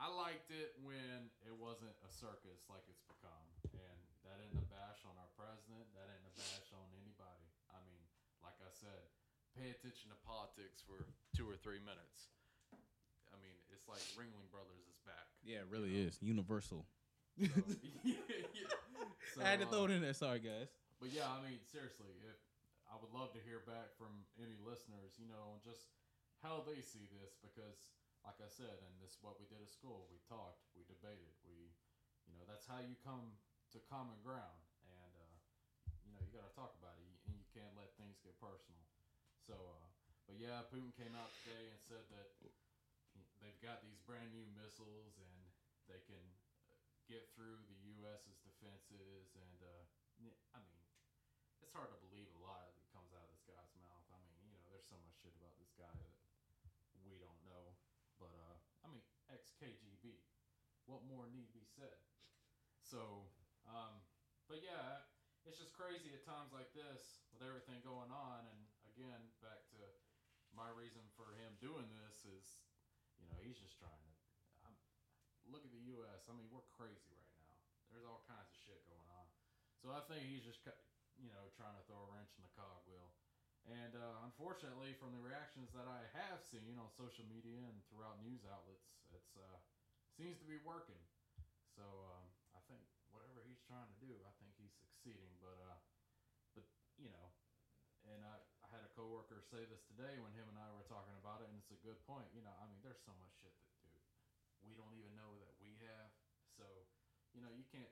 I 0.00 0.08
liked 0.08 0.48
it 0.48 0.72
when 0.80 1.28
it 1.44 1.52
wasn't 1.52 1.92
a 2.00 2.08
circus 2.08 2.64
like 2.72 2.88
it's 2.88 3.04
become, 3.04 3.44
and 3.76 4.00
that 4.24 4.40
ain't 4.40 4.56
a 4.56 4.64
bash 4.72 5.04
on 5.04 5.12
our 5.20 5.28
president. 5.36 5.84
That 5.92 6.08
ain't 6.08 6.24
a 6.24 6.32
bash 6.40 6.72
on 6.72 6.88
anybody. 6.96 7.52
I 7.70 7.78
mean, 7.84 8.00
like 8.42 8.56
I 8.64 8.65
said, 8.76 9.08
pay 9.56 9.72
attention 9.72 10.12
to 10.12 10.18
politics 10.20 10.84
for 10.84 11.00
two 11.32 11.48
or 11.48 11.56
three 11.56 11.80
minutes. 11.80 12.28
I 13.32 13.36
mean, 13.40 13.56
it's 13.72 13.88
like 13.88 14.04
Ringling 14.16 14.48
Brothers 14.52 14.84
is 14.84 15.00
back. 15.08 15.26
Yeah, 15.40 15.64
it 15.64 15.68
really 15.72 15.96
know. 15.96 16.08
is 16.08 16.20
universal. 16.20 16.84
So, 17.40 17.48
yeah, 18.04 18.20
yeah. 18.52 18.72
So, 19.36 19.44
I 19.44 19.52
had 19.52 19.60
to 19.60 19.68
throw 19.68 19.84
it 19.84 19.92
in 19.92 20.00
there. 20.00 20.16
Sorry, 20.16 20.40
guys. 20.40 20.72
but 20.96 21.12
yeah, 21.12 21.28
I 21.28 21.44
mean, 21.44 21.60
seriously, 21.68 22.08
if 22.24 22.40
I 22.88 22.96
would 22.96 23.12
love 23.12 23.36
to 23.36 23.42
hear 23.44 23.60
back 23.68 23.92
from 24.00 24.24
any 24.40 24.56
listeners, 24.64 25.20
you 25.20 25.28
know, 25.28 25.60
just 25.60 25.92
how 26.40 26.64
they 26.64 26.80
see 26.80 27.04
this 27.12 27.36
because, 27.44 27.84
like 28.24 28.40
I 28.40 28.48
said, 28.48 28.72
and 28.80 28.92
this 28.96 29.12
is 29.12 29.20
what 29.20 29.36
we 29.36 29.44
did 29.44 29.60
at 29.60 29.68
school. 29.68 30.08
We 30.08 30.16
talked, 30.24 30.64
we 30.72 30.88
debated, 30.88 31.36
we, 31.44 31.68
you 32.24 32.32
know, 32.32 32.48
that's 32.48 32.64
how 32.64 32.80
you 32.80 32.96
come 33.04 33.36
to 33.76 33.78
common 33.92 34.16
ground, 34.24 34.64
and 34.88 35.12
uh, 35.20 35.36
you 36.08 36.16
know, 36.16 36.22
you 36.24 36.32
got 36.32 36.48
to 36.48 36.54
talk 36.56 36.72
about 36.80 36.96
it, 36.96 37.04
you 37.04 37.15
can't 37.56 37.72
let 37.72 37.96
things 37.96 38.20
get 38.20 38.36
personal. 38.36 38.84
So, 39.40 39.56
uh, 39.56 39.88
but 40.28 40.36
yeah, 40.36 40.68
Putin 40.68 40.92
came 40.92 41.16
out 41.16 41.32
today 41.40 41.72
and 41.72 41.80
said 41.80 42.04
that 42.12 42.28
they've 43.40 43.62
got 43.64 43.80
these 43.80 43.96
brand 44.04 44.28
new 44.36 44.44
missiles 44.52 45.16
and 45.16 45.36
they 45.88 46.04
can 46.04 46.20
uh, 46.20 46.92
get 47.08 47.32
through 47.32 47.64
the 47.70 47.78
U.S.'s 47.96 48.36
defenses, 48.42 49.32
and 49.38 49.58
uh, 49.62 49.82
I 50.52 50.58
mean, 50.58 50.82
it's 51.62 51.72
hard 51.72 51.88
to 51.94 51.98
believe 52.02 52.28
a 52.34 52.42
lot 52.42 52.66
that 52.74 52.86
comes 52.90 53.14
out 53.14 53.24
of 53.24 53.32
this 53.32 53.46
guy's 53.46 53.72
mouth. 53.78 54.04
I 54.10 54.18
mean, 54.20 54.34
you 54.42 54.52
know, 54.52 54.66
there's 54.68 54.90
so 54.90 54.98
much 55.06 55.14
shit 55.22 55.32
about 55.38 55.54
this 55.56 55.70
guy 55.78 55.88
that 55.94 56.12
we 57.06 57.16
don't 57.22 57.38
know, 57.46 57.78
but 58.18 58.34
uh, 58.34 58.56
I 58.84 58.90
mean, 58.90 59.06
ex 59.30 59.54
KGB. 59.56 60.18
What 60.90 61.06
more 61.06 61.26
need 61.30 61.50
be 61.54 61.66
said? 61.66 61.98
So, 62.82 63.26
um, 63.66 64.02
but 64.46 64.62
yeah, 64.62 65.06
it's 65.46 65.58
just 65.58 65.74
crazy 65.74 66.10
at 66.14 66.26
times 66.26 66.50
like 66.50 66.70
this 66.74 67.15
with 67.36 67.44
everything 67.44 67.84
going 67.84 68.08
on. 68.08 68.48
And 68.48 68.60
again, 68.96 69.20
back 69.44 69.60
to 69.76 69.80
my 70.56 70.72
reason 70.72 71.04
for 71.20 71.36
him 71.36 71.52
doing 71.60 71.84
this 71.92 72.24
is, 72.24 72.56
you 73.20 73.28
know, 73.28 73.36
he's 73.44 73.60
just 73.60 73.76
trying 73.76 73.92
to. 73.92 74.12
Um, 74.64 74.72
look 75.52 75.60
at 75.68 75.72
the 75.76 75.84
U.S. 76.00 76.24
I 76.26 76.32
mean, 76.32 76.48
we're 76.48 76.64
crazy 76.72 77.12
right 77.12 77.36
now. 77.44 77.52
There's 77.92 78.08
all 78.08 78.24
kinds 78.24 78.48
of 78.48 78.56
shit 78.64 78.80
going 78.88 79.04
on. 79.12 79.28
So 79.84 79.92
I 79.92 80.00
think 80.08 80.24
he's 80.24 80.48
just, 80.48 80.64
you 81.20 81.28
know, 81.28 81.52
trying 81.60 81.76
to 81.76 81.84
throw 81.84 82.00
a 82.00 82.08
wrench 82.08 82.32
in 82.40 82.42
the 82.42 82.52
cogwheel. 82.56 83.12
And 83.68 83.92
uh, 83.92 84.24
unfortunately, 84.24 84.96
from 84.96 85.12
the 85.12 85.20
reactions 85.20 85.68
that 85.76 85.84
I 85.84 86.08
have 86.16 86.40
seen 86.40 86.80
on 86.80 86.88
social 86.96 87.28
media 87.28 87.60
and 87.68 87.76
throughout 87.92 88.16
news 88.24 88.48
outlets, 88.48 88.88
it's 89.12 89.36
uh, 89.36 89.60
seems 90.16 90.40
to 90.40 90.48
be 90.48 90.56
working. 90.64 91.02
So 91.76 91.84
um, 91.84 92.24
I 92.56 92.64
think 92.64 92.80
whatever 93.12 93.44
he's 93.44 93.60
trying 93.68 93.90
to 93.92 93.98
do, 94.00 94.16
I 94.24 94.32
think 94.40 94.56
he's 94.56 94.72
succeeding. 94.80 95.36
But 95.42 95.60
uh, 95.60 95.76
you 97.00 97.12
know, 97.12 97.26
and 98.08 98.20
I, 98.22 98.36
I 98.64 98.66
had 98.70 98.82
a 98.82 98.90
coworker 98.94 99.42
say 99.46 99.64
this 99.68 99.82
today 99.90 100.18
when 100.20 100.32
him 100.34 100.46
and 100.50 100.58
I 100.58 100.68
were 100.72 100.86
talking 100.86 101.14
about 101.18 101.44
it, 101.44 101.50
and 101.50 101.56
it's 101.60 101.72
a 101.72 101.80
good 101.84 101.98
point. 102.08 102.28
You 102.32 102.42
know, 102.42 102.54
I 102.60 102.64
mean, 102.68 102.80
there's 102.84 103.00
so 103.02 103.14
much 103.18 103.32
shit 103.40 103.52
that 103.52 103.72
dude 103.82 104.02
we 104.66 104.74
don't 104.74 104.94
even 104.98 105.14
know 105.14 105.38
that 105.38 105.54
we 105.62 105.78
have. 105.86 106.10
So 106.58 106.66
you 107.36 107.40
know, 107.44 107.52
you 107.54 107.62
can't 107.70 107.90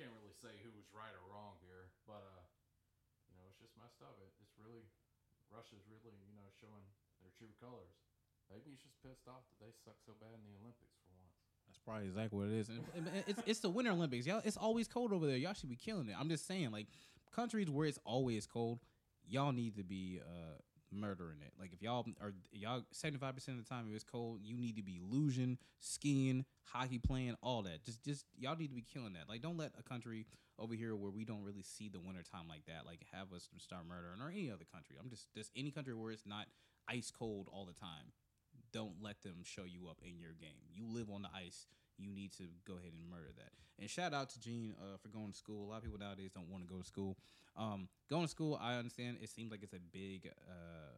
can't 0.00 0.12
really 0.16 0.32
say 0.40 0.56
who 0.64 0.72
was 0.72 0.88
right 0.96 1.12
or 1.12 1.24
wrong 1.28 1.60
here, 1.60 1.92
but 2.08 2.24
uh, 2.24 2.42
you 3.28 3.36
know, 3.36 3.44
it's 3.52 3.60
just 3.60 3.76
messed 3.76 4.00
up. 4.00 4.16
It, 4.24 4.32
it's 4.40 4.56
really 4.56 4.88
Russia's 5.52 5.84
really 5.90 6.16
you 6.30 6.40
know 6.40 6.48
showing 6.56 6.86
their 7.20 7.32
true 7.36 7.52
colors. 7.60 7.92
Maybe 8.48 8.74
he's 8.74 8.82
just 8.82 8.98
pissed 9.04 9.30
off 9.30 9.46
that 9.46 9.58
they 9.62 9.70
suck 9.84 10.00
so 10.02 10.16
bad 10.18 10.34
in 10.34 10.42
the 10.42 10.56
Olympics 10.58 10.98
for 11.06 11.12
once. 11.14 11.38
That's 11.70 11.78
probably 11.86 12.10
exactly 12.10 12.34
what 12.34 12.50
it 12.50 12.58
is. 12.58 12.66
And 12.66 13.06
it's 13.28 13.42
it's 13.46 13.62
the 13.62 13.70
Winter 13.70 13.92
Olympics. 13.92 14.26
Y'all, 14.26 14.42
it's 14.42 14.58
always 14.58 14.88
cold 14.88 15.12
over 15.12 15.26
there. 15.26 15.38
Y'all 15.38 15.54
should 15.54 15.70
be 15.70 15.78
killing 15.78 16.08
it. 16.08 16.16
I'm 16.18 16.28
just 16.32 16.48
saying, 16.48 16.72
like 16.72 16.88
countries 17.34 17.70
where 17.70 17.86
it's 17.86 17.98
always 18.04 18.46
cold, 18.46 18.80
y'all 19.26 19.52
need 19.52 19.76
to 19.76 19.84
be 19.84 20.20
uh 20.24 20.58
murdering 20.92 21.38
it. 21.40 21.52
Like 21.58 21.72
if 21.72 21.82
y'all 21.82 22.04
are 22.20 22.32
y'all 22.52 22.82
75 22.92 23.34
percent 23.34 23.58
of 23.58 23.64
the 23.64 23.68
time 23.68 23.86
if 23.88 23.94
it's 23.94 24.04
cold, 24.04 24.40
you 24.42 24.56
need 24.56 24.76
to 24.76 24.82
be 24.82 25.00
losing, 25.00 25.58
skiing, 25.78 26.44
hockey 26.64 26.98
playing, 26.98 27.36
all 27.42 27.62
that. 27.62 27.84
Just 27.84 28.04
just 28.04 28.24
y'all 28.36 28.56
need 28.56 28.68
to 28.68 28.74
be 28.74 28.84
killing 28.92 29.14
that. 29.14 29.28
Like 29.28 29.42
don't 29.42 29.56
let 29.56 29.72
a 29.78 29.82
country 29.82 30.26
over 30.58 30.74
here 30.74 30.94
where 30.94 31.10
we 31.10 31.24
don't 31.24 31.42
really 31.42 31.62
see 31.62 31.88
the 31.88 32.00
winter 32.00 32.22
time 32.22 32.48
like 32.48 32.66
that, 32.66 32.86
like 32.86 33.00
have 33.12 33.32
us 33.32 33.48
start 33.58 33.82
murdering 33.88 34.20
or 34.20 34.30
any 34.30 34.50
other 34.50 34.66
country. 34.72 34.96
I'm 35.00 35.10
just 35.10 35.32
just 35.34 35.50
any 35.56 35.70
country 35.70 35.94
where 35.94 36.12
it's 36.12 36.26
not 36.26 36.46
ice 36.88 37.12
cold 37.16 37.48
all 37.52 37.64
the 37.64 37.78
time. 37.78 38.12
Don't 38.72 39.02
let 39.02 39.22
them 39.22 39.42
show 39.42 39.64
you 39.64 39.88
up 39.88 39.98
in 40.04 40.18
your 40.18 40.32
game. 40.32 40.70
You 40.72 40.86
live 40.86 41.10
on 41.10 41.22
the 41.22 41.28
ice. 41.34 41.66
You 42.00 42.10
need 42.12 42.32
to 42.38 42.44
go 42.66 42.74
ahead 42.74 42.92
and 42.96 43.08
murder 43.10 43.30
that. 43.36 43.52
And 43.78 43.88
shout 43.88 44.12
out 44.12 44.28
to 44.30 44.40
Gene 44.40 44.74
uh, 44.80 44.96
for 45.00 45.08
going 45.08 45.32
to 45.32 45.36
school. 45.38 45.66
A 45.66 45.68
lot 45.70 45.78
of 45.78 45.84
people 45.84 45.98
nowadays 45.98 46.30
don't 46.34 46.48
want 46.50 46.66
to 46.66 46.68
go 46.72 46.80
to 46.80 46.86
school. 46.86 47.16
Um, 47.56 47.88
going 48.08 48.22
to 48.24 48.28
school, 48.28 48.58
I 48.60 48.74
understand. 48.76 49.18
It 49.22 49.30
seems 49.30 49.50
like 49.50 49.62
it's 49.62 49.72
a 49.72 49.80
big. 49.92 50.30
Uh, 50.48 50.96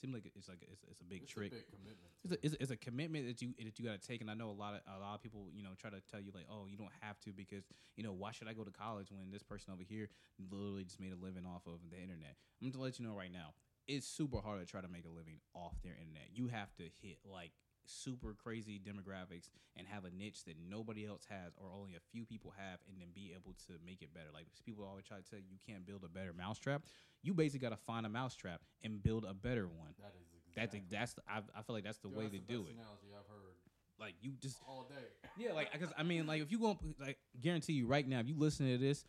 seems 0.00 0.14
like 0.14 0.30
it's 0.34 0.48
like 0.48 0.58
it's, 0.62 0.82
it's 0.88 1.00
a 1.00 1.04
big 1.04 1.22
It's 1.22 1.32
trick. 1.32 1.50
a 1.52 1.56
big 1.56 1.66
commitment. 1.70 2.10
It's 2.24 2.32
a, 2.32 2.38
it's, 2.46 2.54
a, 2.54 2.62
it's 2.62 2.70
a 2.70 2.76
commitment 2.76 3.26
that 3.26 3.42
you 3.42 3.54
that 3.62 3.78
you 3.78 3.84
got 3.84 4.00
to 4.00 4.06
take, 4.06 4.20
and 4.20 4.30
I 4.30 4.34
know 4.34 4.50
a 4.50 4.54
lot 4.58 4.74
of 4.74 4.80
a 4.86 4.98
lot 5.00 5.14
of 5.14 5.22
people, 5.22 5.46
you 5.54 5.62
know, 5.62 5.70
try 5.78 5.90
to 5.90 6.00
tell 6.10 6.20
you 6.20 6.30
like, 6.34 6.46
oh, 6.50 6.66
you 6.70 6.76
don't 6.76 6.92
have 7.00 7.18
to 7.20 7.30
because 7.32 7.64
you 7.96 8.02
know 8.04 8.12
why 8.12 8.30
should 8.32 8.46
I 8.48 8.52
go 8.52 8.62
to 8.64 8.70
college 8.70 9.10
when 9.10 9.30
this 9.30 9.42
person 9.42 9.72
over 9.72 9.82
here 9.82 10.08
literally 10.50 10.84
just 10.84 11.00
made 11.00 11.12
a 11.12 11.18
living 11.18 11.46
off 11.46 11.66
of 11.66 11.78
the 11.90 11.98
internet? 11.98 12.34
I'm 12.62 12.70
gonna 12.70 12.82
let 12.84 12.98
you 12.98 13.06
know 13.06 13.14
right 13.14 13.32
now, 13.32 13.54
it's 13.86 14.06
super 14.06 14.38
hard 14.40 14.60
to 14.60 14.66
try 14.66 14.80
to 14.80 14.88
make 14.88 15.04
a 15.04 15.10
living 15.10 15.38
off 15.54 15.74
their 15.82 15.94
internet. 15.98 16.30
You 16.34 16.48
have 16.48 16.74
to 16.76 16.84
hit 17.02 17.18
like 17.26 17.52
super 17.88 18.34
crazy 18.34 18.78
demographics 18.78 19.48
and 19.76 19.86
have 19.86 20.04
a 20.04 20.10
niche 20.10 20.44
that 20.44 20.56
nobody 20.68 21.06
else 21.06 21.24
has 21.28 21.52
or 21.56 21.68
only 21.74 21.94
a 21.94 22.00
few 22.12 22.24
people 22.24 22.52
have, 22.56 22.78
and 22.88 23.00
then 23.00 23.08
be 23.14 23.32
able 23.34 23.54
to 23.66 23.72
make 23.84 24.02
it 24.02 24.12
better. 24.12 24.28
Like 24.32 24.46
people 24.64 24.84
always 24.84 25.04
try 25.04 25.16
to 25.16 25.22
tell 25.28 25.38
you 25.38 25.46
you 25.50 25.58
can't 25.66 25.86
build 25.86 26.04
a 26.04 26.08
better 26.08 26.32
mousetrap. 26.36 26.82
You 27.22 27.34
basically 27.34 27.60
got 27.68 27.70
to 27.76 27.82
find 27.84 28.06
a 28.06 28.08
mousetrap 28.08 28.60
and 28.84 29.02
build 29.02 29.24
a 29.24 29.34
better 29.34 29.66
one. 29.66 29.94
That 29.98 30.14
is 30.20 30.26
That's 30.54 30.74
exactly. 30.74 30.96
that's 30.98 31.12
the, 31.14 31.22
I, 31.28 31.58
I 31.58 31.62
feel 31.62 31.74
like 31.74 31.84
that's 31.84 31.98
the 31.98 32.08
Dude, 32.08 32.18
way 32.18 32.24
that's 32.24 32.34
to 32.36 32.40
the 32.40 32.52
do 32.52 32.60
it. 32.68 32.74
Analogy 32.74 33.08
I've 33.16 33.26
heard 33.28 33.54
Like 33.98 34.14
you 34.20 34.32
just 34.40 34.58
all 34.66 34.86
day. 34.88 35.08
yeah, 35.38 35.52
like 35.52 35.72
because 35.72 35.90
I 35.96 36.02
mean, 36.02 36.26
like 36.26 36.42
if 36.42 36.50
you 36.52 36.58
go 36.58 36.78
like 37.00 37.18
guarantee 37.40 37.72
you 37.74 37.86
right 37.86 38.06
now, 38.06 38.20
if 38.20 38.28
you 38.28 38.36
listen 38.36 38.66
to 38.70 38.78
this, 38.78 39.04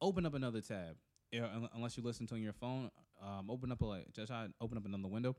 open 0.00 0.26
up 0.26 0.34
another 0.34 0.60
tab. 0.60 0.96
Yeah, 1.32 1.46
unless 1.74 1.96
you 1.96 2.02
listen 2.02 2.26
to 2.28 2.34
on 2.34 2.42
your 2.42 2.52
phone, 2.52 2.90
um, 3.22 3.50
open 3.50 3.72
up 3.72 3.80
a 3.82 3.86
like 3.86 4.12
just 4.12 4.28
try 4.28 4.46
open 4.60 4.76
up 4.78 4.84
another 4.86 5.08
window. 5.08 5.36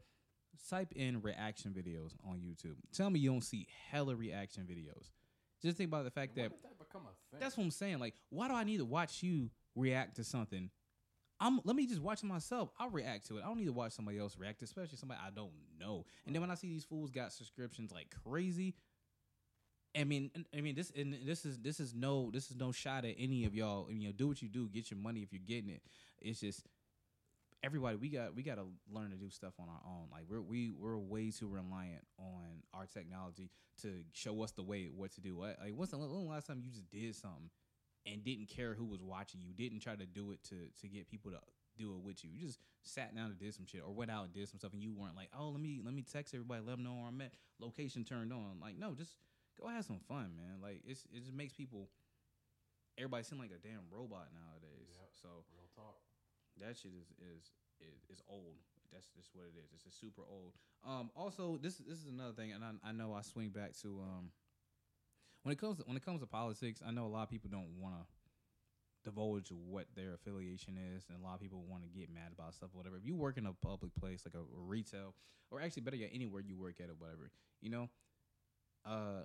Type 0.70 0.92
in 0.96 1.22
reaction 1.22 1.72
videos 1.72 2.14
on 2.28 2.40
YouTube. 2.40 2.76
Tell 2.94 3.10
me 3.10 3.20
you 3.20 3.32
don't 3.32 3.44
see 3.44 3.68
hella 3.90 4.16
reaction 4.16 4.64
videos. 4.64 5.10
Just 5.62 5.78
think 5.78 5.88
about 5.90 6.04
the 6.04 6.12
fact 6.12 6.36
that 6.36 6.52
that 6.52 6.78
become 6.78 7.02
a 7.04 7.14
thing? 7.32 7.40
that's 7.40 7.58
what 7.58 7.64
I'm 7.64 7.72
saying. 7.72 8.00
Like, 8.00 8.14
why 8.30 8.48
do 8.48 8.54
I 8.54 8.64
need 8.64 8.78
to 8.78 8.86
watch 8.86 9.24
you 9.24 9.50
react 9.76 10.18
to 10.18 10.24
something? 10.24 10.70
I'm 11.40 11.62
let 11.64 11.76
me 11.76 11.86
just 11.86 12.02
watch 12.02 12.24
it 12.24 12.26
myself. 12.26 12.70
I'll 12.80 12.90
react 12.90 13.28
to 13.28 13.38
it. 13.38 13.44
I 13.44 13.48
don't 13.48 13.58
need 13.58 13.66
to 13.66 13.74
watch 13.74 13.94
somebody 13.94 14.18
else 14.18 14.36
react, 14.38 14.62
especially 14.62 14.98
somebody 14.98 15.20
I 15.26 15.30
don't 15.30 15.52
know. 15.80 16.06
And 16.26 16.34
then 16.34 16.42
when 16.42 16.52
I 16.52 16.56
see 16.56 16.68
these 16.68 16.84
fools 16.84 17.12
got 17.12 17.32
subscriptions 17.32 17.92
like 17.92 18.14
crazy, 18.24 18.76
I 19.96 20.04
mean, 20.04 20.32
I 20.56 20.62
mean 20.62 20.76
this 20.76 20.92
and 20.96 21.16
this 21.26 21.46
is 21.46 21.60
this 21.60 21.80
is 21.80 21.94
no 21.94 22.32
this 22.32 22.50
is 22.50 22.58
no 22.58 22.72
shot 22.72 23.06
at 23.06 23.16
any 23.18 23.46
of 23.46 23.56
y'all. 23.56 23.92
You 23.92 24.08
know, 24.08 24.14
do 24.14 24.28
what 24.28 24.42
you 24.42 24.50
do, 24.50 24.68
get 24.68 24.90
your 24.90 25.00
money 25.00 25.22
if 25.22 25.32
you're 25.32 25.42
getting 25.46 25.70
it. 25.70 25.82
It's 26.20 26.40
just 26.40 26.66
everybody 27.64 27.96
we 27.98 28.10
got 28.10 28.36
we 28.36 28.44
got 28.44 28.56
to 28.56 28.66
learn 28.92 29.12
to 29.12 29.18
do 29.18 29.30
stuff 29.30 29.54
on 29.60 29.68
our 29.70 29.82
own. 29.86 30.08
Like 30.12 30.24
we're 30.30 30.42
we 30.42 30.72
we're 30.72 30.98
way 30.98 31.32
too 31.32 31.48
reliant 31.48 32.06
on 32.20 32.64
our 32.74 32.86
technology 32.86 33.50
to 33.82 34.04
show 34.14 34.42
us 34.44 34.52
the 34.52 34.64
way 34.64 34.90
what 34.94 35.12
to 35.14 35.22
do. 35.22 35.40
Like 35.40 35.74
what's 35.74 35.92
the 35.92 35.98
last 35.98 36.48
time 36.48 36.62
you 36.64 36.70
just 36.70 36.90
did 36.90 37.16
something 37.16 37.50
and 38.06 38.24
didn't 38.24 38.48
care 38.48 38.74
who 38.74 38.86
was 38.86 39.02
watching 39.02 39.42
you, 39.42 39.54
didn't 39.54 39.82
try 39.82 39.96
to 39.96 40.06
do 40.06 40.32
it 40.32 40.44
to 40.46 40.56
to 40.82 40.88
get 40.88 41.10
people 41.10 41.32
to 41.32 41.40
do 41.78 41.94
it 41.94 42.02
with 42.04 42.24
you. 42.24 42.30
You 42.34 42.48
just 42.48 42.60
sat 42.84 43.16
down 43.16 43.28
and 43.28 43.38
did 43.38 43.54
some 43.54 43.66
shit 43.66 43.82
or 43.86 43.94
went 43.94 44.12
out 44.12 44.26
and 44.26 44.34
did 44.34 44.48
some 44.50 44.60
stuff 44.60 44.74
and 44.74 44.82
you 44.82 44.94
weren't 44.94 45.16
like, 45.16 45.30
"Oh, 45.38 45.50
let 45.50 45.62
me 45.62 45.82
let 45.84 45.94
me 45.94 46.04
text 46.04 46.34
everybody, 46.34 46.62
let 46.66 46.78
them 46.78 46.84
know 46.84 46.94
where 46.94 47.08
I'm 47.08 47.22
at, 47.22 47.34
location 47.60 48.04
turned 48.04 48.34
on." 48.34 48.60
Like, 48.62 48.78
no, 48.78 48.94
just 48.94 49.18
go 49.60 49.68
have 49.68 49.86
some 49.86 50.00
fun, 50.08 50.32
man. 50.36 50.62
Like 50.62 50.82
it's 50.86 51.06
it 51.14 51.20
just 51.20 51.34
makes 51.34 51.54
people 51.54 51.90
everybody 52.98 53.24
seem 53.24 53.40
like 53.40 53.52
a 53.52 53.62
damn 53.62 53.86
robot 53.92 54.30
nowadays. 54.34 54.90
Yep. 54.90 55.10
So 55.22 55.30
Real 55.54 55.70
talk. 55.76 56.07
That 56.62 56.78
shit 56.78 56.92
is 56.94 57.08
is 57.20 57.52
is, 57.82 58.18
is 58.18 58.22
old. 58.30 58.58
That's 58.92 59.08
just 59.16 59.30
what 59.34 59.46
it 59.46 59.58
is. 59.60 59.70
It's 59.74 59.84
just 59.84 60.00
super 60.00 60.24
old. 60.30 60.54
Um, 60.86 61.12
also, 61.16 61.60
this 61.62 61.78
this 61.78 62.00
is 62.00 62.08
another 62.08 62.34
thing, 62.34 62.52
and 62.54 62.64
I, 62.64 62.72
I 62.84 62.92
know 62.92 63.14
I 63.14 63.22
swing 63.22 63.50
back 63.50 63.78
to 63.82 64.00
um, 64.02 64.32
when 65.44 65.54
it 65.54 65.60
comes 65.60 65.78
to, 65.78 65.84
when 65.84 65.98
it 65.98 66.06
comes 66.06 66.22
to 66.22 66.28
politics. 66.28 66.82
I 66.86 66.92
know 66.92 67.06
a 67.06 67.12
lot 67.12 67.24
of 67.24 67.30
people 67.30 67.50
don't 67.52 67.80
want 67.80 67.96
to 67.96 68.06
divulge 69.04 69.52
what 69.52 69.86
their 69.96 70.14
affiliation 70.14 70.78
is, 70.96 71.06
and 71.10 71.20
a 71.20 71.24
lot 71.24 71.36
of 71.36 71.42
people 71.42 71.64
want 71.68 71.84
to 71.84 71.90
get 71.90 72.10
mad 72.14 72.32
about 72.38 72.54
stuff 72.54 72.70
or 72.74 72.78
whatever. 72.78 72.98
If 72.98 73.06
you 73.06 73.16
work 73.16 73.38
in 73.38 73.46
a 73.46 73.54
public 73.54 73.94
place 73.96 74.24
like 74.26 74.36
a, 74.36 74.40
a 74.40 74.62
retail, 74.62 75.14
or 75.52 75.62
actually 75.62 75.84
better 75.84 75.98
yet, 75.98 76.12
anywhere 76.14 76.42
you 76.42 76.58
work 76.58 76.80
at 76.82 76.90
or 76.90 76.96
whatever, 76.98 77.32
you 77.62 77.70
know, 77.70 77.90
uh, 78.86 79.24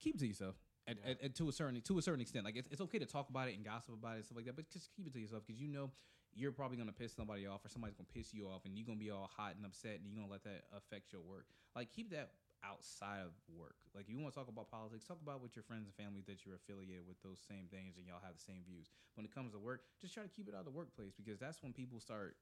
keep 0.00 0.18
to 0.18 0.26
yourself. 0.26 0.54
At, 0.88 0.98
Yeah. 1.02 1.10
at, 1.10 1.22
at 1.22 1.34
to 1.36 1.48
a 1.48 1.52
certain 1.52 1.80
to 1.80 1.98
a 1.98 2.02
certain 2.02 2.20
extent, 2.20 2.44
like 2.44 2.56
it's, 2.56 2.68
it's 2.70 2.80
okay 2.80 2.98
to 2.98 3.06
talk 3.06 3.28
about 3.28 3.48
it 3.48 3.54
and 3.56 3.64
gossip 3.64 3.94
about 3.94 4.14
it 4.14 4.16
and 4.16 4.24
stuff 4.24 4.36
like 4.36 4.46
that, 4.46 4.56
but 4.56 4.70
just 4.70 4.90
keep 4.94 5.06
it 5.06 5.12
to 5.14 5.18
yourself 5.20 5.42
because 5.46 5.60
you 5.60 5.66
know 5.68 5.90
you're 6.34 6.52
probably 6.52 6.76
gonna 6.76 6.92
piss 6.92 7.12
somebody 7.14 7.46
off 7.46 7.64
or 7.64 7.68
somebody's 7.68 7.96
gonna 7.96 8.12
piss 8.14 8.32
you 8.32 8.46
off 8.46 8.64
and 8.64 8.76
you're 8.78 8.86
gonna 8.86 8.98
be 8.98 9.10
all 9.10 9.30
hot 9.36 9.56
and 9.56 9.64
upset 9.66 9.98
and 9.98 10.06
you're 10.06 10.14
gonna 10.14 10.30
let 10.30 10.44
that 10.44 10.64
affect 10.76 11.12
your 11.12 11.22
work. 11.22 11.46
Like 11.74 11.90
keep 11.90 12.10
that 12.10 12.30
outside 12.64 13.22
of 13.22 13.32
work. 13.50 13.76
Like 13.94 14.08
you 14.08 14.18
want 14.18 14.34
to 14.34 14.38
talk 14.38 14.48
about 14.48 14.70
politics, 14.70 15.04
talk 15.04 15.18
about 15.22 15.42
with 15.42 15.54
your 15.56 15.62
friends 15.62 15.86
and 15.86 15.94
family 15.94 16.22
that 16.26 16.44
you're 16.46 16.56
affiliated 16.56 17.06
with 17.06 17.20
those 17.22 17.38
same 17.46 17.66
things 17.70 17.96
and 17.96 18.06
y'all 18.06 18.22
have 18.22 18.34
the 18.36 18.42
same 18.42 18.62
views. 18.66 18.90
When 19.14 19.24
it 19.24 19.34
comes 19.34 19.52
to 19.52 19.58
work, 19.58 19.82
just 20.00 20.14
try 20.14 20.22
to 20.22 20.28
keep 20.30 20.48
it 20.48 20.54
out 20.54 20.66
of 20.66 20.68
the 20.68 20.74
workplace 20.74 21.14
because 21.14 21.38
that's 21.38 21.62
when 21.62 21.72
people 21.72 22.00
start 22.00 22.36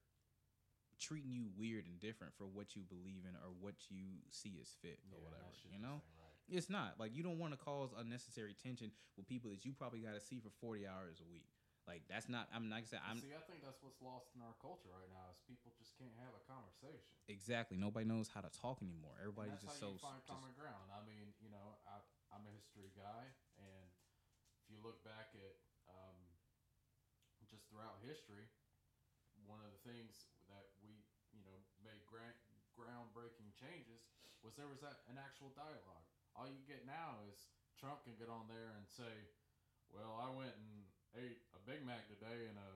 treating 0.99 1.31
you 1.31 1.47
weird 1.59 1.85
and 1.85 1.99
different 1.99 2.33
for 2.37 2.47
what 2.47 2.75
you 2.75 2.81
believe 2.87 3.27
in 3.27 3.35
or 3.43 3.51
what 3.59 3.75
you 3.91 4.23
see 4.31 4.57
as 4.61 4.71
fit 4.81 4.99
or 5.11 5.19
whatever. 5.19 5.51
You 5.67 5.79
know? 5.79 5.99
ain't 5.99 6.19
right. 6.19 6.24
It's 6.49 6.69
not 6.69 6.95
like 7.01 7.15
you 7.17 7.23
don't 7.25 7.41
want 7.41 7.57
to 7.57 7.59
cause 7.59 7.89
unnecessary 7.97 8.53
tension 8.53 8.91
with 9.17 9.25
people 9.25 9.49
that 9.49 9.65
you 9.65 9.73
probably 9.73 10.05
got 10.05 10.13
to 10.13 10.21
see 10.21 10.37
for 10.37 10.53
forty 10.61 10.85
hours 10.85 11.17
a 11.17 11.27
week. 11.27 11.49
Like 11.85 12.01
that's 12.09 12.25
not. 12.25 12.49
I'm 12.49 12.65
not 12.69 12.85
saying 12.89 13.01
I'm 13.05 13.21
See, 13.21 13.33
I 13.33 13.41
think 13.45 13.61
that's 13.61 13.77
what's 13.85 14.01
lost 14.01 14.33
in 14.33 14.41
our 14.41 14.57
culture 14.57 14.89
right 14.89 15.09
now 15.13 15.29
is 15.29 15.37
people 15.45 15.69
just 15.77 15.93
can't 15.97 16.13
have 16.21 16.33
a 16.33 16.41
conversation. 16.49 17.13
exactly. 17.29 17.77
Nobody 17.77 18.09
knows 18.09 18.25
how 18.29 18.41
to 18.41 18.49
talk 18.49 18.81
anymore. 18.81 19.13
Everybody's 19.21 19.61
just 19.61 19.77
so. 19.77 19.93
find 20.01 20.17
just- 20.21 20.29
common 20.29 20.53
ground. 20.57 20.89
I 20.89 21.05
mean, 21.05 21.33
you 21.37 21.53
know, 21.53 21.77
I, 21.85 22.01
I'm 22.33 22.41
a 22.49 22.53
history 22.53 22.89
guy, 22.97 23.29
and 23.61 23.89
if 24.61 24.65
you 24.73 24.81
look 24.81 25.05
back 25.05 25.33
at 25.37 25.53
um, 25.85 26.17
just 27.45 27.69
throughout 27.69 28.01
history, 28.01 28.49
one 29.45 29.61
of 29.61 29.69
the 29.69 29.81
things 29.85 30.25
that 30.49 30.73
we, 30.81 31.05
you 31.29 31.45
know, 31.45 31.57
made 31.85 32.01
gra- 32.09 32.33
groundbreaking 32.73 33.53
changes 33.53 34.09
was 34.41 34.57
there 34.57 34.69
was 34.69 34.81
that, 34.81 35.05
an 35.05 35.21
actual 35.21 35.53
dialogue. 35.53 36.09
All 36.35 36.51
you 36.51 36.59
get 36.67 36.83
now 36.83 37.23
is 37.31 37.47
Trump 37.79 38.03
can 38.03 38.15
get 38.19 38.27
on 38.27 38.47
there 38.51 38.75
and 38.75 38.83
say, 38.91 39.11
"Well, 39.91 40.19
I 40.19 40.27
went 40.35 40.51
and 40.51 40.83
ate 41.15 41.39
a 41.55 41.59
Big 41.63 41.79
Mac 41.87 42.07
today, 42.11 42.51
and 42.51 42.59
a 42.59 42.71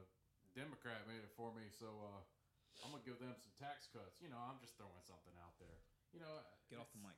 Democrat 0.56 1.04
made 1.08 1.20
it 1.20 1.32
for 1.36 1.52
me, 1.52 1.68
so 1.72 1.88
uh, 1.88 2.22
I'm 2.84 2.96
gonna 2.96 3.04
give 3.04 3.20
them 3.20 3.36
some 3.36 3.52
tax 3.60 3.92
cuts." 3.92 4.20
You 4.24 4.32
know, 4.32 4.40
I'm 4.40 4.60
just 4.64 4.80
throwing 4.80 5.04
something 5.04 5.36
out 5.44 5.60
there. 5.60 5.76
You 6.16 6.24
know, 6.24 6.40
Get 6.70 6.78
off 6.80 6.92
the 6.94 7.02
mic. 7.02 7.18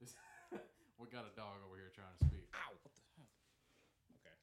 we 0.98 1.06
got 1.12 1.28
a 1.28 1.34
dog 1.36 1.60
over 1.64 1.76
here 1.76 1.92
trying 1.92 2.12
to 2.16 2.22
speak, 2.24 2.48
Ow! 2.56 2.72
What 2.80 2.92
the 2.96 3.04
hell? 3.16 3.28
Okay. 4.20 4.36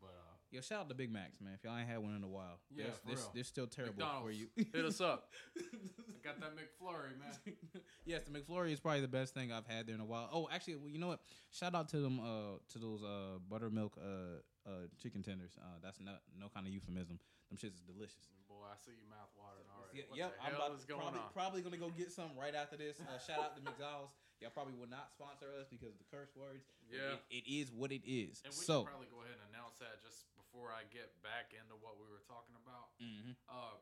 but 0.00 0.14
uh, 0.16 0.36
Yo, 0.50 0.62
shout 0.62 0.80
out 0.80 0.88
to 0.88 0.94
Big 0.94 1.12
Macs, 1.12 1.40
man. 1.42 1.52
If 1.52 1.62
y'all 1.62 1.76
ain't 1.76 1.88
had 1.88 1.98
one 1.98 2.16
in 2.16 2.24
a 2.24 2.28
while, 2.28 2.56
Yeah, 2.72 2.84
they're, 2.84 2.92
for 2.92 3.06
they're, 3.06 3.16
real. 3.16 3.30
they're 3.34 3.44
still 3.44 3.66
terrible 3.66 4.00
for 4.22 4.30
you. 4.30 4.48
hit 4.56 4.80
us 4.84 5.00
up. 5.00 5.28
I 5.60 6.24
got 6.24 6.40
that 6.40 6.56
McFlurry, 6.56 7.12
man. 7.20 7.36
yes, 8.06 8.24
the 8.24 8.32
McFlurry 8.32 8.72
is 8.72 8.80
probably 8.80 9.02
the 9.02 9.12
best 9.12 9.34
thing 9.34 9.52
I've 9.52 9.66
had 9.66 9.86
there 9.86 9.94
in 9.94 10.00
a 10.00 10.06
while. 10.08 10.28
Oh, 10.32 10.48
actually, 10.50 10.76
well, 10.76 10.88
you 10.88 10.98
know 10.98 11.08
what? 11.08 11.20
Shout 11.50 11.74
out 11.74 11.88
to 11.90 12.00
them, 12.00 12.18
uh, 12.20 12.56
to 12.72 12.78
those 12.78 13.02
uh 13.04 13.36
buttermilk 13.48 13.98
uh 14.00 14.40
uh 14.68 14.88
chicken 14.96 15.22
tenders. 15.22 15.52
Uh, 15.60 15.76
that's 15.84 16.00
not 16.00 16.22
no 16.32 16.48
kind 16.48 16.66
of 16.66 16.72
euphemism. 16.72 17.20
Them 17.52 17.56
shits 17.60 17.76
is 17.76 17.84
delicious. 17.84 18.28
Boy, 18.48 18.64
I 18.72 18.76
see 18.80 18.96
you 18.96 19.04
mouth 19.08 19.28
watering 19.36 19.68
already. 19.68 20.00
Yeah, 20.00 20.04
what 20.08 20.16
yep, 20.16 20.32
the 20.32 20.44
I'm 20.48 20.52
hell 20.56 20.64
about 20.64 20.76
is 20.80 20.84
to, 20.84 20.88
going 20.88 21.00
probably, 21.04 21.20
on? 21.20 21.32
probably 21.36 21.60
gonna 21.60 21.80
go 21.80 21.92
get 21.92 22.08
some 22.08 22.32
right 22.40 22.56
after 22.56 22.76
this. 22.80 22.96
Uh, 23.00 23.20
shout 23.20 23.40
out 23.40 23.52
to 23.56 23.60
McDonald's. 23.60 24.16
Y'all 24.40 24.52
probably 24.54 24.72
will 24.80 24.88
not 24.88 25.12
sponsor 25.12 25.50
us 25.60 25.68
because 25.68 25.92
of 25.92 26.00
the 26.00 26.08
curse 26.08 26.32
words. 26.32 26.64
Yeah. 26.88 27.20
it- 27.28 27.42
it 27.42 27.44
is 27.50 27.68
what 27.72 27.90
it 27.92 28.06
is. 28.08 28.40
And 28.48 28.54
we 28.56 28.64
so, 28.64 28.84
should 28.84 28.92
probably 28.96 29.10
go 29.12 29.20
ahead 29.20 29.34
and 29.36 29.44
announce 29.52 29.76
that 29.82 29.98
just 30.00 30.24
before 30.58 30.74
I 30.74 30.82
get 30.90 31.14
back 31.22 31.54
into 31.54 31.78
what 31.78 32.02
we 32.02 32.10
were 32.10 32.26
talking 32.26 32.58
about. 32.58 32.90
mhm. 32.98 33.38
Um, 33.46 33.78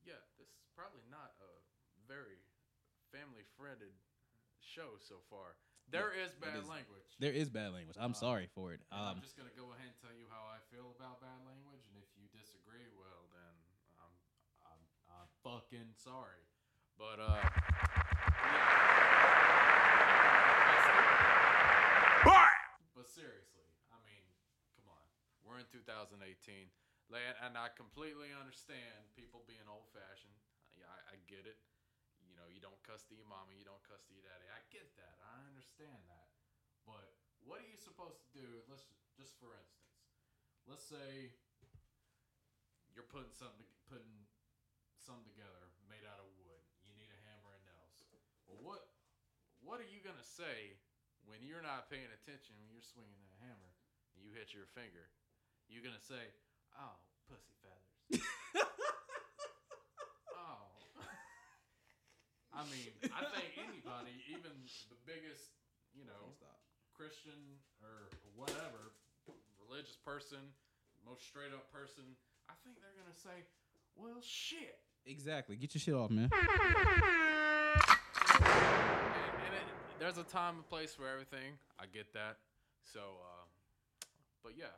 yeah, 0.00 0.16
this 0.40 0.48
is 0.48 0.64
probably 0.72 1.04
not 1.12 1.36
a 1.44 1.52
very 2.08 2.40
family-friended 3.12 3.92
show 4.56 4.96
so 4.96 5.20
far. 5.28 5.60
There 5.92 6.16
is 6.16 6.32
it 6.32 6.40
bad 6.40 6.64
is. 6.64 6.68
language. 6.68 7.04
there 7.20 7.36
is 7.36 7.52
bad 7.52 7.76
language. 7.76 8.00
I'm 8.00 8.16
Uh, 8.16 8.24
sorry 8.24 8.48
for 8.56 8.72
it. 8.72 8.80
Um, 8.88 9.20
I'm 9.20 9.20
just 9.20 9.36
gonna 9.36 9.52
go 9.52 9.68
ahead 9.76 9.92
and 9.92 10.00
tell 10.00 10.16
you 10.16 10.24
how 10.32 10.48
I 10.48 10.64
feel 10.72 10.96
about 10.96 11.20
bad 11.20 11.44
language, 11.44 11.84
and 11.92 12.00
if 12.00 12.08
you 12.16 12.24
disagree, 12.32 12.88
well 12.96 13.28
then 13.28 13.54
I'm 14.00 14.14
I'm 14.64 14.80
I'm 15.12 15.28
fucking 15.44 15.92
sorry. 16.00 16.40
But 16.96 17.20
uh, 17.20 17.44
yeah. 17.44 18.88
we're 25.44 25.64
in 25.64 25.67
2018. 25.84 26.70
Like, 27.08 27.24
And 27.40 27.56
I 27.56 27.70
completely 27.72 28.34
understand 28.34 29.14
people 29.16 29.46
being 29.48 29.64
old 29.70 29.88
fashioned. 29.94 30.34
Yeah, 30.76 30.90
I, 30.90 31.14
I 31.14 31.22
get 31.30 31.46
it. 31.48 31.58
You 32.26 32.34
know, 32.36 32.50
you 32.50 32.60
don't 32.60 32.78
cuss 32.84 33.06
to 33.08 33.14
your 33.14 33.26
mama, 33.30 33.54
you 33.54 33.64
don't 33.64 33.80
cuss 33.86 34.02
to 34.10 34.12
your 34.12 34.26
daddy. 34.26 34.46
I 34.50 34.60
get 34.74 34.90
that. 34.98 35.16
I 35.22 35.38
understand 35.48 36.02
that. 36.10 36.28
But 36.82 37.14
what 37.46 37.62
are 37.62 37.68
you 37.70 37.78
supposed 37.78 38.18
to 38.20 38.28
do? 38.34 38.48
Let's 38.66 38.84
just 39.16 39.38
for 39.38 39.54
instance, 39.54 39.98
let's 40.66 40.84
say 40.84 41.32
you're 42.92 43.06
putting 43.06 43.32
something 43.32 43.66
putting 43.86 44.26
something 44.98 45.24
together 45.28 45.72
made 45.88 46.04
out 46.04 46.20
of 46.20 46.28
wood. 46.36 46.62
You 46.84 46.92
need 46.98 47.10
a 47.12 47.20
hammer 47.30 47.54
and 47.54 47.64
nails. 47.64 48.04
Well, 48.48 48.60
what 48.60 48.82
what 49.62 49.80
are 49.80 49.88
you 49.88 50.00
gonna 50.02 50.24
say 50.24 50.78
when 51.24 51.44
you're 51.44 51.64
not 51.64 51.88
paying 51.92 52.08
attention 52.10 52.56
when 52.58 52.70
you're 52.72 52.84
swinging 52.84 53.20
that 53.28 53.38
hammer 53.42 53.72
and 54.16 54.24
you 54.24 54.32
hit 54.34 54.52
your 54.56 54.68
finger? 54.72 55.08
You're 55.68 55.84
gonna 55.84 56.00
say, 56.00 56.32
"Oh, 56.80 56.96
pussy 57.28 57.52
feathers." 57.60 58.24
oh. 60.36 60.64
I 62.56 62.64
mean, 62.72 62.90
I 63.12 63.22
think 63.30 63.54
anybody, 63.60 64.16
even 64.32 64.50
the 64.90 64.98
biggest, 65.06 65.52
you 65.94 66.04
know, 66.08 66.34
Christian 66.96 67.60
or 67.84 68.10
whatever 68.34 68.96
religious 69.68 69.96
person, 70.04 70.40
most 71.06 71.22
straight 71.28 71.52
up 71.52 71.70
person, 71.70 72.04
I 72.48 72.54
think 72.64 72.80
they're 72.80 72.96
gonna 72.96 73.14
say, 73.14 73.44
"Well, 73.94 74.20
shit." 74.24 74.80
Exactly. 75.06 75.56
Get 75.56 75.74
your 75.74 75.80
shit 75.80 75.94
off, 75.94 76.10
man. 76.10 76.28
And, 76.32 76.42
and 79.44 79.54
it, 79.54 79.64
there's 79.98 80.18
a 80.18 80.24
time 80.24 80.56
and 80.56 80.68
place 80.68 80.92
for 80.94 81.08
everything. 81.08 81.56
I 81.78 81.84
get 81.86 82.12
that. 82.12 82.36
So, 82.82 83.00
uh, 83.00 83.44
but 84.42 84.52
yeah, 84.56 84.74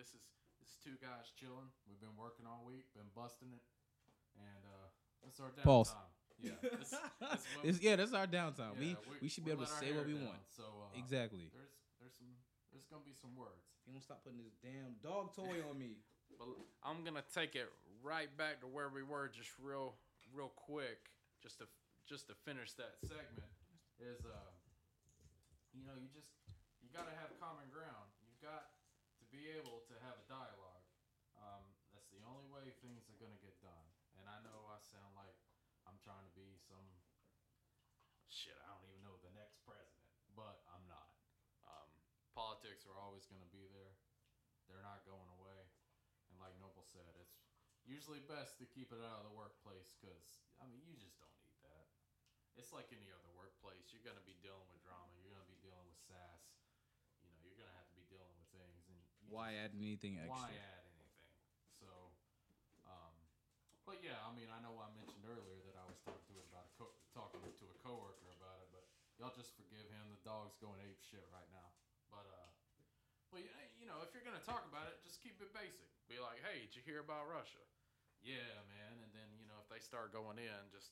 this 0.00 0.16
is 0.16 0.24
this 0.56 0.72
is 0.72 0.80
two 0.80 0.96
guys 0.96 1.28
chilling. 1.36 1.68
We've 1.84 2.00
been 2.00 2.16
working 2.16 2.48
all 2.48 2.64
week, 2.64 2.88
been 2.96 3.12
busting 3.12 3.52
it, 3.52 3.60
and 4.40 4.62
uh, 4.64 4.88
this 5.20 5.36
is 5.36 5.40
our 5.44 5.52
downtime. 5.52 5.68
Pause. 5.68 5.92
Yeah, 6.40 6.56
this, 6.80 6.88
this 6.96 7.44
what- 7.52 7.68
It's- 7.68 7.84
yeah, 7.84 8.00
that's 8.00 8.16
our 8.16 8.24
downtime. 8.24 8.80
yeah, 8.80 8.96
we, 9.04 9.20
we 9.20 9.28
should 9.28 9.44
be 9.44 9.52
able 9.52 9.68
to 9.68 9.76
say 9.76 9.92
what 9.92 10.08
we 10.08 10.16
down. 10.16 10.32
want. 10.32 10.40
So 10.48 10.64
uh, 10.64 10.96
Exactly. 10.96 11.52
There's 11.52 11.76
there's 12.00 12.16
some 12.16 12.32
there's 12.72 12.88
gonna 12.88 13.04
be 13.04 13.12
some 13.12 13.36
words. 13.36 13.68
You 13.84 13.92
don't 13.92 14.00
stop 14.00 14.24
putting 14.24 14.40
this 14.40 14.56
damn 14.64 14.96
dog 15.04 15.36
toy 15.36 15.60
on 15.68 15.76
me. 15.76 16.00
But 16.40 16.46
I'm 16.86 17.04
gonna 17.04 17.26
take 17.34 17.52
it 17.58 17.68
right 18.00 18.30
back 18.38 18.62
to 18.62 18.68
where 18.70 18.88
we 18.88 19.02
were, 19.02 19.28
just 19.28 19.50
real, 19.60 19.98
real 20.32 20.48
quick, 20.56 21.10
just 21.42 21.58
to 21.60 21.66
just 22.08 22.30
to 22.32 22.34
finish 22.46 22.72
that 22.80 22.96
segment. 23.02 23.50
Is 23.98 24.24
uh, 24.24 24.32
you 25.74 25.82
know, 25.84 25.92
you 25.98 26.08
just 26.14 26.30
you 26.80 26.88
gotta 26.94 27.12
have 27.18 27.34
common 27.42 27.66
ground. 27.74 28.09
Be 29.30 29.46
able 29.54 29.86
to 29.86 29.94
have 30.02 30.18
a 30.18 30.26
dialogue. 30.26 30.86
Um, 31.38 31.64
that's 31.94 32.10
the 32.10 32.22
only 32.26 32.46
way 32.50 32.74
things 32.82 33.06
are 33.06 33.18
gonna 33.18 33.38
get 33.38 33.54
done. 33.62 33.86
And 34.18 34.26
I 34.26 34.42
know 34.42 34.66
I 34.66 34.82
sound 34.82 35.14
like 35.14 35.38
I'm 35.86 35.96
trying 36.02 36.26
to 36.26 36.34
be 36.34 36.58
some 36.58 36.86
shit. 38.26 38.58
I 38.58 38.74
don't 38.74 38.86
even 38.90 39.06
know 39.06 39.18
the 39.22 39.34
next 39.34 39.62
president, 39.62 40.10
but 40.34 40.62
I'm 40.74 40.82
not. 40.90 41.14
Um, 41.62 41.90
politics 42.34 42.86
are 42.90 42.98
always 42.98 43.26
gonna 43.30 43.48
be 43.54 43.66
there. 43.70 43.94
They're 44.70 44.86
not 44.86 45.02
going 45.06 45.30
away. 45.38 45.66
And 46.30 46.38
like 46.38 46.54
Noble 46.62 46.86
said, 46.86 47.10
it's 47.18 47.42
usually 47.82 48.22
best 48.30 48.54
to 48.62 48.66
keep 48.70 48.94
it 48.94 49.02
out 49.02 49.22
of 49.22 49.26
the 49.26 49.34
workplace 49.34 49.90
because, 49.98 50.38
I 50.62 50.70
mean, 50.70 50.86
you 50.86 50.94
just 50.94 51.18
don't 51.18 51.34
need 51.42 51.58
that. 51.66 51.90
It's 52.54 52.70
like 52.70 52.94
any 52.94 53.10
other 53.10 53.34
workplace. 53.34 53.90
You're 53.90 54.06
to 54.06 54.22
be 54.22 54.38
dealing 54.38 54.70
with 54.70 54.78
drama. 54.86 55.10
You're 55.18 55.34
to 55.34 55.50
be 55.50 55.58
dealing 55.58 55.90
with 55.90 55.98
sass. 56.06 56.54
You 57.18 57.34
know, 57.34 57.38
you're 57.42 57.58
going 57.58 57.66
to 57.66 57.76
have 57.76 57.90
to 57.90 57.98
be 57.98 58.06
dealing 58.06 58.30
with 58.38 58.46
things. 58.54 58.86
And 58.86 58.98
you 59.18 59.19
Why 59.30 59.54
add 59.62 59.70
anything 59.78 60.18
extra? 60.18 60.34
why 60.34 60.50
add 60.50 60.84
anything? 60.90 61.22
So, 61.78 61.88
um, 62.90 63.14
but 63.86 64.02
yeah, 64.02 64.18
I 64.26 64.34
mean, 64.34 64.50
I 64.50 64.58
know 64.58 64.74
I 64.82 64.90
mentioned 64.98 65.22
earlier 65.22 65.62
that 65.70 65.78
I 65.78 65.86
was 65.86 66.02
talking 66.02 66.26
to 66.28 66.34
it 66.34 66.46
about 66.50 66.66
a 66.66 66.72
co- 66.74 66.98
talking 67.14 67.46
to 67.46 67.64
a 67.70 67.76
coworker 67.86 68.34
about 68.34 68.58
it, 68.66 68.68
but 68.74 68.82
y'all 69.22 69.30
just 69.30 69.54
forgive 69.54 69.86
him. 69.86 70.10
The 70.10 70.20
dog's 70.26 70.58
going 70.58 70.82
ape 70.82 70.98
shit 71.06 71.22
right 71.30 71.46
now. 71.54 71.70
But 72.10 72.26
uh, 72.26 72.50
but 73.30 73.46
you 73.78 73.86
know, 73.86 74.02
if 74.02 74.10
you're 74.10 74.26
gonna 74.26 74.42
talk 74.42 74.66
about 74.66 74.90
it, 74.90 74.98
just 75.06 75.22
keep 75.22 75.38
it 75.38 75.54
basic. 75.54 75.86
Be 76.10 76.18
like, 76.18 76.42
hey, 76.42 76.66
did 76.66 76.74
you 76.74 76.82
hear 76.82 76.98
about 76.98 77.30
Russia? 77.30 77.62
Yeah, 78.18 78.50
man. 78.66 78.98
And 79.06 79.14
then 79.14 79.30
you 79.38 79.46
know, 79.46 79.62
if 79.62 79.70
they 79.70 79.78
start 79.78 80.10
going 80.10 80.42
in, 80.42 80.60
just 80.74 80.90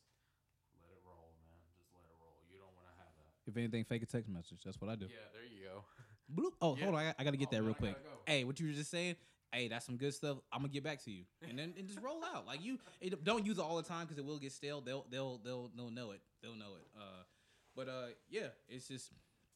let 0.78 0.88
it 0.94 1.02
roll, 1.02 1.34
man. 1.42 1.58
Just 1.74 1.90
let 1.90 2.06
it 2.06 2.14
roll. 2.22 2.38
You 2.46 2.62
don't 2.62 2.72
want 2.78 2.86
to 2.86 2.96
have 3.02 3.12
that. 3.18 3.34
If 3.50 3.58
anything, 3.58 3.82
fake 3.82 4.06
a 4.06 4.08
text 4.08 4.30
message. 4.30 4.62
That's 4.62 4.78
what 4.78 4.88
I 4.88 4.96
do. 4.96 5.10
Yeah, 5.10 5.26
there 5.34 5.42
you 5.42 5.66
go. 5.66 5.82
Bloop. 6.34 6.52
Oh, 6.60 6.76
Yeah. 6.76 6.84
hold 6.84 6.96
on. 6.96 7.04
I, 7.06 7.14
I 7.18 7.24
got 7.24 7.30
to 7.30 7.36
get 7.36 7.48
Oh, 7.48 7.56
that 7.56 7.62
real 7.62 7.74
quick. 7.74 7.94
go. 8.02 8.10
Hey, 8.26 8.44
what 8.44 8.58
you 8.60 8.66
were 8.68 8.72
just 8.72 8.90
saying? 8.90 9.16
Hey, 9.52 9.68
that's 9.68 9.86
some 9.86 9.96
good 9.96 10.12
stuff. 10.12 10.36
I'm 10.52 10.60
gonna 10.60 10.68
get 10.68 10.84
back 10.84 11.02
to 11.04 11.10
you, 11.10 11.24
and 11.48 11.58
then 11.58 11.72
and 11.78 11.88
just 11.88 12.00
roll 12.02 12.22
out. 12.22 12.46
Like 12.46 12.62
you, 12.62 12.78
it, 13.00 13.24
don't 13.24 13.46
use 13.46 13.56
it 13.56 13.62
all 13.62 13.76
the 13.76 13.82
time 13.82 14.04
because 14.04 14.18
it 14.18 14.24
will 14.26 14.38
get 14.38 14.52
stale. 14.52 14.82
They'll 14.82 15.06
they'll 15.10 15.38
they'll 15.38 15.70
they'll 15.74 15.90
know 15.90 16.10
it. 16.10 16.20
They'll 16.42 16.54
know 16.54 16.76
it. 16.76 16.86
Uh, 16.94 17.24
but 17.74 17.88
uh, 17.88 18.06
yeah, 18.28 18.48
it's 18.68 18.88
just 18.88 19.10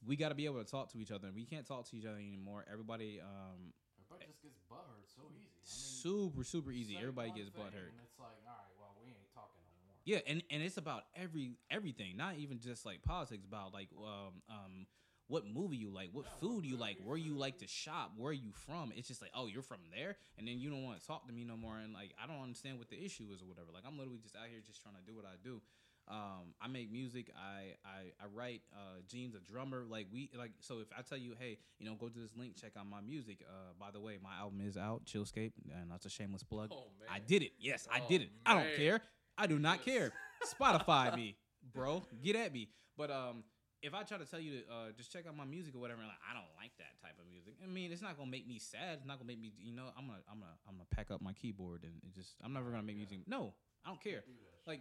we 0.07 0.17
got 0.17 0.31
to 0.31 0.35
be 0.35 0.47
able 0.47 0.65
to 0.65 0.71
talk 0.71 0.91
to 0.93 0.99
each 0.99 1.11
other. 1.11 1.29
We 1.35 1.45
can't 1.45 1.67
talk 1.67 1.85
to 1.91 1.97
each 1.97 2.07
other 2.07 2.17
anymore. 2.17 2.65
Everybody, 2.73 3.21
um, 3.21 3.75
Everybody 4.01 4.33
just 4.33 4.43
gets 4.43 4.57
butthurt 4.73 5.05
so 5.15 5.23
easy. 5.29 5.45
I 5.53 5.61
mean, 5.61 5.69
super 5.69 6.43
super 6.45 6.73
easy. 6.73 6.97
Everybody 6.99 7.29
gets 7.37 7.51
thing 7.51 7.61
butthurt. 7.63 7.93
And 7.93 8.01
it's 8.03 8.19
like, 8.19 8.41
all 8.49 8.57
right, 8.57 8.73
well, 8.81 8.97
we 9.05 9.11
ain't 9.11 9.29
talking 9.35 9.61
no 9.61 9.77
more. 9.85 9.93
Yeah, 10.07 10.21
and 10.27 10.43
and 10.49 10.63
it's 10.63 10.79
about 10.79 11.05
every 11.15 11.59
everything, 11.71 12.17
not 12.17 12.37
even 12.39 12.61
just 12.61 12.87
like 12.87 13.03
politics. 13.03 13.45
About 13.45 13.75
like 13.75 13.89
um 14.01 14.41
um 14.49 14.87
what 15.29 15.45
movie 15.47 15.77
you 15.77 15.91
like, 15.91 16.11
what 16.13 16.27
food 16.41 16.65
you 16.67 16.77
like, 16.77 16.99
where 17.05 17.17
you 17.17 17.35
like 17.39 17.59
to 17.59 17.67
shop, 17.67 18.13
where 18.17 18.31
are 18.31 18.33
you 18.35 18.53
from. 18.67 18.93
It's 18.97 19.09
just 19.09 19.23
like 19.23 19.31
oh 19.35 19.47
you're 19.47 19.63
from 19.63 19.79
there, 19.97 20.17
and 20.39 20.47
then 20.47 20.59
you 20.59 20.71
don't 20.71 20.83
want 20.85 21.01
to 21.01 21.07
talk 21.07 21.27
to 21.27 21.33
me 21.33 21.45
no 21.45 21.57
more. 21.57 21.77
And 21.79 21.93
like 21.95 22.13
I 22.23 22.27
don't 22.27 22.43
understand 22.43 22.79
what 22.79 22.91
the 22.91 23.03
issue 23.03 23.25
is 23.35 23.41
or 23.43 23.47
whatever. 23.47 23.69
Like 23.73 23.85
I'm 23.87 23.99
literally 23.99 24.19
just 24.23 24.37
out 24.37 24.47
here 24.51 24.61
just 24.67 24.83
trying 24.83 24.97
to 24.97 25.03
do 25.03 25.15
what 25.17 25.25
I 25.25 25.35
do. 25.43 25.61
Um, 26.09 26.53
I 26.61 26.67
make 26.67 26.91
music. 26.91 27.31
I 27.37 27.75
I, 27.89 28.11
I 28.21 28.27
write. 28.35 28.63
Uh, 28.75 29.01
Gene's 29.09 29.35
a 29.37 29.41
drummer. 29.41 29.85
Like 29.89 30.09
we 30.13 30.31
like 30.37 30.51
so. 30.61 30.81
If 30.81 30.89
I 30.99 31.03
tell 31.03 31.17
you, 31.19 31.35
hey, 31.39 31.59
you 31.79 31.87
know, 31.87 31.95
go 31.95 32.09
to 32.09 32.19
this 32.19 32.33
link, 32.37 32.57
check 32.61 32.73
out 32.77 32.87
my 32.91 33.01
music. 33.01 33.39
Uh, 33.49 33.73
by 33.79 33.93
the 33.93 34.01
way, 34.01 34.19
my 34.23 34.35
album 34.39 34.61
is 34.67 34.77
out, 34.77 35.05
Chillscape, 35.05 35.53
and 35.81 35.91
that's 35.91 36.05
a 36.05 36.11
shameless 36.11 36.43
plug. 36.43 36.71
Oh 36.73 36.89
man, 36.99 37.09
I 37.09 37.21
did 37.21 37.43
it. 37.43 37.53
Yes, 37.61 37.87
I 37.91 38.01
Oh, 38.01 38.09
did 38.09 38.23
it. 38.23 38.31
I 38.45 38.55
don't 38.55 38.75
care. 38.77 39.01
I 39.39 39.47
do 39.47 39.59
not 39.61 39.79
Yes. 39.87 39.97
care. 39.97 40.13
Spotify 40.61 41.15
me, 41.15 41.37
bro. 41.73 42.03
Get 42.23 42.35
at 42.35 42.53
me. 42.53 42.69
But 42.99 43.11
um, 43.13 43.45
if 43.83 43.95
I 43.95 44.03
try 44.05 44.17
to 44.19 44.25
tell 44.25 44.39
you 44.41 44.61
to 44.61 44.73
uh, 44.73 44.89
just 44.97 45.11
check 45.13 45.27
out 45.27 45.37
my 45.37 45.45
music 45.45 45.75
or 45.75 45.79
whatever, 45.81 46.01
like 46.03 46.23
I 46.23 46.33
don't 46.35 46.49
like 46.57 46.71
that 46.79 46.95
type 47.03 47.19
of 47.19 47.27
music. 47.29 47.55
I 47.63 47.67
mean, 47.67 47.91
it's 47.91 48.03
not 48.03 48.17
gonna 48.17 48.31
make 48.31 48.47
me 48.47 48.59
sad. 48.59 48.99
It's 49.03 49.07
not 49.07 49.19
gonna 49.19 49.27
make 49.29 49.41
me, 49.41 49.53
you 49.59 49.73
know, 49.75 49.91
I'm 49.99 50.07
gonna, 50.07 50.23
I'm 50.31 50.39
gonna, 50.39 50.57
I'm 50.69 50.75
gonna 50.79 50.89
pack 50.95 51.11
up 51.11 51.21
my 51.21 51.33
keyboard 51.35 51.83
and 51.83 51.93
it 52.07 52.15
just, 52.15 52.35
I'm 52.43 52.53
never 52.53 52.71
gonna 52.71 52.83
make 52.87 52.97
Yeah. 52.97 53.07
music. 53.11 53.27
No, 53.27 53.55
I 53.85 53.89
don't 53.91 54.01
care. 54.03 54.23
Do 54.27 54.33
Like. 54.67 54.81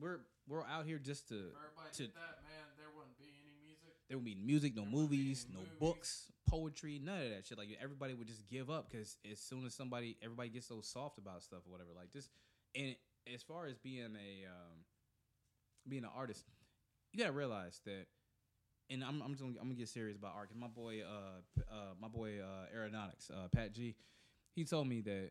We're 0.00 0.20
we're 0.46 0.62
out 0.64 0.86
here 0.86 0.98
just 0.98 1.28
to. 1.28 1.34
If 1.34 1.42
everybody 1.58 1.90
to- 1.94 2.02
did 2.06 2.14
that, 2.14 2.38
man, 2.46 2.66
there 2.78 2.86
wouldn't 2.96 3.18
be 3.18 3.26
any 3.42 3.52
music. 3.60 3.90
There 4.08 4.16
would 4.18 4.24
be 4.24 4.36
music, 4.36 4.76
no 4.76 4.82
There 4.82 4.90
movies, 4.92 5.46
no 5.52 5.58
movies. 5.58 5.72
books, 5.80 6.26
poetry, 6.48 7.00
none 7.02 7.20
of 7.22 7.30
that 7.30 7.44
shit. 7.44 7.58
Like 7.58 7.76
everybody 7.82 8.14
would 8.14 8.28
just 8.28 8.48
give 8.48 8.70
up 8.70 8.88
because 8.88 9.16
as 9.30 9.40
soon 9.40 9.66
as 9.66 9.74
somebody, 9.74 10.16
everybody 10.22 10.48
gets 10.48 10.68
so 10.68 10.80
soft 10.80 11.18
about 11.18 11.42
stuff 11.42 11.60
or 11.66 11.72
whatever. 11.72 11.90
Like 11.96 12.12
just, 12.12 12.30
and 12.76 12.94
as 13.34 13.42
far 13.42 13.66
as 13.66 13.76
being 13.78 14.14
a, 14.14 14.46
um, 14.46 14.78
being 15.88 16.04
an 16.04 16.10
artist, 16.16 16.44
you 17.12 17.18
gotta 17.18 17.32
realize 17.32 17.80
that. 17.84 18.06
And 18.90 19.04
I'm 19.04 19.22
I'm, 19.22 19.30
just 19.30 19.42
gonna, 19.42 19.54
I'm 19.60 19.66
gonna 19.68 19.74
get 19.78 19.88
serious 19.88 20.16
about 20.16 20.34
art. 20.34 20.48
'cause 20.48 20.58
my 20.58 20.66
boy, 20.68 21.02
uh, 21.02 21.40
uh, 21.72 21.94
my 22.00 22.08
boy, 22.08 22.40
uh, 22.40 22.66
aeronautics, 22.74 23.30
uh, 23.30 23.48
Pat 23.48 23.72
G, 23.72 23.94
he 24.54 24.64
told 24.64 24.88
me 24.88 25.00
that 25.02 25.30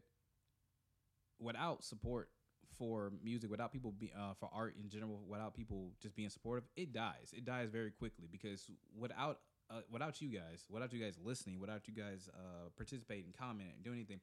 without 1.39 1.83
support 1.83 2.29
for 2.77 3.11
music, 3.23 3.49
without 3.49 3.71
people 3.71 3.91
be 3.91 4.11
uh, 4.17 4.33
for 4.39 4.49
art 4.53 4.75
in 4.81 4.89
general, 4.89 5.21
without 5.27 5.53
people 5.55 5.91
just 6.01 6.15
being 6.15 6.29
supportive, 6.29 6.63
it 6.75 6.93
dies. 6.93 7.33
It 7.35 7.45
dies 7.45 7.69
very 7.69 7.91
quickly 7.91 8.27
because 8.31 8.69
without 8.97 9.39
uh, 9.69 9.81
without 9.91 10.21
you 10.21 10.29
guys, 10.29 10.65
without 10.69 10.91
you 10.93 10.99
guys 11.03 11.17
listening, 11.23 11.59
without 11.59 11.87
you 11.87 11.93
guys 11.93 12.29
uh, 12.33 12.69
participating, 12.75 13.33
commenting, 13.37 13.75
doing 13.83 13.97
anything, 13.99 14.19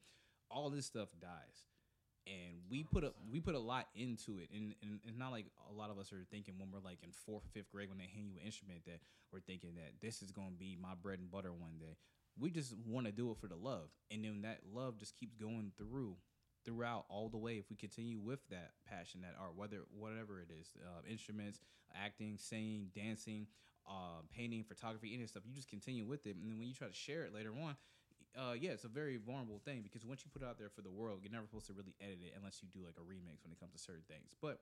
all 0.49 0.69
this 0.69 0.85
stuff 0.85 1.09
dies. 1.21 1.65
And 2.27 2.59
we 2.69 2.83
put 2.83 3.03
a 3.03 3.13
we 3.31 3.39
put 3.39 3.55
a 3.55 3.59
lot 3.59 3.87
into 3.95 4.39
it, 4.39 4.49
and, 4.53 4.75
and 4.81 4.99
it's 5.07 5.17
not 5.17 5.31
like 5.31 5.45
a 5.69 5.73
lot 5.73 5.89
of 5.89 5.97
us 5.97 6.11
are 6.11 6.25
thinking 6.29 6.55
when 6.57 6.71
we're 6.71 6.83
like 6.83 6.99
in 7.03 7.11
fourth 7.11 7.45
or 7.45 7.49
fifth 7.53 7.71
grade 7.71 7.87
when 7.89 7.97
they 7.97 8.09
hand 8.13 8.27
you 8.27 8.35
an 8.39 8.45
instrument 8.45 8.81
that 8.85 8.99
we're 9.31 9.39
thinking 9.39 9.75
that 9.75 9.93
this 10.01 10.21
is 10.21 10.31
going 10.31 10.51
to 10.51 10.57
be 10.57 10.77
my 10.81 10.93
bread 11.01 11.19
and 11.19 11.31
butter 11.31 11.53
one 11.53 11.77
day. 11.79 11.95
We 12.37 12.51
just 12.51 12.75
want 12.85 13.05
to 13.05 13.13
do 13.13 13.31
it 13.31 13.37
for 13.37 13.47
the 13.47 13.55
love, 13.55 13.89
and 14.11 14.25
then 14.25 14.41
that 14.41 14.59
love 14.73 14.97
just 14.97 15.15
keeps 15.15 15.35
going 15.35 15.71
through 15.77 16.17
throughout 16.65 17.05
all 17.07 17.29
the 17.29 17.37
way 17.37 17.53
if 17.53 17.69
we 17.69 17.77
continue 17.77 18.19
with 18.19 18.39
that 18.49 18.71
passion 18.85 19.21
that 19.21 19.35
art 19.39 19.55
whether 19.55 19.83
whatever 19.97 20.41
it 20.41 20.49
is 20.51 20.75
uh, 20.83 20.99
instruments 21.09 21.59
acting 21.95 22.35
singing 22.37 22.89
dancing 22.93 23.47
uh, 23.87 24.19
painting 24.35 24.63
photography 24.67 25.13
any 25.13 25.25
stuff 25.25 25.43
you 25.45 25.53
just 25.53 25.69
continue 25.69 26.05
with 26.05 26.25
it. 26.27 26.35
And 26.35 26.51
then 26.51 26.59
when 26.59 26.67
you 26.67 26.73
try 26.73 26.87
to 26.87 26.93
share 26.93 27.23
it 27.23 27.33
later 27.33 27.53
on 27.63 27.75
uh, 28.37 28.53
yeah 28.53 28.71
it's 28.71 28.85
a 28.85 28.91
very 28.91 29.17
vulnerable 29.17 29.59
thing 29.65 29.81
because 29.81 30.05
once 30.05 30.23
you 30.23 30.31
put 30.31 30.41
it 30.41 30.47
out 30.47 30.57
there 30.57 30.69
for 30.69 30.81
the 30.81 30.91
world 30.91 31.19
you're 31.21 31.33
never 31.33 31.45
supposed 31.45 31.67
to 31.67 31.73
really 31.73 31.95
edit 31.99 32.19
it 32.21 32.33
unless 32.37 32.61
you 32.61 32.69
do 32.69 32.85
like 32.85 32.95
a 32.97 33.05
remix 33.05 33.43
when 33.43 33.51
it 33.51 33.59
comes 33.59 33.73
to 33.73 33.81
certain 33.81 34.05
things 34.07 34.35
but 34.41 34.61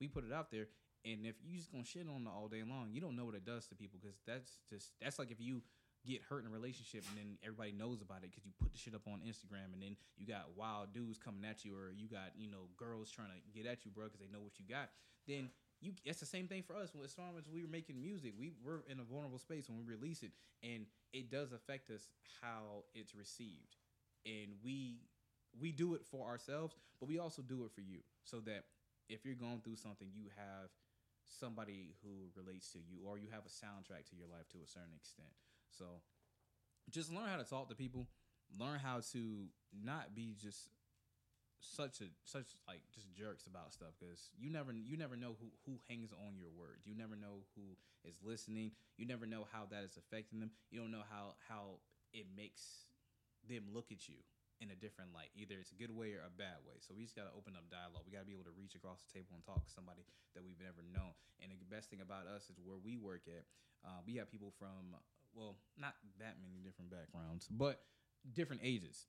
we 0.00 0.06
put 0.06 0.24
it 0.24 0.32
out 0.32 0.50
there 0.50 0.68
and 1.04 1.26
if 1.26 1.36
you 1.42 1.56
just 1.58 1.72
gonna 1.72 1.84
shit 1.84 2.06
on 2.08 2.22
it 2.22 2.30
all 2.30 2.48
day 2.48 2.62
long 2.62 2.88
you 2.92 3.00
don't 3.00 3.16
know 3.16 3.24
what 3.24 3.34
it 3.34 3.44
does 3.44 3.66
to 3.66 3.74
people 3.74 3.98
because 4.00 4.16
that's 4.26 4.62
just 4.70 4.92
that's 5.02 5.18
like 5.18 5.30
if 5.30 5.40
you 5.40 5.60
get 6.06 6.22
hurt 6.22 6.46
in 6.46 6.46
a 6.46 6.54
relationship 6.54 7.02
and 7.10 7.18
then 7.18 7.36
everybody 7.42 7.74
knows 7.74 8.00
about 8.00 8.22
it 8.22 8.30
because 8.30 8.46
you 8.46 8.54
put 8.62 8.70
the 8.70 8.78
shit 8.78 8.94
up 8.94 9.02
on 9.10 9.18
Instagram 9.26 9.74
and 9.74 9.82
then 9.82 9.98
you 10.16 10.24
got 10.24 10.54
wild 10.54 10.94
dudes 10.94 11.18
coming 11.18 11.42
at 11.42 11.66
you 11.66 11.74
or 11.74 11.90
you 11.90 12.06
got 12.06 12.30
you 12.38 12.48
know 12.48 12.70
girls 12.78 13.10
trying 13.10 13.34
to 13.34 13.40
get 13.50 13.66
at 13.66 13.84
you, 13.84 13.90
bro, 13.90 14.06
because 14.06 14.22
they 14.22 14.30
know 14.30 14.40
what 14.40 14.56
you 14.56 14.64
got. 14.64 14.94
Then 15.26 15.50
you 15.86 15.92
it's 16.04 16.20
the 16.20 16.26
same 16.26 16.48
thing 16.48 16.62
for 16.62 16.76
us. 16.76 16.90
As 17.04 17.16
long 17.18 17.38
as 17.38 17.48
we 17.48 17.62
were 17.62 17.70
making 17.70 18.00
music, 18.00 18.34
we 18.38 18.52
were 18.64 18.84
in 18.88 19.00
a 19.00 19.04
vulnerable 19.04 19.38
space 19.38 19.68
when 19.68 19.78
we 19.78 19.84
release 19.84 20.22
it, 20.22 20.32
and 20.62 20.86
it 21.12 21.30
does 21.30 21.52
affect 21.52 21.90
us 21.90 22.08
how 22.42 22.84
it's 22.94 23.14
received, 23.14 23.76
and 24.24 24.52
we 24.64 25.00
we 25.58 25.72
do 25.72 25.94
it 25.94 26.04
for 26.04 26.28
ourselves, 26.28 26.74
but 27.00 27.08
we 27.08 27.18
also 27.18 27.42
do 27.42 27.64
it 27.64 27.72
for 27.74 27.80
you, 27.80 28.00
so 28.24 28.40
that 28.40 28.64
if 29.08 29.24
you're 29.24 29.34
going 29.34 29.60
through 29.62 29.76
something, 29.76 30.08
you 30.12 30.26
have 30.36 30.68
somebody 31.24 31.94
who 32.02 32.30
relates 32.40 32.70
to 32.72 32.78
you, 32.78 32.98
or 33.06 33.18
you 33.18 33.28
have 33.32 33.42
a 33.46 33.48
soundtrack 33.48 34.08
to 34.10 34.16
your 34.16 34.28
life 34.28 34.48
to 34.52 34.58
a 34.62 34.66
certain 34.66 34.94
extent. 34.96 35.32
So 35.70 35.84
just 36.90 37.12
learn 37.12 37.28
how 37.28 37.36
to 37.36 37.44
talk 37.44 37.68
to 37.68 37.74
people. 37.74 38.06
Learn 38.58 38.78
how 38.78 39.00
to 39.12 39.46
not 39.72 40.14
be 40.14 40.36
just 40.40 40.68
such 41.66 42.00
a 42.00 42.08
such 42.22 42.54
like 42.68 42.80
just 42.94 43.10
jerks 43.12 43.46
about 43.46 43.72
stuff 43.74 43.98
because 43.98 44.30
you 44.38 44.50
never 44.50 44.70
you 44.72 44.96
never 44.96 45.16
know 45.16 45.34
who 45.40 45.50
who 45.66 45.78
hangs 45.90 46.14
on 46.14 46.38
your 46.38 46.50
words. 46.54 46.86
You 46.86 46.94
never 46.94 47.16
know 47.18 47.42
who 47.58 47.74
is 48.06 48.16
listening. 48.22 48.72
You 48.96 49.06
never 49.06 49.26
know 49.26 49.46
how 49.50 49.66
that 49.70 49.82
is 49.82 49.98
affecting 49.98 50.38
them. 50.38 50.50
You 50.70 50.80
don't 50.80 50.94
know 50.94 51.06
how 51.10 51.34
how 51.48 51.82
it 52.14 52.26
makes 52.36 52.86
them 53.48 53.66
look 53.74 53.90
at 53.90 54.08
you 54.08 54.22
in 54.60 54.72
a 54.72 54.78
different 54.78 55.12
light. 55.12 55.28
Either 55.36 55.60
it's 55.60 55.74
a 55.74 55.78
good 55.78 55.92
way 55.92 56.16
or 56.16 56.24
a 56.24 56.32
bad 56.32 56.64
way. 56.64 56.80
So 56.80 56.96
we 56.96 57.04
just 57.04 57.18
got 57.18 57.28
to 57.28 57.34
open 57.36 57.52
up 57.58 57.68
dialogue. 57.68 58.08
We 58.08 58.14
got 58.14 58.24
to 58.24 58.30
be 58.30 58.32
able 58.32 58.48
to 58.48 58.56
reach 58.56 58.72
across 58.72 59.04
the 59.04 59.20
table 59.20 59.36
and 59.36 59.44
talk 59.44 59.60
to 59.60 59.72
somebody 59.72 60.08
that 60.32 60.40
we've 60.40 60.58
never 60.58 60.80
known. 60.80 61.12
And 61.44 61.52
the 61.52 61.68
best 61.68 61.92
thing 61.92 62.00
about 62.00 62.24
us 62.24 62.48
is 62.48 62.56
where 62.64 62.80
we 62.80 62.96
work 62.96 63.28
at. 63.28 63.44
Uh, 63.84 64.00
we 64.08 64.16
have 64.16 64.32
people 64.32 64.56
from 64.56 64.96
well, 65.36 65.60
not 65.76 65.92
that 66.18 66.40
many 66.40 66.64
different 66.64 66.88
backgrounds, 66.88 67.46
but 67.52 67.84
different 68.32 68.62
ages. 68.64 69.04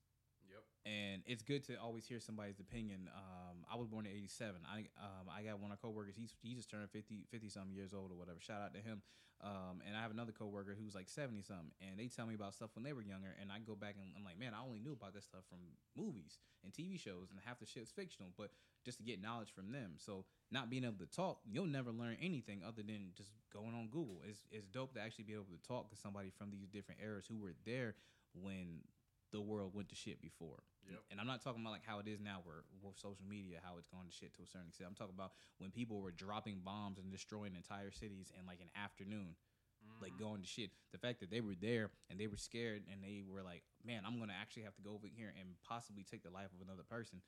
Yep. 0.48 0.64
And 0.88 1.22
it's 1.26 1.44
good 1.44 1.64
to 1.68 1.76
always 1.76 2.08
hear 2.08 2.20
somebody's 2.20 2.60
opinion. 2.60 3.10
Um, 3.12 3.66
I 3.72 3.76
was 3.76 3.88
born 3.88 4.06
in 4.06 4.12
'87. 4.12 4.56
I 4.64 4.88
um, 4.98 5.28
I 5.28 5.44
got 5.44 5.60
one 5.60 5.72
of 5.72 5.78
our 5.78 5.90
coworkers. 5.90 6.16
He's 6.16 6.34
he 6.42 6.56
just 6.56 6.70
turned 6.70 6.90
50 6.90 7.28
50 7.30 7.50
something 7.50 7.74
years 7.74 7.94
old 7.94 8.12
or 8.12 8.16
whatever. 8.16 8.40
Shout 8.40 8.62
out 8.62 8.74
to 8.74 8.80
him. 8.80 9.02
Um, 9.38 9.86
and 9.86 9.96
I 9.96 10.02
have 10.02 10.10
another 10.10 10.32
coworker 10.32 10.74
who's 10.74 10.96
like 10.96 11.08
70 11.10 11.44
something, 11.44 11.70
and 11.78 12.00
they 12.00 12.08
tell 12.08 12.26
me 12.26 12.34
about 12.34 12.56
stuff 12.56 12.72
when 12.74 12.82
they 12.82 12.94
were 12.94 13.04
younger. 13.04 13.36
And 13.40 13.52
I 13.52 13.60
go 13.60 13.76
back 13.76 13.94
and 13.94 14.10
I'm 14.18 14.26
like, 14.26 14.40
man, 14.40 14.54
I 14.58 14.66
only 14.66 14.80
knew 14.80 14.94
about 14.94 15.14
this 15.14 15.26
stuff 15.26 15.46
from 15.48 15.60
movies 15.94 16.40
and 16.64 16.74
TV 16.74 16.98
shows, 16.98 17.30
and 17.30 17.38
half 17.46 17.60
the 17.60 17.68
shit's 17.68 17.92
fictional. 17.92 18.34
But 18.36 18.50
just 18.84 18.98
to 18.98 19.04
get 19.04 19.22
knowledge 19.22 19.54
from 19.54 19.72
them. 19.72 19.94
So 19.98 20.26
not 20.50 20.70
being 20.70 20.86
able 20.86 20.98
to 21.06 21.12
talk, 21.12 21.42
you'll 21.46 21.68
never 21.68 21.92
learn 21.92 22.18
anything 22.22 22.62
other 22.66 22.82
than 22.82 23.12
just 23.16 23.30
going 23.54 23.76
on 23.76 23.90
Google. 23.92 24.22
It's 24.28 24.48
it's 24.50 24.68
dope 24.68 24.94
to 24.96 25.02
actually 25.02 25.26
be 25.26 25.34
able 25.34 25.52
to 25.52 25.68
talk 25.68 25.90
to 25.92 25.98
somebody 25.98 26.32
from 26.36 26.50
these 26.50 26.68
different 26.68 27.02
eras 27.04 27.26
who 27.28 27.38
were 27.38 27.54
there 27.66 27.96
when 28.34 28.82
the 29.32 29.42
world 29.42 29.72
went 29.74 29.90
to 29.90 29.96
shit 29.96 30.22
before. 30.22 30.64
Yep. 30.90 31.00
And 31.12 31.20
I'm 31.20 31.28
not 31.28 31.44
talking 31.44 31.62
about 31.62 31.72
like 31.72 31.86
how 31.86 32.00
it 32.00 32.08
is 32.08 32.20
now 32.22 32.40
where 32.44 32.64
with 32.82 32.98
social 32.98 33.26
media, 33.28 33.60
how 33.64 33.78
it's 33.78 33.88
gone 33.88 34.06
to 34.06 34.12
shit 34.12 34.34
to 34.36 34.44
a 34.44 34.48
certain 34.48 34.70
extent. 34.70 34.88
I'm 34.90 34.96
talking 34.96 35.16
about 35.16 35.32
when 35.60 35.72
people 35.72 36.00
were 36.00 36.12
dropping 36.12 36.62
bombs 36.64 36.98
and 36.98 37.12
destroying 37.12 37.56
entire 37.56 37.92
cities 37.92 38.32
in 38.40 38.46
like 38.46 38.60
an 38.62 38.70
afternoon. 38.76 39.36
Like 40.02 40.14
Mm-hmm. 40.14 40.24
going 40.24 40.42
to 40.42 40.48
shit. 40.48 40.72
The 40.92 40.98
fact 40.98 41.22
that 41.22 41.32
they 41.32 41.40
were 41.40 41.56
there 41.60 41.90
and 42.10 42.20
they 42.20 42.28
were 42.28 42.38
scared 42.38 42.84
and 42.92 43.02
they 43.02 43.24
were 43.28 43.42
like, 43.42 43.64
Man, 43.86 44.04
I'm 44.06 44.20
gonna 44.20 44.36
actually 44.40 44.64
have 44.64 44.76
to 44.76 44.82
go 44.82 44.92
over 44.94 45.08
here 45.08 45.34
and 45.40 45.50
possibly 45.68 46.04
take 46.04 46.24
the 46.24 46.30
life 46.30 46.50
of 46.54 46.66
another 46.66 46.84
person. 46.84 47.22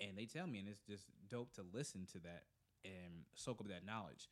And 0.00 0.18
they 0.18 0.26
tell 0.26 0.46
me 0.46 0.58
and 0.58 0.68
it's 0.68 0.82
just 0.82 1.06
dope 1.30 1.52
to 1.54 1.62
listen 1.72 2.06
to 2.12 2.18
that 2.20 2.44
and 2.84 3.24
soak 3.34 3.60
up 3.60 3.68
that 3.68 3.86
knowledge 3.86 4.28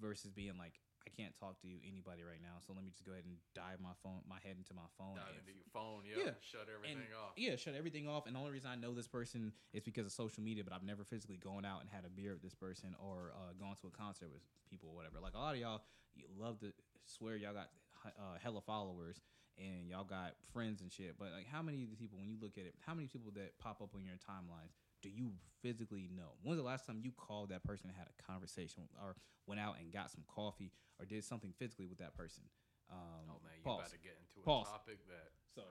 versus 0.00 0.30
being 0.30 0.58
like, 0.58 0.80
I 1.08 1.10
can't 1.16 1.32
talk 1.32 1.56
to 1.64 1.66
you 1.66 1.80
anybody 1.88 2.20
right 2.20 2.40
now, 2.44 2.60
so 2.60 2.76
let 2.76 2.84
me 2.84 2.92
just 2.92 3.08
go 3.08 3.16
ahead 3.16 3.24
and 3.24 3.40
dive 3.56 3.80
my 3.80 3.96
phone 4.04 4.20
my 4.28 4.36
head 4.44 4.60
into 4.60 4.76
my 4.76 4.84
phone. 5.00 5.16
Dive 5.16 5.40
into 5.40 5.56
your 5.56 5.64
phone, 5.72 6.04
yeah. 6.04 6.28
Yeah. 6.28 6.36
Shut 6.44 6.68
and 6.68 6.76
everything 6.76 7.08
off. 7.16 7.32
yeah, 7.40 7.56
shut 7.56 7.72
everything 7.72 8.04
off. 8.04 8.28
And 8.28 8.36
the 8.36 8.40
only 8.40 8.52
reason 8.52 8.68
I 8.68 8.76
know 8.76 8.92
this 8.92 9.08
person 9.08 9.56
is 9.72 9.80
because 9.80 10.04
of 10.04 10.12
social 10.12 10.44
media, 10.44 10.62
but 10.62 10.76
I've 10.76 10.84
never 10.84 11.02
physically 11.02 11.40
gone 11.40 11.64
out 11.64 11.80
and 11.80 11.88
had 11.88 12.04
a 12.04 12.12
beer 12.12 12.36
with 12.36 12.44
this 12.44 12.54
person 12.54 12.92
or 13.00 13.32
uh, 13.32 13.56
gone 13.56 13.74
to 13.80 13.88
a 13.88 13.94
concert 13.94 14.28
with 14.28 14.44
people 14.68 14.92
or 14.92 14.96
whatever. 14.96 15.16
Like 15.24 15.32
a 15.34 15.40
lot 15.40 15.56
of 15.56 15.60
y'all 15.60 15.80
you 16.14 16.28
love 16.36 16.60
to 16.60 16.72
swear 17.06 17.36
y'all 17.36 17.54
got 17.54 17.70
uh, 18.04 18.36
hella 18.42 18.60
followers 18.60 19.20
and 19.58 19.88
y'all 19.88 20.04
got 20.04 20.34
friends 20.52 20.80
and 20.80 20.92
shit. 20.92 21.18
But 21.18 21.32
like, 21.34 21.46
how 21.46 21.62
many 21.62 21.82
of 21.82 21.90
the 21.90 21.96
people, 21.96 22.18
when 22.18 22.28
you 22.28 22.36
look 22.40 22.58
at 22.58 22.64
it, 22.64 22.74
how 22.86 22.94
many 22.94 23.08
people 23.08 23.32
that 23.34 23.58
pop 23.58 23.80
up 23.82 23.90
on 23.94 24.04
your 24.04 24.14
timelines 24.14 24.74
do 25.02 25.08
you 25.08 25.32
physically 25.62 26.08
know? 26.14 26.34
When's 26.42 26.58
the 26.58 26.64
last 26.66 26.86
time 26.86 27.00
you 27.02 27.12
called 27.12 27.50
that 27.50 27.62
person 27.64 27.88
and 27.88 27.96
had 27.96 28.06
a 28.08 28.22
conversation 28.22 28.84
or 29.02 29.16
went 29.46 29.60
out 29.60 29.76
and 29.80 29.92
got 29.92 30.10
some 30.10 30.22
coffee 30.26 30.72
or 30.98 31.06
did 31.06 31.24
something 31.24 31.52
physically 31.58 31.86
with 31.86 31.98
that 31.98 32.14
person? 32.14 32.44
Um, 32.90 32.98
Oh 33.30 33.40
man, 33.44 33.52
you 33.58 33.64
pause. 33.64 33.78
about 33.80 33.90
to 33.92 33.98
get 33.98 34.16
into 34.18 34.40
a 34.40 34.44
Pause. 34.44 34.66
topic 34.66 34.98
that 35.08 35.28
So 35.54 35.62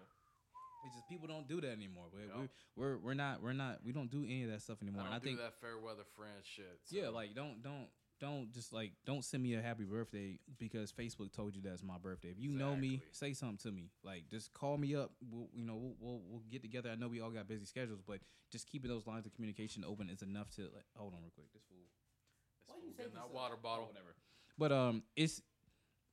it's 0.85 0.95
just 0.95 1.07
people 1.09 1.27
don't 1.27 1.47
do 1.47 1.59
that 1.61 1.71
anymore. 1.71 2.05
We, 2.13 2.21
Yeah. 2.21 2.45
we're, 2.75 2.95
we're 2.95 2.97
we're 2.99 3.13
not 3.15 3.41
we're 3.41 3.53
not 3.53 3.79
we 3.83 3.91
don't 3.91 4.09
do 4.11 4.23
any 4.23 4.43
of 4.43 4.51
that 4.51 4.61
stuff 4.61 4.77
anymore. 4.81 5.01
I 5.01 5.05
and 5.05 5.13
I 5.15 5.17
don't 5.17 5.23
think 5.25 5.39
that 5.39 5.59
fair 5.59 5.77
weather 5.79 6.05
friend 6.15 6.39
shit. 6.43 6.79
yeah, 6.89 7.09
like 7.09 7.33
don't 7.33 7.63
don't 7.63 7.87
don't 8.19 8.51
just 8.51 8.73
like 8.73 8.93
don't 9.05 9.23
send 9.23 9.43
me 9.43 9.53
a 9.55 9.61
happy 9.61 9.83
birthday 9.83 10.39
because 10.57 10.91
Facebook 10.91 11.31
told 11.33 11.55
you 11.55 11.61
that's 11.61 11.83
my 11.83 11.97
birthday. 11.97 12.29
If 12.29 12.39
you 12.39 12.49
know 12.49 12.75
me, 12.75 13.01
say 13.11 13.33
something 13.33 13.57
to 13.59 13.71
me. 13.71 13.91
Like 14.03 14.27
just 14.29 14.53
call 14.53 14.77
me 14.77 14.95
up. 14.95 15.11
We'll, 15.31 15.47
you 15.53 15.63
know 15.65 15.75
we'll, 15.75 15.95
we'll 15.99 16.21
we'll 16.29 16.41
get 16.51 16.61
together. 16.61 16.89
I 16.91 16.95
know 16.95 17.07
we 17.07 17.21
all 17.21 17.29
got 17.31 17.47
busy 17.47 17.65
schedules, 17.65 18.01
but 18.05 18.19
just 18.51 18.67
keeping 18.69 18.89
those 18.89 19.05
lines 19.07 19.25
of 19.25 19.33
communication 19.33 19.83
open 19.85 20.09
is 20.09 20.21
enough 20.21 20.49
to 20.55 20.61
like 20.73 20.85
hold 20.95 21.13
on 21.13 21.19
real 21.21 21.31
quick. 21.35 21.47
This 21.53 21.63
fool. 21.69 21.77
This 21.77 22.67
Why 22.67 22.75
fool 22.75 22.83
you 22.85 22.91
getting 22.91 23.11
taking 23.11 23.15
that 23.19 23.27
so- 23.29 23.35
water 23.35 23.55
bottle. 23.61 23.85
whatever. 23.87 24.15
But 24.57 24.71
um, 24.71 25.03
it's 25.15 25.41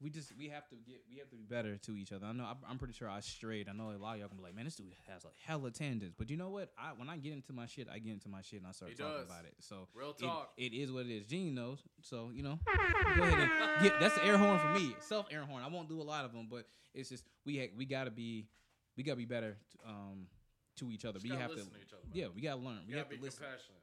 we 0.05 0.11
just 0.11 0.37
we 0.37 0.49
have 0.49 0.69
to 0.69 0.77
get 0.77 1.01
we 1.11 1.17
have 1.19 1.31
to 1.31 1.37
be 1.37 1.43
better 1.45 1.77
to 1.79 1.97
each 1.97 2.13
other. 2.13 2.27
I 2.27 2.33
know 2.33 2.45
I'm, 2.45 2.59
I'm 2.69 2.79
pretty 2.79 2.93
sure 2.93 3.09
I 3.09 3.21
strayed. 3.21 3.69
I 3.69 3.73
know 3.73 3.91
a 3.91 3.97
lot 3.97 4.15
of 4.15 4.21
y'all 4.21 4.29
can 4.29 4.37
be 4.37 4.43
like, 4.45 4.55
man, 4.55 4.67
this 4.67 4.77
dude 4.77 4.93
has 5.09 5.25
like 5.25 5.35
hella 5.47 5.71
tangents. 5.71 6.15
But 6.19 6.29
you 6.31 6.37
know 6.37 6.51
what? 6.51 6.71
I 6.79 6.91
when 6.97 7.09
I 7.09 7.17
get 7.17 7.33
into 7.33 7.53
my 7.55 7.65
shit, 7.67 7.89
I 7.93 7.99
get 7.99 8.13
into 8.13 8.29
my 8.29 8.43
shit 8.43 8.61
and 8.61 8.69
I 8.69 8.73
start 8.73 8.91
He 8.91 8.97
talking 8.97 9.15
does. 9.17 9.25
about 9.27 9.45
it. 9.47 9.55
So 9.61 9.89
Real 9.95 10.11
it- 10.11 10.19
talk. 10.19 10.53
it 10.59 10.75
is 10.75 10.93
what 10.93 11.07
it 11.07 11.11
is. 11.17 11.27
Gene 11.27 11.55
knows. 11.55 11.79
So 12.03 12.31
you 12.35 12.43
know, 12.43 12.59
go 13.17 13.23
ahead 13.23 13.49
and 13.49 13.83
get 13.83 13.99
that's 13.99 14.15
the 14.17 14.25
air 14.27 14.37
horn 14.37 14.59
for 14.59 14.69
me. 14.79 14.95
Self 15.01 15.27
air 15.33 15.43
horn. 15.43 15.63
I 15.65 15.69
won't 15.69 15.89
do 15.89 16.01
a 16.01 16.05
lot 16.05 16.25
of 16.27 16.33
them, 16.33 16.49
but 16.51 16.67
it's 16.93 17.09
just 17.09 17.25
we 17.47 17.59
ha- 17.59 17.73
we 17.77 17.87
gotta 17.87 18.11
be 18.11 18.47
we 18.97 19.03
gotta 19.03 19.17
be 19.17 19.25
better 19.25 19.57
um 19.89 20.27
to 20.77 20.91
each 20.91 21.05
other. 21.07 21.19
Just 21.19 21.33
we 21.33 21.37
have 21.39 21.49
to 21.51 21.57
to 21.57 21.63
each 21.63 21.93
other, 21.93 22.03
yeah 22.13 22.27
we 22.35 22.43
gotta 22.43 22.61
learn. 22.61 22.81
We 22.87 22.93
you 22.93 22.99
have 22.99 23.07
gotta 23.07 23.17
to 23.17 23.21
be 23.23 23.27
listen 23.27 23.45
compassionate. 23.45 23.83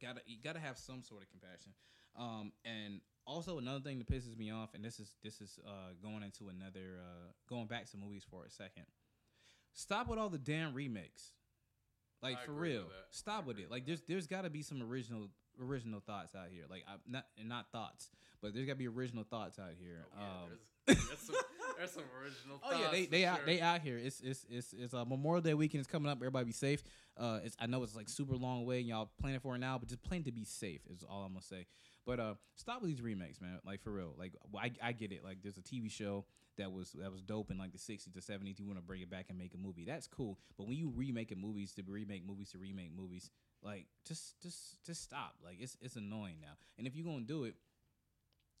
gotta 0.00 0.20
you 0.26 0.36
gotta 0.42 0.60
have 0.60 0.78
some 0.78 1.02
sort 1.02 1.22
of 1.22 1.28
compassion 1.28 1.72
um 2.18 2.50
and 2.64 3.00
also 3.26 3.58
another 3.58 3.80
thing 3.80 3.98
that 3.98 4.08
pisses 4.08 4.36
me 4.36 4.50
off 4.50 4.70
and 4.74 4.84
this 4.84 4.98
is 4.98 5.14
this 5.22 5.40
is 5.40 5.58
uh 5.66 5.92
going 6.02 6.22
into 6.22 6.48
another 6.48 6.98
uh 7.00 7.32
going 7.48 7.66
back 7.66 7.88
to 7.90 7.96
movies 7.96 8.24
for 8.28 8.44
a 8.44 8.50
second 8.50 8.84
stop 9.72 10.08
with 10.08 10.18
all 10.18 10.28
the 10.28 10.38
damn 10.38 10.74
remakes 10.74 11.32
like 12.22 12.38
I 12.42 12.44
for 12.44 12.52
real 12.52 12.82
with 12.82 12.88
that. 12.88 13.08
I 13.10 13.12
stop 13.12 13.46
with 13.46 13.58
it 13.58 13.70
like 13.70 13.86
there's 13.86 14.02
there's 14.08 14.26
got 14.26 14.42
to 14.42 14.50
be 14.50 14.62
some 14.62 14.82
original 14.82 15.28
original 15.60 16.00
thoughts 16.00 16.34
out 16.34 16.48
here 16.50 16.64
like 16.68 16.84
I, 16.88 16.94
not 17.06 17.26
not 17.44 17.70
thoughts 17.70 18.10
but 18.42 18.54
there's 18.54 18.66
got 18.66 18.72
to 18.72 18.78
be 18.78 18.88
original 18.88 19.24
thoughts 19.24 19.58
out 19.58 19.72
here 19.78 20.06
Oh, 20.16 20.20
yeah, 20.20 20.26
um 20.26 20.48
there's, 20.86 20.98
there's, 21.08 21.20
some, 21.20 21.36
there's 21.78 21.90
some 21.92 22.02
original. 22.22 22.60
Oh 22.64 22.80
yeah, 22.80 22.88
they 22.90 23.06
they 23.06 23.24
out 23.24 23.38
sure. 23.38 23.46
they 23.46 23.60
out 23.60 23.80
here. 23.80 23.98
It's 23.98 24.20
it's 24.20 24.44
it's 24.50 24.72
it's 24.72 24.94
uh, 24.94 25.04
Memorial 25.04 25.42
Day 25.42 25.54
weekend 25.54 25.80
is 25.82 25.86
coming 25.86 26.10
up. 26.10 26.18
Everybody 26.18 26.46
be 26.46 26.52
safe. 26.52 26.82
Uh, 27.16 27.40
it's 27.44 27.56
I 27.60 27.66
know 27.66 27.82
it's 27.82 27.94
like 27.94 28.08
super 28.08 28.34
long 28.34 28.64
way, 28.64 28.80
and 28.80 28.88
y'all 28.88 29.10
planning 29.20 29.40
for 29.40 29.54
it 29.54 29.58
now, 29.58 29.78
but 29.78 29.88
just 29.88 30.02
plan 30.02 30.24
to 30.24 30.32
be 30.32 30.44
safe 30.44 30.80
is 30.90 31.04
all 31.08 31.22
I'm 31.22 31.32
gonna 31.32 31.42
say. 31.42 31.66
But 32.06 32.20
uh, 32.20 32.34
stop 32.56 32.82
with 32.82 32.90
these 32.90 33.02
remakes, 33.02 33.40
man. 33.40 33.58
Like 33.64 33.82
for 33.82 33.90
real. 33.90 34.14
Like 34.18 34.32
I 34.56 34.72
I 34.82 34.92
get 34.92 35.12
it. 35.12 35.24
Like 35.24 35.38
there's 35.42 35.58
a 35.58 35.62
TV 35.62 35.90
show 35.90 36.24
that 36.58 36.72
was 36.72 36.92
that 37.00 37.12
was 37.12 37.22
dope 37.22 37.50
in 37.50 37.58
like 37.58 37.72
the 37.72 37.78
60s 37.78 38.12
to 38.12 38.20
70s. 38.20 38.58
You 38.58 38.66
want 38.66 38.78
to 38.78 38.84
bring 38.84 39.00
it 39.02 39.10
back 39.10 39.26
and 39.28 39.38
make 39.38 39.54
a 39.54 39.58
movie. 39.58 39.84
That's 39.84 40.06
cool. 40.06 40.38
But 40.56 40.66
when 40.66 40.76
you 40.76 40.88
remake 40.88 41.36
movies 41.36 41.72
to 41.74 41.82
remake 41.86 42.26
movies 42.26 42.50
to 42.52 42.58
remake 42.58 42.92
movies, 42.96 43.30
like 43.62 43.86
just 44.06 44.40
just 44.40 44.82
just 44.84 45.02
stop. 45.02 45.34
Like 45.44 45.56
it's 45.60 45.76
it's 45.80 45.96
annoying 45.96 46.36
now. 46.40 46.54
And 46.78 46.86
if 46.86 46.96
you're 46.96 47.06
gonna 47.06 47.24
do 47.24 47.44
it, 47.44 47.54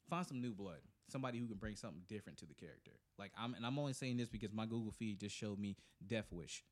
find 0.08 0.26
some 0.26 0.40
new 0.40 0.52
blood 0.52 0.80
somebody 1.10 1.38
who 1.38 1.46
can 1.46 1.56
bring 1.56 1.76
something 1.76 2.02
different 2.08 2.38
to 2.38 2.46
the 2.46 2.54
character 2.54 2.92
like 3.18 3.32
i'm 3.38 3.54
and 3.54 3.66
i'm 3.66 3.78
only 3.78 3.92
saying 3.92 4.16
this 4.16 4.28
because 4.28 4.52
my 4.52 4.64
google 4.64 4.92
feed 4.92 5.18
just 5.18 5.34
showed 5.34 5.58
me 5.58 5.76
death 6.06 6.26
wish 6.30 6.64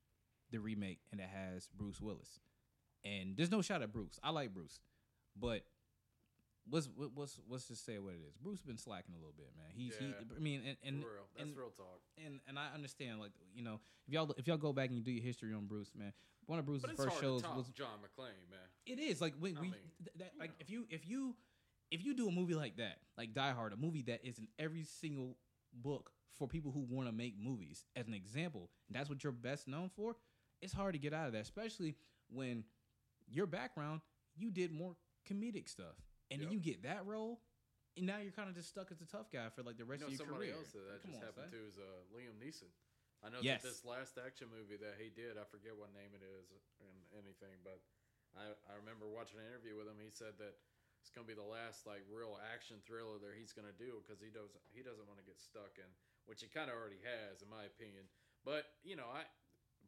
the 0.51 0.57
remake 0.57 0.99
and 1.11 1.19
it 1.19 1.27
has 1.27 1.67
bruce 1.75 1.99
willis 1.99 2.39
and 3.03 3.35
there's 3.35 3.51
no 3.51 3.61
shot 3.61 3.81
at 3.81 3.91
bruce 3.91 4.19
i 4.23 4.29
like 4.29 4.53
bruce 4.53 4.79
but 5.37 5.63
what's 6.69 6.87
what- 6.95 7.11
what's 7.13 7.39
let's 7.49 7.67
just 7.67 7.85
say 7.85 7.97
what 7.99 8.13
it 8.13 8.21
is 8.27 8.35
bruce 8.37 8.61
been 8.61 8.77
slacking 8.77 9.13
a 9.15 9.17
little 9.17 9.33
bit 9.37 9.47
man 9.57 9.67
he's 9.75 9.93
Yeah. 9.99 10.07
he 10.07 10.35
i 10.35 10.39
mean 10.39 10.61
and 10.67 10.77
and, 10.83 11.01
For 11.03 11.09
real. 11.09 11.27
That's 11.35 11.47
and, 11.49 11.57
real 11.57 11.69
talk. 11.71 12.01
and 12.25 12.39
and 12.47 12.57
i 12.59 12.73
understand 12.73 13.19
like 13.19 13.31
you 13.53 13.63
know 13.63 13.79
if 14.07 14.13
y'all 14.13 14.31
if 14.37 14.47
y'all 14.47 14.57
go 14.57 14.73
back 14.73 14.87
and 14.89 14.97
you 14.97 15.03
do 15.03 15.11
your 15.11 15.23
history 15.23 15.53
on 15.53 15.65
bruce 15.67 15.91
man 15.95 16.13
one 16.45 16.57
of 16.59 16.65
bruce's 16.65 16.89
first 16.91 17.19
shows 17.19 17.43
was 17.43 17.69
John 17.69 17.99
McClane, 17.99 18.49
man. 18.49 18.59
it 18.87 18.97
is 18.99 19.21
like 19.21 19.35
when 19.39 19.55
I 19.57 19.61
we 19.61 19.67
mean, 19.67 19.75
th- 20.03 20.15
that 20.17 20.31
like 20.39 20.49
know. 20.49 20.55
if 20.59 20.69
you 20.71 20.85
if 20.89 21.07
you 21.07 21.35
if 21.91 22.03
you 22.03 22.13
do 22.15 22.27
a 22.27 22.31
movie 22.31 22.53
like 22.55 22.77
that, 22.77 22.97
like 23.17 23.33
Die 23.33 23.51
Hard, 23.51 23.73
a 23.73 23.75
movie 23.75 24.03
that 24.03 24.23
is 24.23 24.37
in 24.39 24.47
every 24.59 24.83
single 24.83 25.37
book 25.73 26.11
for 26.37 26.47
people 26.47 26.71
who 26.71 26.81
want 26.81 27.07
to 27.07 27.11
make 27.11 27.35
movies, 27.39 27.83
as 27.95 28.07
an 28.07 28.13
example, 28.13 28.69
and 28.87 28.95
that's 28.95 29.09
what 29.09 29.23
you're 29.23 29.31
best 29.33 29.67
known 29.67 29.89
for. 29.95 30.15
It's 30.61 30.71
hard 30.73 30.93
to 30.93 30.99
get 30.99 31.13
out 31.13 31.25
of 31.27 31.33
that, 31.33 31.41
especially 31.41 31.95
when 32.31 32.63
your 33.27 33.45
background 33.47 34.01
you 34.35 34.49
did 34.51 34.71
more 34.71 34.95
comedic 35.27 35.67
stuff, 35.67 35.95
and 36.31 36.39
then 36.41 36.49
Yep. 36.49 36.53
you 36.53 36.59
get 36.59 36.83
that 36.83 37.05
role. 37.05 37.41
and 37.97 38.05
now 38.07 38.17
you're 38.21 38.31
kind 38.31 38.47
of 38.47 38.55
just 38.55 38.69
stuck 38.69 38.91
as 38.93 39.01
a 39.01 39.09
tough 39.09 39.27
guy 39.33 39.49
for 39.51 39.63
like 39.65 39.75
the 39.75 39.83
You 39.83 39.91
rest 39.91 40.01
know, 40.05 40.07
of 40.07 40.13
your 40.15 40.23
somebody 40.23 40.53
career. 40.53 40.61
else 40.61 40.71
that, 40.71 40.85
that 40.87 40.99
Come 41.03 41.11
just 41.11 41.19
on, 41.19 41.27
happened 41.27 41.51
to 41.51 41.61
is 41.67 41.75
uh, 41.81 41.99
Liam 42.15 42.37
Neeson. 42.39 42.71
I 43.19 43.27
know 43.27 43.43
Yes. 43.43 43.59
that 43.65 43.75
this 43.75 43.83
last 43.83 44.15
action 44.15 44.47
movie 44.47 44.79
that 44.79 44.95
he 44.95 45.11
did, 45.11 45.35
I 45.35 45.43
forget 45.43 45.75
what 45.75 45.91
name 45.91 46.15
it 46.15 46.23
is 46.23 46.47
and 46.79 46.95
anything, 47.11 47.59
but 47.65 47.83
I, 48.37 48.55
I 48.71 48.73
remember 48.79 49.09
watching 49.09 49.41
an 49.41 49.47
interview 49.51 49.75
with 49.75 49.89
him. 49.89 49.99
He 49.99 50.07
said 50.13 50.39
that 50.39 50.55
it's 51.03 51.11
going 51.11 51.27
to 51.27 51.31
be 51.31 51.35
the 51.35 51.43
last 51.43 51.83
like 51.83 52.05
real 52.07 52.39
action 52.53 52.79
thriller 52.87 53.19
that 53.19 53.35
he's 53.35 53.51
going 53.51 53.67
to 53.67 53.75
do 53.75 53.99
because 54.05 54.21
he 54.23 54.29
doesn't 54.31 54.63
he 54.71 54.79
doesn't 54.85 55.03
want 55.09 55.19
to 55.19 55.25
get 55.27 55.35
stuck 55.41 55.75
in, 55.81 55.89
which 56.29 56.39
he 56.39 56.47
kind 56.47 56.71
of 56.71 56.77
already 56.79 57.01
has, 57.03 57.41
in 57.43 57.49
my 57.51 57.67
opinion. 57.67 58.07
But 58.47 58.69
you 58.87 58.95
know, 58.95 59.09
I 59.11 59.27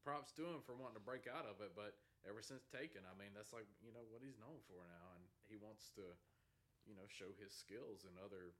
props 0.03 0.33
to 0.35 0.43
him 0.43 0.59
for 0.65 0.73
wanting 0.75 0.97
to 0.99 1.05
break 1.05 1.29
out 1.31 1.45
of 1.47 1.61
it. 1.63 1.71
But 1.77 1.95
ever 2.27 2.41
since 2.43 2.65
Taken, 2.67 3.05
I 3.07 3.13
mean, 3.15 3.31
that's 3.31 3.53
like 3.55 3.69
you 3.79 3.93
know 3.95 4.03
what 4.11 4.19
he's 4.25 4.35
known 4.41 4.59
for 4.67 4.83
now, 4.89 5.15
and 5.15 5.23
he 5.47 5.55
wants 5.55 5.93
to, 5.95 6.03
you 6.91 6.99
know, 6.99 7.07
show 7.07 7.31
his 7.39 7.55
skills 7.55 8.03
in 8.03 8.19
other 8.19 8.51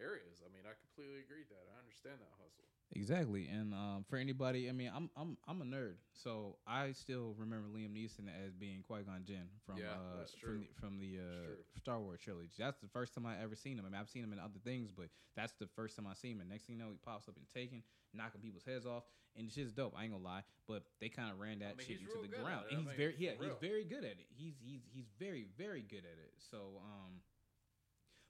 areas. 0.00 0.40
I 0.40 0.48
mean, 0.48 0.64
I 0.64 0.72
completely 0.80 1.20
agree 1.20 1.44
with 1.44 1.52
that. 1.52 1.68
I 1.68 1.76
understand 1.78 2.18
that 2.24 2.32
hustle. 2.40 2.64
Exactly, 2.96 3.48
and 3.48 3.74
um, 3.74 4.04
for 4.08 4.16
anybody, 4.16 4.68
I 4.68 4.72
mean, 4.72 4.90
I'm 4.94 5.10
I'm 5.16 5.36
I'm 5.48 5.60
a 5.60 5.64
nerd, 5.64 6.00
so 6.12 6.56
I 6.66 6.92
still 6.92 7.34
remember 7.36 7.68
Liam 7.68 7.92
Neeson 7.92 8.28
as 8.28 8.54
being 8.54 8.82
Qui 8.82 9.02
Gon 9.02 9.24
Jinn 9.24 9.48
from 9.66 9.78
Yeah, 9.78 9.98
uh, 9.98 10.24
from 10.40 10.60
the, 10.60 10.68
from 10.80 10.98
the 10.98 11.18
uh. 11.18 11.54
Star 11.76 12.00
Wars 12.00 12.20
trilogy. 12.20 12.50
That's 12.58 12.78
the 12.78 12.88
first 12.88 13.14
time 13.14 13.26
I 13.26 13.40
ever 13.42 13.56
seen 13.56 13.78
him. 13.78 13.84
I 13.86 13.90
mean, 13.90 14.00
I've 14.00 14.08
seen 14.08 14.22
him 14.22 14.32
in 14.32 14.38
other 14.38 14.60
things, 14.62 14.90
but 14.92 15.08
that's 15.36 15.52
the 15.58 15.66
first 15.74 15.96
time 15.96 16.06
I 16.06 16.14
seen 16.14 16.32
him. 16.32 16.40
And 16.40 16.50
next 16.50 16.64
thing 16.64 16.76
you 16.76 16.82
know, 16.82 16.90
he 16.90 16.98
pops 17.04 17.28
up 17.28 17.36
and 17.36 17.46
Taken, 17.54 17.82
knocking 18.12 18.40
people's 18.40 18.64
heads 18.64 18.86
off, 18.86 19.04
and 19.36 19.46
it's 19.46 19.54
just 19.54 19.74
dope. 19.74 19.94
I 19.96 20.04
ain't 20.04 20.12
gonna 20.12 20.22
lie, 20.22 20.42
but 20.68 20.84
they 21.00 21.08
kind 21.08 21.30
of 21.30 21.38
ran 21.38 21.60
that 21.60 21.76
mean, 21.76 21.86
shit 21.86 22.00
into 22.00 22.18
the 22.22 22.28
ground, 22.28 22.66
and 22.70 22.78
I 22.78 22.80
he's 22.80 22.86
mean, 22.86 22.96
very 22.96 23.14
yeah, 23.18 23.32
he's 23.40 23.58
very 23.60 23.84
good 23.84 24.04
at 24.04 24.18
it. 24.18 24.26
He's 24.36 24.54
he's 24.62 24.82
he's 24.92 25.06
very 25.18 25.46
very 25.56 25.82
good 25.82 26.04
at 26.04 26.18
it. 26.18 26.34
So 26.50 26.82
um, 26.82 27.22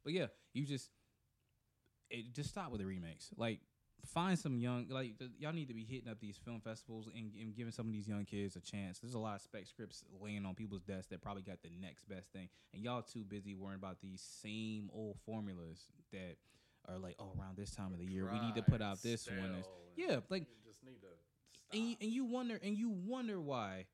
but 0.05 0.13
yeah, 0.13 0.27
you 0.53 0.65
just 0.65 0.91
it, 2.11 2.33
just 2.35 2.51
stop 2.51 2.71
with 2.71 2.81
the 2.81 2.87
remakes. 2.87 3.31
Like, 3.37 3.61
find 4.07 4.39
some 4.39 4.59
young 4.59 4.87
like 4.91 5.19
th- 5.19 5.31
y'all 5.39 5.53
need 5.53 5.69
to 5.69 5.75
be 5.75 5.85
hitting 5.85 6.11
up 6.11 6.21
these 6.21 6.37
film 6.37 6.61
festivals 6.61 7.09
and, 7.15 7.33
and 7.41 7.55
giving 7.57 7.73
some 7.73 7.87
of 7.87 7.93
these 7.93 8.07
young 8.07 8.25
kids 8.25 8.57
a 8.57 8.61
chance. 8.61 8.99
There's 8.99 9.15
a 9.15 9.19
lot 9.19 9.37
of 9.37 9.43
spec 9.43 9.67
scripts 9.67 10.05
laying 10.21 10.45
on 10.45 10.55
people's 10.55 10.83
desks 10.83 11.07
that 11.09 11.23
probably 11.23 11.43
got 11.43 11.63
the 11.63 11.71
next 11.81 12.09
best 12.09 12.33
thing, 12.33 12.49
and 12.73 12.83
y'all 12.83 13.03
too 13.03 13.25
busy 13.25 13.55
worrying 13.55 13.79
about 13.79 14.01
these 14.01 14.23
same 14.43 14.91
old 14.93 15.17
formulas 15.25 15.87
that 16.13 16.37
are 16.89 16.99
like, 16.99 17.17
oh, 17.19 17.33
around 17.41 17.57
this 17.57 17.75
time 17.75 17.93
of 17.93 17.99
the 17.99 18.05
year 18.05 18.29
we 18.31 18.39
need 18.41 18.55
to 18.57 18.63
put 18.63 18.83
out 18.83 19.03
this 19.03 19.27
one. 19.27 19.39
And, 19.39 19.65
stale 19.65 19.75
and 19.97 20.11
yeah, 20.11 20.21
like 20.29 20.47
just 20.67 20.85
need 20.85 21.01
to 21.01 21.09
stop. 21.53 21.73
and 21.73 21.83
you, 21.91 21.97
and 22.01 22.11
you 22.11 22.25
wonder 22.27 22.61
and 22.63 22.77
you 22.77 22.91
wonder 22.91 23.41
why 23.41 23.87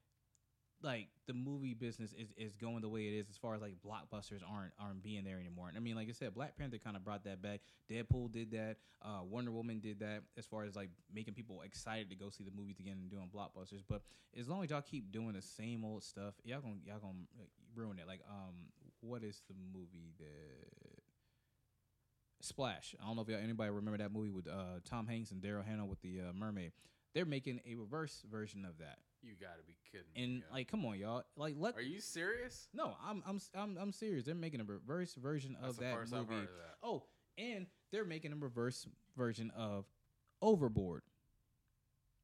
like 0.83 1.09
the 1.27 1.35
movie 1.35 1.75
business 1.75 2.13
is, 2.13 2.29
is 2.37 2.55
going 2.55 2.81
the 2.81 2.89
way 2.89 3.03
it 3.03 3.13
is 3.19 3.29
as 3.29 3.37
far 3.37 3.55
as 3.55 3.61
like 3.61 3.75
blockbusters 3.87 4.41
aren't 4.49 4.73
aren't 4.79 5.03
being 5.03 5.25
there 5.25 5.39
anymore. 5.39 5.69
And 5.69 5.77
I 5.77 5.81
mean, 5.81 5.97
like 5.97 6.09
I 6.09 6.13
said, 6.13 6.35
Black 6.35 6.57
Panther 6.57 6.79
kind 6.79 6.97
of 6.97 7.05
brought 7.05 7.25
that 7.25 7.43
back. 7.43 7.61
Deadpool 7.91 8.33
did 8.33 8.51
that. 8.53 8.77
Uh, 9.03 9.21
Wonder 9.29 9.51
Woman 9.51 9.81
did 9.81 10.01
that 10.01 10.23
as 10.39 10.47
far 10.47 10.65
as 10.65 10.77
like 10.77 10.91
making 11.15 11.35
people 11.35 11.63
excited 11.63 12.11
to 12.11 12.17
go 12.17 12.31
see 12.31 12.45
the 12.45 12.51
movies 12.51 12.79
again 12.81 12.97
and 13.01 13.11
doing 13.11 13.29
blockbusters. 13.35 13.83
But 13.89 14.03
as 14.39 14.49
long 14.49 14.65
as 14.65 14.71
y'all 14.71 14.83
keep 14.83 15.13
doing 15.13 15.33
the 15.35 15.43
same 15.43 15.85
old 15.85 16.03
stuff, 16.03 16.35
y'all 16.45 16.61
gonna 16.61 16.77
y'all 16.85 17.01
gonna 17.01 17.25
like, 17.39 17.51
ruin 17.75 17.99
it. 17.99 18.07
Like 18.07 18.21
um, 18.29 18.55
what 19.01 19.23
is 19.23 19.43
the 19.49 19.55
movie 19.73 20.13
that 20.19 21.03
Splash? 22.41 22.95
I 23.03 23.07
don't 23.07 23.17
know 23.17 23.23
if 23.23 23.29
y'all, 23.29 23.41
anybody 23.43 23.71
remember 23.71 23.99
that 23.99 24.13
movie 24.13 24.31
with 24.31 24.49
uh, 24.49 24.81
Tom 24.89 25.07
Hanks 25.07 25.31
and 25.31 25.43
Daryl 25.43 25.65
Hannah 25.65 25.87
with 25.87 26.01
the 26.01 26.21
uh, 26.21 26.33
mermaid. 26.33 26.73
They're 27.15 27.27
making 27.27 27.61
a 27.67 27.75
reverse 27.75 28.23
version 28.31 28.65
of 28.65 28.79
that. 28.79 28.99
You 29.23 29.33
got 29.41 29.59
to 29.59 29.65
be 29.67 29.77
kidding 29.91 30.07
me. 30.15 30.23
And 30.23 30.33
yo. 30.49 30.55
like, 30.55 30.69
come 30.71 30.85
on, 30.85 30.99
y'all. 30.99 31.23
Like, 31.37 31.55
let 31.59 31.77
are 31.77 31.83
you 31.83 32.01
serious? 32.01 32.69
no, 32.73 32.97
I'm 33.05 33.23
I'm 33.27 33.41
I'm 33.55 33.77
I'm 33.81 33.93
serious. 33.93 34.25
They're 34.25 34.35
making 34.35 34.61
a 34.61 34.65
reverse 34.65 35.15
version 35.15 35.57
That's 35.61 35.75
of 35.75 35.81
that 35.81 35.95
movie. 36.11 36.19
of 36.19 36.29
that. 36.29 36.77
Oh, 36.83 37.05
and 37.39 37.67
they're 37.93 38.05
making 38.05 38.33
a 38.33 38.37
reverse 38.37 38.87
version 39.17 39.51
of 39.57 39.85
Overboard. 40.43 41.03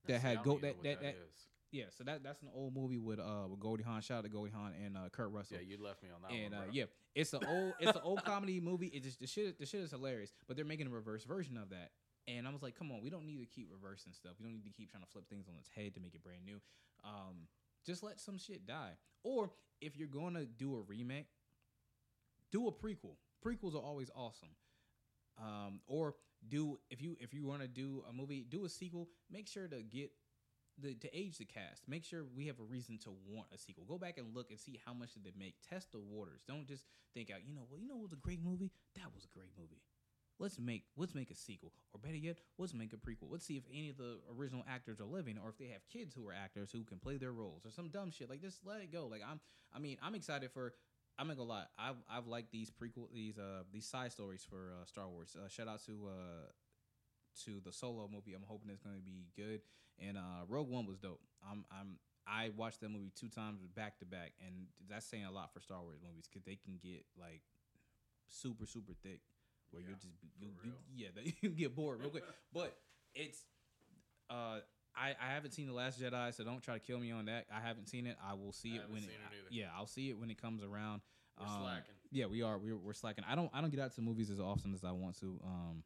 That 0.07 0.21
see, 0.23 0.27
had 0.29 0.43
go- 0.43 0.59
that- 0.59 0.83
that- 0.83 1.01
that- 1.03 1.15
is. 1.15 1.49
Yeah, 1.73 1.87
so 1.91 2.05
that 2.05 2.23
that's 2.23 2.41
an 2.43 2.49
old 2.55 2.75
movie 2.75 2.97
with 2.97 3.19
uh 3.19 3.45
with 3.51 3.59
Goldie 3.59 3.83
Hawn. 3.83 4.01
Shout 4.01 4.19
out 4.19 4.25
to 4.25 4.31
Goldie 4.31 4.53
Hawn 4.53 4.73
and 4.83 4.97
uh, 4.97 5.09
Kurt 5.11 5.31
Russell. 5.33 5.59
Yeah, 5.61 5.65
you 5.77 5.83
left 5.83 6.03
me 6.03 6.09
on 6.15 6.23
that 6.23 6.33
and 6.35 6.55
one. 6.55 6.63
uh, 6.69 6.71
yeah, 6.71 6.85
it's 7.15 7.35
an 7.35 7.41
old 7.47 7.75
it's 7.81 7.95
an 7.97 8.03
old 8.05 8.25
comedy 8.25 8.61
movie. 8.61 8.87
It 8.87 9.03
just 9.03 9.21
the 9.21 9.27
shit 9.27 9.59
the 9.59 9.67
shit 9.67 9.81
is 9.81 9.91
hilarious, 9.91 10.33
but 10.47 10.57
they're 10.57 10.65
making 10.65 10.87
a 10.87 10.91
reverse 10.91 11.25
version 11.25 11.59
of 11.59 11.71
that. 11.71 11.91
And 12.29 12.47
I 12.47 12.51
was 12.51 12.63
like, 12.63 12.77
come 12.77 12.91
on, 12.91 13.01
we 13.03 13.11
don't 13.11 13.27
need 13.27 13.39
to 13.39 13.47
keep 13.47 13.69
reversing 13.71 14.13
stuff. 14.13 14.33
We 14.39 14.45
don't 14.45 14.55
need 14.55 14.65
to 14.65 14.77
keep 14.77 14.91
trying 14.91 15.05
to 15.05 15.11
flip 15.11 15.29
things 15.29 15.47
on 15.49 15.55
its 15.59 15.69
head 15.69 15.95
to 15.95 16.01
make 16.01 16.15
it 16.15 16.25
brand 16.25 16.45
new. 16.45 16.61
Um, 17.05 17.47
just 17.85 18.03
let 18.03 18.21
some 18.21 18.37
shit 18.37 18.67
die. 18.67 18.93
Or 19.23 19.51
if 19.81 19.97
you're 19.97 20.09
gonna 20.09 20.45
do 20.45 20.75
a 20.77 20.81
remake, 20.81 21.29
do 22.51 22.67
a 22.67 22.73
prequel. 22.73 23.17
Prequels 23.45 23.75
are 23.75 23.83
always 23.83 24.11
awesome. 24.15 24.49
Um, 25.39 25.81
or 25.87 26.15
do 26.49 26.79
if 26.91 27.01
you 27.01 27.17
if 27.21 27.35
you 27.35 27.45
want 27.45 27.63
to 27.63 27.69
do 27.69 28.03
a 28.09 28.13
movie, 28.13 28.47
do 28.49 28.65
a 28.65 28.69
sequel. 28.69 29.09
Make 29.31 29.47
sure 29.47 29.69
to 29.69 29.83
get 29.83 30.11
the 30.79 30.95
to 30.95 31.17
age 31.17 31.39
the 31.39 31.45
cast. 31.45 31.89
Make 31.89 32.05
sure 32.05 32.25
we 32.37 32.47
have 32.47 32.59
a 32.61 32.65
reason 32.65 32.99
to 33.05 33.11
want 33.27 33.49
a 33.55 33.59
sequel. 33.59 33.85
Go 33.85 33.99
back 33.99 34.19
and 34.19 34.35
look 34.35 34.51
and 34.51 34.59
see 34.59 34.81
how 34.85 34.93
much 34.93 35.15
did 35.15 35.25
they 35.25 35.33
make. 35.39 35.55
Test 35.69 35.93
the 35.93 35.99
waters. 35.99 36.43
Don't 36.47 36.67
just 36.67 36.85
think 37.15 37.31
out. 37.31 37.41
You 37.47 37.55
know, 37.55 37.63
well, 37.71 37.81
you 37.81 37.89
know, 37.89 37.97
what 37.97 38.05
was 38.05 38.13
a 38.13 38.17
great 38.17 38.43
movie. 38.43 38.73
That 38.95 39.15
was 39.15 39.25
a 39.25 39.39
great 39.39 39.53
movie. 39.59 39.83
Let's 40.39 40.59
make 40.59 40.85
let's 40.97 41.15
make 41.15 41.31
a 41.31 41.35
sequel, 41.35 41.73
or 41.95 42.01
better 42.01 42.17
yet, 42.17 42.37
let's 42.59 42.75
make 42.75 42.93
a 42.93 42.97
prequel. 42.97 43.31
Let's 43.31 43.47
see 43.47 43.57
if 43.57 43.65
any 43.73 43.89
of 43.89 43.97
the 43.97 44.19
original 44.37 44.65
actors 44.69 45.01
are 45.01 45.07
living, 45.07 45.39
or 45.43 45.49
if 45.49 45.57
they 45.57 45.69
have 45.69 45.89
kids 45.91 46.15
who 46.15 46.27
are 46.29 46.33
actors 46.33 46.71
who 46.71 46.85
can 46.85 46.99
play 46.99 47.17
their 47.17 47.33
roles, 47.33 47.65
or 47.65 47.71
some 47.71 47.89
dumb 47.89 48.11
shit. 48.11 48.29
Like 48.29 48.43
just 48.43 48.59
let 48.67 48.83
it 48.83 48.93
go. 48.93 49.07
Like 49.07 49.23
I'm, 49.27 49.41
I 49.75 49.79
mean, 49.79 49.97
I'm 50.03 50.15
excited 50.15 50.51
for. 50.51 50.75
I'm 51.19 51.29
gonna 51.29 51.43
lie. 51.43 51.65
I've 51.79 51.97
I've 52.11 52.27
liked 52.27 52.53
these 52.53 52.71
prequel 52.71 53.09
these 53.15 53.39
uh 53.39 53.63
these 53.73 53.87
side 53.87 54.13
stories 54.13 54.47
for 54.49 54.75
uh, 54.79 54.85
Star 54.85 55.09
Wars. 55.09 55.35
Uh, 55.35 55.49
shout 55.49 55.69
out 55.69 55.83
to 55.87 56.09
uh 56.09 56.51
to 57.45 57.61
the 57.65 57.73
Solo 57.73 58.07
movie. 58.13 58.35
I'm 58.35 58.45
hoping 58.47 58.69
it's 58.71 58.83
gonna 58.83 58.97
be 59.03 59.29
good. 59.35 59.63
And 59.99 60.19
uh 60.19 60.45
Rogue 60.47 60.69
One 60.69 60.87
was 60.87 60.99
dope. 60.99 61.23
I'm 61.51 61.65
I'm 61.73 61.97
I 62.27 62.51
watched 62.57 62.81
that 62.81 62.91
movie 62.91 63.13
two 63.15 63.29
times 63.29 63.61
back 63.75 63.99
to 64.01 64.05
back, 64.05 64.33
and 64.45 64.67
that's 64.91 65.07
saying 65.07 65.25
a 65.25 65.31
lot 65.31 65.55
for 65.55 65.61
Star 65.61 65.81
Wars 65.81 66.01
movies 66.07 66.29
because 66.29 66.45
they 66.45 66.57
can 66.57 66.79
get 66.83 67.07
like 67.19 67.41
super 68.29 68.67
super 68.67 68.93
thick, 69.03 69.21
where 69.71 69.83
Yeah, 69.83 69.89
you 69.91 69.95
just 69.95 70.21
be- 70.21 70.29
you, 70.39 70.49
you 70.65 70.73
yeah 70.95 71.33
you 71.41 71.51
get 71.51 71.75
bored 71.75 72.01
real 72.01 72.11
quick. 72.11 72.25
But 72.53 72.77
it's 73.15 73.43
uh. 74.31 74.61
I, 74.99 75.11
I 75.11 75.35
haven't 75.35 75.51
seen 75.51 75.67
the 75.67 75.75
Last 75.75 76.01
Jedi, 76.01 76.33
so 76.33 76.43
don't 76.43 76.63
try 76.63 76.73
to 76.73 76.81
kill 76.81 76.99
me 76.99 77.11
on 77.13 77.27
that. 77.27 77.45
I 77.55 77.61
haven't 77.61 77.87
seen 77.87 78.07
it. 78.07 78.17
I 78.27 78.33
will 78.33 78.51
see 78.51 78.73
I 78.73 78.77
it 78.77 78.83
when 78.89 79.03
it, 79.03 79.11
it 79.11 79.53
yeah, 79.53 79.67
I'll 79.77 79.87
see 79.87 80.09
it 80.09 80.19
when 80.19 80.31
it 80.31 80.41
comes 80.41 80.63
around. 80.63 81.03
We're 81.39 81.47
Um, 81.47 81.61
slacking. 81.61 81.95
Yeah, 82.11 82.25
we 82.27 82.41
are. 82.41 82.57
We're, 82.57 82.79
we're 82.79 82.95
slacking. 82.95 83.23
I 83.29 83.35
don't. 83.35 83.51
I 83.53 83.61
don't 83.61 83.69
get 83.69 83.79
out 83.81 83.95
to 83.97 84.01
movies 84.01 84.31
as 84.31 84.41
often 84.41 84.73
as 84.73 84.85
I 84.85 84.93
want 84.93 85.21
to. 85.21 85.39
Um, 85.45 85.83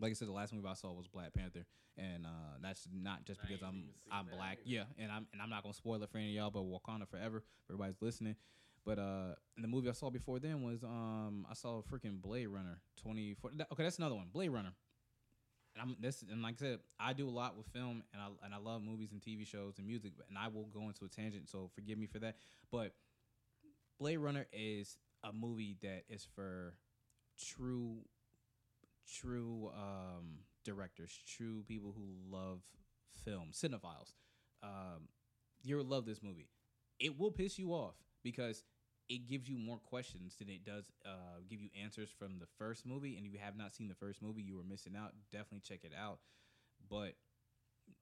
like 0.00 0.10
I 0.10 0.14
said, 0.14 0.28
the 0.28 0.32
last 0.32 0.54
movie 0.54 0.66
I 0.66 0.72
saw 0.72 0.90
was 0.94 1.06
Black 1.06 1.34
Panther, 1.34 1.66
and 1.98 2.24
uh, 2.24 2.56
that's 2.62 2.88
not 2.90 3.26
just 3.26 3.42
because 3.42 3.62
I'm 3.62 3.90
I'm 4.10 4.24
black. 4.24 4.52
either. 4.62 4.62
Yeah, 4.64 4.84
and 4.98 5.12
I'm 5.12 5.26
and 5.34 5.42
I'm 5.42 5.50
not 5.50 5.62
gonna 5.62 5.74
spoil 5.74 6.02
it 6.02 6.08
for 6.08 6.16
any 6.16 6.28
of 6.30 6.34
y'all. 6.34 6.50
But 6.50 6.62
Wakanda 6.64 7.06
Forever, 7.06 7.42
for 7.66 7.74
everybody's 7.74 8.00
listening. 8.00 8.36
But 8.84 8.98
uh, 8.98 9.34
the 9.56 9.66
movie 9.68 9.88
I 9.88 9.92
saw 9.92 10.10
before 10.10 10.38
then 10.38 10.62
was 10.62 10.82
um, 10.82 11.46
I 11.50 11.54
saw 11.54 11.82
freaking 11.82 12.20
Blade 12.20 12.48
Runner 12.48 12.78
twenty 13.00 13.34
four. 13.34 13.50
Okay, 13.72 13.82
that's 13.82 13.98
another 13.98 14.14
one, 14.14 14.28
Blade 14.32 14.50
Runner. 14.50 14.72
And 15.74 15.82
I'm 15.82 15.96
this 15.98 16.22
and 16.30 16.42
like 16.42 16.54
I 16.60 16.64
said, 16.64 16.78
I 17.00 17.12
do 17.14 17.28
a 17.28 17.30
lot 17.30 17.56
with 17.56 17.66
film, 17.68 18.02
and 18.12 18.22
I 18.22 18.26
and 18.44 18.54
I 18.54 18.58
love 18.58 18.82
movies 18.82 19.12
and 19.12 19.20
TV 19.20 19.46
shows 19.46 19.78
and 19.78 19.86
music, 19.86 20.12
and 20.28 20.38
I 20.38 20.48
will 20.48 20.66
go 20.66 20.82
into 20.88 21.04
a 21.04 21.08
tangent. 21.08 21.48
So 21.48 21.70
forgive 21.74 21.98
me 21.98 22.06
for 22.06 22.18
that. 22.20 22.36
But 22.70 22.92
Blade 23.98 24.18
Runner 24.18 24.46
is 24.52 24.98
a 25.22 25.32
movie 25.32 25.76
that 25.82 26.04
is 26.08 26.26
for 26.34 26.74
true, 27.38 27.98
true 29.12 29.70
um, 29.74 30.40
directors, 30.64 31.18
true 31.26 31.62
people 31.66 31.94
who 31.96 32.36
love 32.36 32.60
film, 33.24 33.50
cinephiles. 33.52 34.12
Um, 34.62 35.08
you 35.62 35.76
will 35.76 35.84
love 35.84 36.06
this 36.06 36.22
movie. 36.22 36.48
It 36.98 37.18
will 37.18 37.30
piss 37.30 37.58
you 37.58 37.70
off 37.72 37.94
because 38.22 38.62
it 39.08 39.28
gives 39.28 39.48
you 39.48 39.56
more 39.58 39.78
questions 39.78 40.36
than 40.38 40.48
it 40.48 40.64
does 40.64 40.90
uh, 41.04 41.40
give 41.48 41.60
you 41.60 41.68
answers 41.82 42.08
from 42.18 42.38
the 42.38 42.46
first 42.58 42.86
movie. 42.86 43.16
And 43.16 43.26
if 43.26 43.32
you 43.32 43.38
have 43.38 43.56
not 43.56 43.74
seen 43.74 43.88
the 43.88 43.94
first 43.94 44.22
movie, 44.22 44.42
you 44.42 44.56
were 44.56 44.64
missing 44.64 44.94
out. 44.96 45.12
Definitely 45.30 45.60
check 45.60 45.80
it 45.84 45.92
out. 45.98 46.18
But 46.90 47.14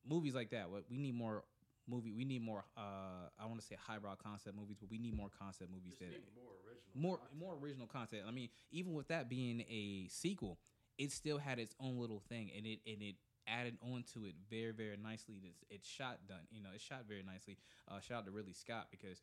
movies 0.08 0.34
like 0.34 0.50
that, 0.50 0.70
what 0.70 0.84
we 0.90 0.98
need 0.98 1.14
more 1.14 1.44
movie. 1.88 2.12
We 2.12 2.24
need 2.24 2.42
more. 2.42 2.64
Uh, 2.76 3.28
I 3.38 3.46
want 3.46 3.60
to 3.60 3.66
say 3.66 3.76
highbrow 3.80 4.14
concept 4.22 4.56
movies, 4.56 4.76
but 4.80 4.90
we 4.90 4.98
need 4.98 5.16
more 5.16 5.30
concept 5.38 5.70
movies 5.70 5.94
Just 5.98 6.12
that 6.12 6.20
more 6.36 6.52
original. 6.66 6.94
more 6.94 7.16
content. 7.18 7.40
more 7.40 7.54
original 7.60 7.86
content. 7.86 8.22
I 8.26 8.30
mean, 8.30 8.48
even 8.70 8.94
with 8.94 9.08
that 9.08 9.28
being 9.28 9.60
a 9.62 10.06
sequel, 10.08 10.58
it 10.98 11.12
still 11.12 11.38
had 11.38 11.58
its 11.58 11.74
own 11.80 11.98
little 11.98 12.22
thing, 12.28 12.50
and 12.56 12.66
it 12.66 12.80
and 12.86 13.02
it 13.02 13.16
added 13.48 13.76
on 13.82 14.04
to 14.14 14.24
it 14.24 14.34
very 14.50 14.72
very 14.72 14.96
nicely. 14.96 15.42
It's 15.44 15.64
it's 15.70 15.88
shot 15.88 16.18
done. 16.28 16.46
You 16.50 16.62
know, 16.62 16.70
it's 16.74 16.84
shot 16.84 17.04
very 17.08 17.22
nicely. 17.22 17.58
Uh, 17.90 18.00
shout 18.00 18.18
out 18.18 18.24
to 18.26 18.30
Ridley 18.30 18.54
Scott 18.54 18.88
because 18.90 19.22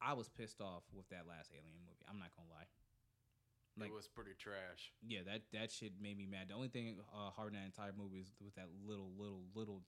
I 0.00 0.14
was 0.14 0.28
pissed 0.28 0.60
off 0.60 0.82
with 0.94 1.08
that 1.10 1.26
last 1.28 1.50
Alien 1.52 1.82
movie. 1.84 2.04
I'm 2.08 2.18
not 2.18 2.30
gonna 2.36 2.50
lie. 2.50 2.68
Like 3.78 3.90
it 3.90 3.94
was 3.94 4.08
pretty 4.08 4.34
trash. 4.34 4.90
yeah, 5.06 5.20
that 5.26 5.42
that 5.52 5.70
shit 5.70 5.92
made 6.02 6.18
me 6.18 6.26
mad. 6.26 6.48
The 6.48 6.54
only 6.54 6.68
thing 6.68 6.98
uh, 7.14 7.30
hard 7.30 7.54
in 7.54 7.60
that 7.60 7.66
entire 7.66 7.92
movie 7.96 8.18
is 8.18 8.30
with 8.42 8.54
that 8.56 8.66
little 8.86 9.10
little 9.16 9.42
little 9.54 9.82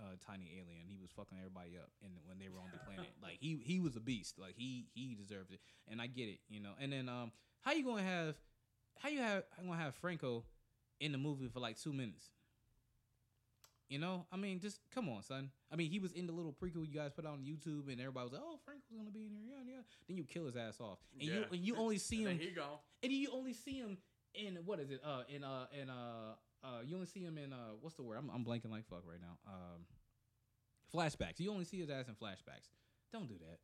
uh, 0.00 0.16
tiny 0.24 0.56
alien. 0.56 0.88
He 0.88 0.96
was 0.96 1.10
fucking 1.12 1.36
everybody 1.38 1.76
up, 1.76 1.90
and 2.02 2.12
when 2.24 2.38
they 2.38 2.48
were 2.48 2.58
on 2.58 2.72
the 2.72 2.78
planet, 2.88 3.12
like 3.22 3.36
he 3.40 3.60
he 3.62 3.80
was 3.80 3.96
a 3.96 4.00
beast. 4.00 4.38
Like 4.38 4.54
he 4.56 4.86
he 4.94 5.14
deserved 5.14 5.52
it, 5.52 5.60
and 5.88 6.00
I 6.00 6.06
get 6.06 6.28
it, 6.28 6.40
you 6.48 6.60
know. 6.60 6.72
And 6.80 6.92
then 6.92 7.08
um, 7.08 7.32
how 7.60 7.72
you 7.72 7.84
gonna 7.84 8.02
have 8.02 8.36
how 8.98 9.08
you 9.10 9.20
have 9.20 9.44
I'm 9.58 9.66
gonna 9.66 9.78
have 9.78 9.94
Franco 9.96 10.44
in 11.00 11.12
the 11.12 11.18
movie 11.18 11.48
for 11.48 11.60
like 11.60 11.78
two 11.78 11.92
minutes? 11.92 12.30
You 13.94 14.00
know, 14.00 14.26
I 14.32 14.36
mean, 14.36 14.58
just 14.58 14.80
come 14.92 15.08
on, 15.08 15.22
son. 15.22 15.50
I 15.70 15.76
mean, 15.76 15.88
he 15.88 16.00
was 16.00 16.10
in 16.14 16.26
the 16.26 16.32
little 16.32 16.52
prequel 16.52 16.84
you 16.84 16.92
guys 16.92 17.12
put 17.14 17.24
on 17.24 17.44
YouTube, 17.46 17.86
and 17.86 18.00
everybody 18.00 18.24
was 18.24 18.32
like, 18.32 18.42
"Oh, 18.44 18.58
Franco's 18.64 18.90
gonna 18.90 19.12
be 19.12 19.26
in 19.26 19.30
here." 19.30 19.54
Yeah, 19.54 19.62
yeah. 19.64 19.82
Then 20.08 20.16
you 20.16 20.24
kill 20.24 20.46
his 20.46 20.56
ass 20.56 20.80
off, 20.80 20.98
and 21.20 21.28
you 21.28 21.44
and 21.52 21.60
you 21.60 21.76
only 21.76 21.98
see 22.10 22.24
him 22.24 22.36
he 22.36 22.50
gone. 22.50 22.78
and 23.04 23.12
you 23.12 23.28
only 23.32 23.52
see 23.52 23.78
him 23.78 23.98
in 24.34 24.58
what 24.66 24.80
is 24.80 24.90
it? 24.90 25.00
Uh, 25.06 25.22
in 25.32 25.44
uh, 25.44 25.66
in 25.80 25.90
uh, 25.90 26.34
uh, 26.64 26.80
you 26.84 26.96
only 26.96 27.06
see 27.06 27.20
him 27.20 27.38
in 27.38 27.52
uh, 27.52 27.78
what's 27.82 27.94
the 27.94 28.02
word? 28.02 28.18
I'm, 28.18 28.32
I'm 28.34 28.44
blanking 28.44 28.72
like 28.72 28.84
fuck 28.90 29.04
right 29.06 29.22
now. 29.22 29.38
Um, 29.46 29.86
flashbacks. 30.92 31.38
You 31.38 31.52
only 31.52 31.64
see 31.64 31.78
his 31.78 31.88
ass 31.88 32.08
in 32.08 32.14
flashbacks. 32.14 32.74
Don't 33.12 33.28
do 33.28 33.38
that. 33.46 33.60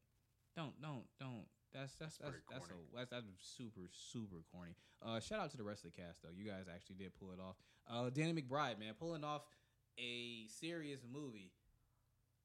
Don't, 0.55 0.81
don't, 0.81 1.03
don't. 1.19 1.47
That's 1.75 1.97
that's 1.97 2.19
that's 2.19 2.37
that's, 2.49 2.69
corny. 2.69 2.85
a, 2.95 2.97
that's 2.99 3.11
that's 3.11 3.27
super 3.41 3.91
super 3.91 4.45
corny. 4.53 4.77
Uh, 5.03 5.19
shout 5.19 5.41
out 5.41 5.51
to 5.51 5.57
the 5.57 5.65
rest 5.65 5.85
of 5.85 5.91
the 5.91 6.01
cast 6.01 6.23
though. 6.23 6.31
You 6.33 6.45
guys 6.45 6.67
actually 6.73 7.03
did 7.03 7.19
pull 7.19 7.33
it 7.33 7.41
off. 7.41 7.57
Uh, 7.91 8.11
Danny 8.11 8.33
McBride, 8.33 8.79
man, 8.79 8.95
pulling 8.99 9.25
off 9.25 9.43
a 9.99 10.47
serious 10.47 11.01
movie. 11.07 11.53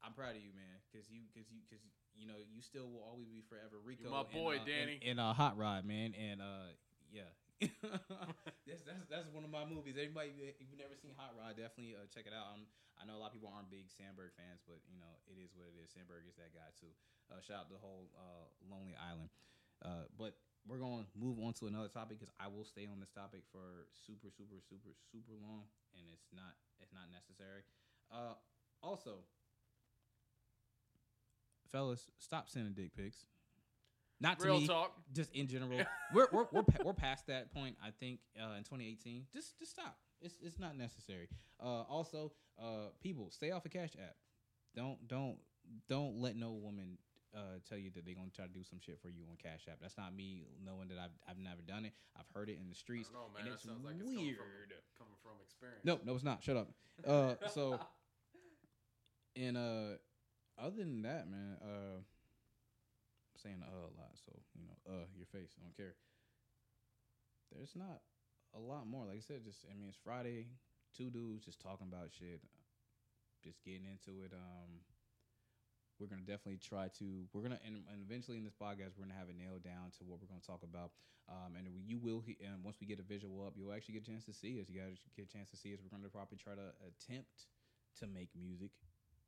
I'm 0.04 0.14
proud 0.14 0.38
of 0.38 0.44
you, 0.44 0.54
man, 0.54 0.78
because 0.86 1.10
you 1.10 1.26
because 1.34 1.50
you 1.50 1.66
because 1.66 1.82
you 2.14 2.30
know 2.30 2.38
you 2.46 2.62
still 2.62 2.88
will 2.88 3.04
always 3.04 3.28
be 3.28 3.42
forever 3.46 3.82
Rico. 3.82 4.10
my 4.10 4.22
and, 4.22 4.32
boy, 4.32 4.62
uh, 4.62 4.66
Danny. 4.66 5.02
and, 5.02 5.20
a 5.20 5.34
uh, 5.34 5.34
Hot 5.34 5.58
Rod, 5.58 5.86
man, 5.86 6.14
and 6.14 6.42
uh, 6.42 6.74
yeah. 7.10 7.32
that's, 8.68 8.84
that's 8.84 9.08
that's 9.08 9.30
one 9.32 9.48
of 9.48 9.50
my 9.50 9.64
movies. 9.64 9.96
Everybody, 9.96 10.36
if 10.44 10.60
you've 10.60 10.76
never 10.76 10.94
seen 11.00 11.16
Hot 11.16 11.32
Rod, 11.34 11.56
definitely 11.56 11.96
uh, 11.96 12.04
check 12.12 12.28
it 12.28 12.36
out. 12.36 12.52
Um, 12.52 12.68
I 13.00 13.08
know 13.08 13.16
a 13.16 13.22
lot 13.22 13.32
of 13.32 13.36
people 13.36 13.48
aren't 13.48 13.72
big 13.72 13.88
Samberg 13.88 14.36
fans, 14.36 14.60
but 14.68 14.84
you 14.92 15.00
know 15.00 15.16
it 15.26 15.40
is 15.40 15.56
what 15.56 15.72
it 15.72 15.76
is. 15.80 15.90
Samberg 15.96 16.28
is 16.28 16.36
that 16.36 16.52
guy 16.52 16.68
too. 16.76 16.92
Uh, 17.32 17.40
shout 17.42 17.66
out 17.66 17.70
the 17.72 17.80
whole 17.80 18.12
uh, 18.14 18.46
Lonely 18.68 18.94
Island. 19.00 19.32
Uh, 19.82 20.06
but 20.20 20.36
we're 20.68 20.82
going 20.82 21.06
to 21.06 21.18
move 21.18 21.38
on 21.40 21.54
to 21.62 21.68
another 21.68 21.88
topic 21.88 22.20
because 22.20 22.34
I 22.40 22.48
will 22.48 22.66
stay 22.66 22.88
on 22.90 23.00
this 23.00 23.12
topic 23.12 23.42
for 23.52 23.86
super, 24.06 24.30
super, 24.34 24.58
super, 24.68 24.92
super 25.12 25.34
long, 25.42 25.70
and 25.94 26.06
it's 26.12 26.28
not 26.34 26.58
it's 26.82 26.94
not 26.94 27.06
necessary. 27.14 27.62
Uh, 28.12 28.34
also, 28.82 29.26
fellas, 31.72 32.10
stop 32.18 32.50
sending 32.50 32.74
dick 32.74 32.96
pics. 32.96 33.26
Not 34.22 34.40
to 34.40 34.46
Real 34.46 34.62
me, 34.62 34.68
talk. 34.68 34.94
just 35.14 35.32
in 35.36 35.48
general. 35.48 35.82
we're 36.14 36.28
we're 36.32 36.46
we're, 36.52 36.64
pa- 36.64 36.84
we're 36.84 36.94
past 36.94 37.28
that 37.28 37.54
point. 37.54 37.76
I 37.84 37.90
think 38.00 38.20
uh, 38.40 38.56
in 38.58 38.64
2018. 38.64 39.26
Just 39.34 39.60
just 39.60 39.72
stop. 39.72 39.98
It's 40.22 40.36
it's 40.42 40.58
not 40.58 40.78
necessary. 40.78 41.28
Uh, 41.62 41.82
also, 41.84 42.32
uh, 42.60 42.90
people 43.02 43.30
stay 43.30 43.52
off 43.52 43.66
a 43.66 43.70
Cash 43.70 43.92
App. 44.02 44.16
Don't 44.76 45.06
don't 45.08 45.38
don't 45.90 46.22
let 46.22 46.36
no 46.38 46.52
woman 46.52 46.98
uh, 47.36 47.60
tell 47.68 47.78
you 47.78 47.92
that 47.92 48.06
they're 48.06 48.16
gonna 48.16 48.32
try 48.34 48.48
to 48.48 48.54
do 48.54 48.64
some 48.64 48.80
shit 48.80 48.98
for 49.02 49.10
you 49.10 49.24
on 49.30 49.36
Cash 49.36 49.68
App. 49.68 49.78
That's 49.82 49.98
not 49.98 50.16
me 50.16 50.48
knowing 50.64 50.88
that 50.88 50.98
I've 50.98 51.14
I've 51.28 51.38
never 51.38 51.62
done 51.62 51.84
it. 51.86 51.94
I've 52.18 52.30
heard 52.34 52.50
it 52.50 52.58
in 52.58 52.70
the 52.70 52.76
streets, 52.76 53.12
know, 53.12 53.28
man. 53.34 53.44
and 53.44 53.48
That 53.52 53.54
it's 53.60 53.64
sounds 53.68 53.84
like 53.84 53.96
it's 54.00 54.08
weird. 54.08 54.40
coming 54.40 54.80
from, 54.96 55.12
coming 55.12 55.20
from 55.22 55.36
experience. 55.44 55.84
No, 55.84 56.00
no, 56.06 56.16
it's 56.16 56.24
not. 56.24 56.42
Shut 56.42 56.56
up. 56.58 56.72
Uh, 57.06 57.36
so 57.54 57.80
and 59.36 59.58
uh, 59.58 60.00
other 60.58 60.78
than 60.80 61.02
that, 61.04 61.28
man, 61.28 61.58
uh, 61.62 62.00
I'm 62.00 63.38
saying 63.38 63.60
uh 63.62 63.92
a 63.92 63.94
lot, 64.00 64.16
so 64.16 64.32
you 64.56 64.64
know, 64.64 64.78
uh, 64.88 65.06
your 65.16 65.28
face, 65.28 65.52
I 65.60 65.64
don't 65.64 65.76
care. 65.76 65.96
There's 67.52 67.76
not 67.76 68.00
a 68.56 68.60
lot 68.60 68.88
more. 68.88 69.06
Like 69.06 69.18
I 69.18 69.26
said, 69.28 69.44
just 69.44 69.66
I 69.70 69.76
mean, 69.76 69.90
it's 69.90 70.00
Friday. 70.04 70.48
Two 70.96 71.10
dudes 71.12 71.44
just 71.44 71.60
talking 71.60 71.88
about 71.92 72.08
shit, 72.16 72.40
just 73.44 73.60
getting 73.66 73.84
into 73.84 74.24
it. 74.24 74.32
Um, 74.32 74.80
we're 76.00 76.12
gonna 76.12 76.28
definitely 76.28 76.60
try 76.60 76.90
to. 77.00 77.28
We're 77.32 77.44
gonna 77.44 77.60
and, 77.66 77.84
and 77.88 78.04
eventually 78.04 78.38
in 78.38 78.44
this 78.44 78.56
podcast, 78.56 78.96
we're 78.96 79.08
gonna 79.08 79.18
have 79.18 79.32
it 79.32 79.38
nailed 79.40 79.64
down 79.64 79.92
to 80.00 80.04
what 80.04 80.20
we're 80.20 80.30
gonna 80.30 80.44
talk 80.44 80.64
about. 80.64 80.92
Um, 81.26 81.58
and 81.58 81.66
you 81.82 81.98
will, 81.98 82.22
and 82.38 82.62
once 82.62 82.78
we 82.78 82.86
get 82.86 83.02
a 83.02 83.08
visual 83.08 83.42
up, 83.42 83.58
you'll 83.58 83.74
actually 83.74 83.98
get 83.98 84.06
a 84.06 84.12
chance 84.14 84.30
to 84.30 84.36
see 84.36 84.62
us. 84.62 84.70
You 84.70 84.78
guys 84.78 85.02
get 85.18 85.26
a 85.26 85.32
chance 85.32 85.50
to 85.52 85.58
see 85.58 85.74
us. 85.74 85.82
We're 85.82 85.90
gonna 85.90 86.12
probably 86.12 86.38
try 86.38 86.54
to 86.54 86.70
attempt 86.86 87.50
to 88.00 88.06
make 88.06 88.30
music. 88.38 88.72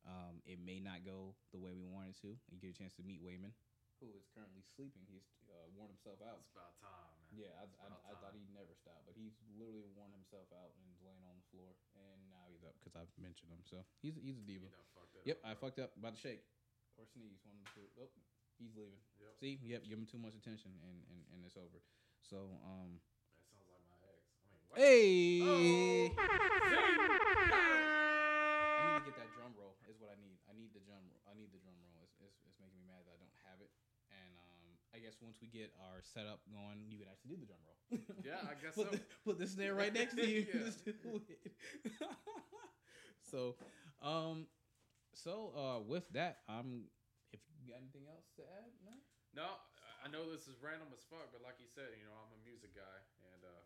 Um, 0.08 0.40
it 0.48 0.62
may 0.64 0.80
not 0.80 1.04
go 1.04 1.36
the 1.52 1.60
way 1.60 1.76
we 1.76 1.84
wanted 1.84 2.16
to. 2.24 2.38
You 2.48 2.62
get 2.62 2.72
a 2.72 2.78
chance 2.78 2.96
to 2.96 3.04
meet 3.04 3.20
Wayman, 3.20 3.52
who 4.00 4.08
is 4.16 4.24
currently 4.32 4.64
sleeping. 4.78 5.04
He's 5.10 5.26
uh, 5.52 5.68
worn 5.76 5.92
himself 5.92 6.22
out. 6.24 6.40
It's 6.40 6.54
about 6.54 6.78
time, 6.80 7.12
man. 7.18 7.44
Yeah, 7.44 7.52
I, 7.60 7.66
I, 7.82 7.92
I 8.08 8.14
thought 8.22 8.32
he'd 8.38 8.48
never 8.56 8.72
stop, 8.78 9.04
but 9.04 9.18
he's 9.20 9.36
literally 9.58 9.92
worn 9.98 10.16
himself 10.16 10.48
out 10.56 10.72
and 10.80 10.88
laying 11.04 11.26
on 11.28 11.36
the 11.36 11.48
floor, 11.52 11.76
and 11.98 12.24
now 12.32 12.46
he's 12.48 12.64
up 12.64 12.77
because 12.88 12.96
I've 13.04 13.12
mentioned 13.20 13.52
him. 13.52 13.60
So 13.68 13.84
he's 14.00 14.16
he's 14.24 14.40
a 14.40 14.46
You 14.48 14.64
diva. 14.64 14.72
done 14.72 14.88
fucked 14.96 15.12
Yep, 15.28 15.38
up, 15.44 15.44
I 15.44 15.52
bro. 15.52 15.60
fucked 15.68 15.80
up. 15.84 15.92
About 16.00 16.16
to 16.16 16.22
shake 16.24 16.42
or 16.96 17.04
sneeze. 17.04 17.44
One 17.44 17.60
of 17.60 17.68
the 17.68 17.84
two. 17.84 17.88
Oh, 18.00 18.08
he's 18.56 18.72
leaving. 18.80 18.98
Yep. 19.20 19.36
See, 19.44 19.60
yep, 19.62 19.84
give 19.84 20.00
him 20.00 20.08
too 20.08 20.18
much 20.24 20.34
attention, 20.40 20.72
and 20.88 21.04
and, 21.12 21.20
and 21.36 21.40
it's 21.44 21.60
over. 21.60 21.84
So 22.24 22.48
um, 22.64 23.04
That 23.36 23.44
sounds 23.52 23.68
like 23.68 23.84
my 23.92 24.00
ex. 24.08 24.24
I 24.40 24.48
mean, 24.56 24.64
what? 24.72 24.80
hey. 24.80 26.16
Oh. 26.16 26.16
I 27.68 28.82
need 28.88 29.04
to 29.04 29.06
get 29.12 29.18
that 29.20 29.30
drum 29.36 29.52
roll. 29.60 29.76
Is 29.90 30.00
what 30.00 30.12
I 30.14 30.18
need. 30.20 30.38
I 30.50 30.54
need 30.56 30.72
the 30.74 30.82
drum. 30.84 31.02
Roll, 31.12 31.20
I 31.28 31.34
need 31.38 31.52
the 31.52 31.60
drum 31.62 31.76
roll. 31.84 32.02
It's, 32.08 32.16
it's, 32.24 32.38
it's 32.48 32.58
making 32.62 32.78
me 32.80 32.86
mad 32.88 33.04
that 33.08 33.14
I 33.16 33.20
don't 33.22 33.38
have 33.50 33.60
it. 33.64 33.72
And 34.12 34.34
um, 34.40 34.66
I 34.96 35.00
guess 35.04 35.16
once 35.24 35.38
we 35.44 35.48
get 35.52 35.72
our 35.92 36.00
setup 36.04 36.40
going, 36.52 36.84
you 36.88 36.98
could 37.00 37.08
actually 37.12 37.36
do 37.36 37.40
the 37.44 37.48
drum 37.50 37.62
roll. 37.64 37.78
Yeah, 38.24 38.42
I 38.44 38.56
guess 38.60 38.76
put 38.80 38.92
so. 38.92 38.98
The, 38.98 39.02
put 39.26 39.36
the 39.40 39.48
snare 39.48 39.74
right 39.76 39.94
next 39.94 40.16
to 40.20 40.26
you. 40.28 40.46
Yeah. 40.54 40.64
Just 40.68 40.84
do 40.86 41.22
it. 41.28 41.40
So, 43.30 43.56
um, 44.02 44.48
so 45.14 45.52
uh, 45.54 45.80
with 45.84 46.08
that, 46.16 46.42
I'm. 46.48 46.88
If 47.36 47.44
you 47.60 47.70
got 47.70 47.84
anything 47.84 48.08
else 48.08 48.32
to 48.40 48.44
add, 48.48 48.72
no. 48.82 48.96
No, 49.36 49.48
I- 50.04 50.08
know 50.08 50.24
this 50.32 50.48
is 50.48 50.58
random 50.64 50.88
as 50.96 51.04
fuck, 51.04 51.30
but 51.36 51.44
like 51.44 51.60
you 51.60 51.68
said, 51.68 51.92
you 52.00 52.08
know, 52.08 52.16
I'm 52.16 52.32
a 52.32 52.42
music 52.48 52.72
guy, 52.72 52.98
and 53.36 53.42
uh, 53.44 53.64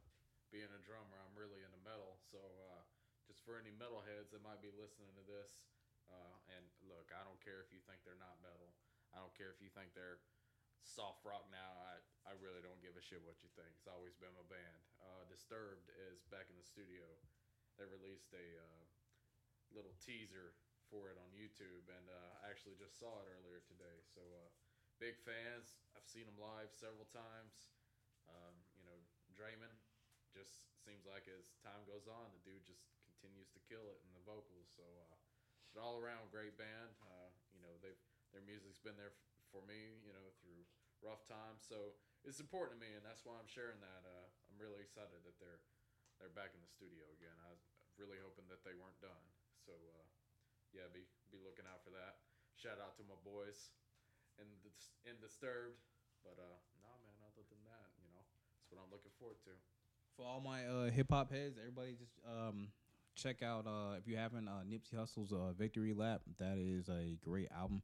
being 0.50 0.68
a 0.74 0.82
drummer, 0.82 1.16
I'm 1.22 1.38
really 1.38 1.62
into 1.62 1.78
metal. 1.86 2.18
So, 2.28 2.42
uh, 2.74 2.82
just 3.30 3.46
for 3.46 3.62
any 3.62 3.70
metalheads 3.72 4.34
that 4.34 4.42
might 4.42 4.60
be 4.60 4.74
listening 4.74 5.14
to 5.16 5.24
this, 5.30 5.62
uh, 6.10 6.36
and 6.58 6.66
look, 6.90 7.14
I 7.14 7.22
don't 7.24 7.40
care 7.40 7.62
if 7.62 7.70
you 7.70 7.80
think 7.86 8.02
they're 8.04 8.20
not 8.20 8.42
metal. 8.42 8.74
I 9.14 9.22
don't 9.22 9.32
care 9.38 9.54
if 9.54 9.62
you 9.62 9.70
think 9.72 9.94
they're 9.94 10.20
soft 10.84 11.22
rock 11.24 11.46
now. 11.54 11.72
I, 11.94 12.02
I 12.26 12.34
really 12.42 12.60
don't 12.60 12.82
give 12.82 12.98
a 12.98 13.04
shit 13.04 13.22
what 13.22 13.40
you 13.46 13.54
think. 13.54 13.70
It's 13.78 13.88
always 13.88 14.18
been 14.18 14.34
my 14.34 14.44
band. 14.50 14.82
Uh, 15.00 15.24
Disturbed 15.30 15.88
is 16.10 16.26
back 16.34 16.50
in 16.50 16.58
the 16.58 16.66
studio. 16.66 17.06
They 17.80 17.86
released 17.88 18.34
a 18.34 18.46
uh, 18.60 18.84
little 19.76 19.96
teaser 20.04 20.54
for 20.92 21.08
it 21.08 21.18
on 21.20 21.32
YouTube, 21.32 21.88
and 21.88 22.06
uh, 22.12 22.44
I 22.44 22.52
actually 22.52 22.76
just 22.76 23.00
saw 23.00 23.24
it 23.24 23.28
earlier 23.32 23.64
today. 23.64 24.04
So, 24.04 24.20
uh, 24.22 24.52
big 25.00 25.16
fans. 25.24 25.80
I've 25.96 26.08
seen 26.08 26.28
them 26.28 26.38
live 26.38 26.70
several 26.76 27.08
times. 27.10 27.72
Um, 28.28 28.56
you 28.76 28.84
know, 28.84 29.00
Draiman 29.32 29.72
just 30.36 30.68
seems 30.84 31.08
like 31.08 31.28
as 31.32 31.56
time 31.64 31.84
goes 31.88 32.08
on, 32.08 32.32
the 32.36 32.44
dude 32.44 32.68
just 32.68 32.84
continues 33.08 33.48
to 33.56 33.60
kill 33.68 33.88
it 33.92 34.00
in 34.04 34.12
the 34.12 34.24
vocals. 34.28 34.68
So, 34.76 34.84
uh, 34.84 35.16
an 35.76 35.80
all 35.80 35.96
around 35.96 36.32
great 36.36 36.60
band. 36.60 36.92
Uh, 37.00 37.32
you 37.56 37.64
know, 37.64 37.80
they've 37.80 38.00
their 38.36 38.44
music's 38.44 38.80
been 38.80 38.96
there 39.00 39.12
f- 39.16 39.32
for 39.52 39.64
me. 39.64 40.00
You 40.04 40.12
know, 40.12 40.32
through 40.44 40.68
rough 41.02 41.26
times. 41.26 41.66
So 41.66 41.98
it's 42.24 42.40
important 42.40 42.78
to 42.78 42.82
me, 42.84 42.94
and 42.94 43.02
that's 43.02 43.26
why 43.26 43.36
I'm 43.40 43.50
sharing 43.50 43.82
that. 43.82 44.02
Uh, 44.06 44.28
I'm 44.52 44.58
really 44.62 44.84
excited 44.84 45.24
that 45.26 45.40
they're 45.42 45.64
they're 46.20 46.34
back 46.34 46.54
in 46.54 46.62
the 46.62 46.70
studio 46.70 47.10
again. 47.18 47.34
I 47.42 47.50
was 47.50 47.64
really 47.98 48.22
hoping 48.22 48.46
that 48.54 48.62
they 48.62 48.78
weren't 48.78 49.00
done. 49.02 49.26
So 49.66 49.74
uh, 49.74 50.06
yeah, 50.74 50.90
be 50.90 51.06
be 51.30 51.40
looking 51.42 51.66
out 51.70 51.86
for 51.86 51.94
that. 51.94 52.22
Shout 52.58 52.78
out 52.82 52.98
to 52.98 53.04
my 53.06 53.18
boys 53.26 53.74
the 54.38 54.72
in 55.10 55.18
Disturbed. 55.22 55.78
But 56.22 56.38
uh, 56.38 56.58
nah, 56.82 56.98
man. 57.02 57.18
Other 57.26 57.46
than 57.50 57.62
that, 57.66 57.90
you 57.98 58.10
know, 58.14 58.22
that's 58.58 58.70
what 58.70 58.82
I'm 58.82 58.92
looking 58.94 59.14
forward 59.18 59.42
to. 59.50 59.54
For 60.18 60.26
all 60.26 60.42
my 60.42 60.66
uh, 60.68 60.92
hip 60.92 61.10
hop 61.10 61.32
heads, 61.32 61.58
everybody 61.58 61.98
just 61.98 62.20
um, 62.28 62.70
check 63.16 63.42
out 63.42 63.66
uh, 63.66 63.98
if 63.98 64.08
you 64.08 64.18
haven't 64.18 64.48
uh, 64.48 64.62
Nipsey 64.68 64.94
Hussle's 64.94 65.34
uh, 65.34 65.54
Victory 65.58 65.94
Lap. 65.94 66.22
That 66.38 66.58
is 66.58 66.90
a 66.90 67.18
great 67.24 67.50
album 67.50 67.82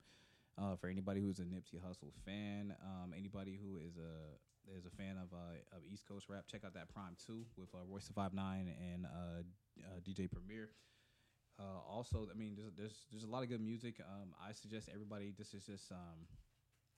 uh, 0.58 0.76
for 0.76 0.88
anybody 0.88 1.22
who's 1.22 1.40
a 1.40 1.48
Nipsey 1.50 1.82
Hussle 1.82 2.14
fan. 2.26 2.76
Um, 2.84 3.14
anybody 3.18 3.58
who 3.58 3.78
is 3.78 3.98
a 3.98 4.38
is 4.76 4.86
a 4.86 4.92
fan 4.92 5.18
of 5.18 5.34
uh, 5.34 5.58
of 5.76 5.82
East 5.90 6.06
Coast 6.08 6.28
rap, 6.30 6.46
check 6.52 6.62
out 6.66 6.74
that 6.74 6.94
PRhyme 6.94 7.18
Two 7.26 7.46
with 7.56 7.74
uh, 7.74 7.80
Royce 7.88 8.10
Five 8.14 8.34
Nine 8.34 8.70
and 8.94 9.06
uh, 9.06 9.42
uh, 9.82 10.00
DJ 10.06 10.30
Premier. 10.30 10.70
Uh, 11.60 11.80
also, 11.90 12.28
I 12.32 12.38
mean, 12.38 12.56
there's, 12.56 12.72
there's 12.78 13.06
there's 13.12 13.24
a 13.24 13.28
lot 13.28 13.44
of 13.44 13.50
good 13.50 13.62
music. 13.62 13.96
Um, 14.00 14.30
I 14.38 14.54
suggest 14.54 14.90
everybody. 14.94 15.34
This 15.38 15.54
is 15.54 15.66
just 15.66 15.92
um, 15.92 16.28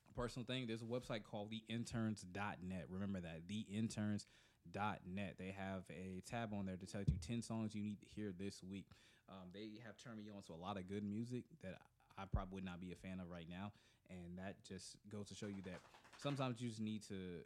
a 0.09 0.13
personal 0.13 0.45
thing. 0.45 0.67
There's 0.67 0.81
a 0.81 0.85
website 0.85 1.23
called 1.23 1.51
theinterns.net. 1.51 2.85
Remember 2.89 3.21
that 3.21 3.47
theinterns.net. 3.47 5.35
They 5.37 5.55
have 5.57 5.83
a 5.89 6.21
tab 6.29 6.53
on 6.53 6.65
there 6.65 6.75
to 6.75 6.85
tell 6.85 7.01
you 7.01 7.13
10 7.25 7.41
songs 7.41 7.73
you 7.73 7.81
need 7.81 7.99
to 8.01 8.05
hear 8.05 8.33
this 8.37 8.61
week. 8.61 8.87
Um, 9.29 9.49
they 9.53 9.79
have 9.85 9.95
turned 9.97 10.17
me 10.17 10.31
on 10.35 10.43
to 10.43 10.53
a 10.53 10.59
lot 10.61 10.77
of 10.77 10.89
good 10.89 11.03
music 11.03 11.45
that 11.63 11.77
I 12.17 12.23
probably 12.31 12.55
would 12.55 12.65
not 12.65 12.81
be 12.81 12.91
a 12.91 12.95
fan 12.95 13.19
of 13.21 13.29
right 13.29 13.47
now, 13.49 13.71
and 14.09 14.37
that 14.37 14.55
just 14.67 14.97
goes 15.09 15.27
to 15.29 15.35
show 15.35 15.47
you 15.47 15.61
that 15.63 15.79
sometimes 16.17 16.59
you 16.59 16.67
just 16.67 16.81
need 16.81 17.03
to 17.07 17.45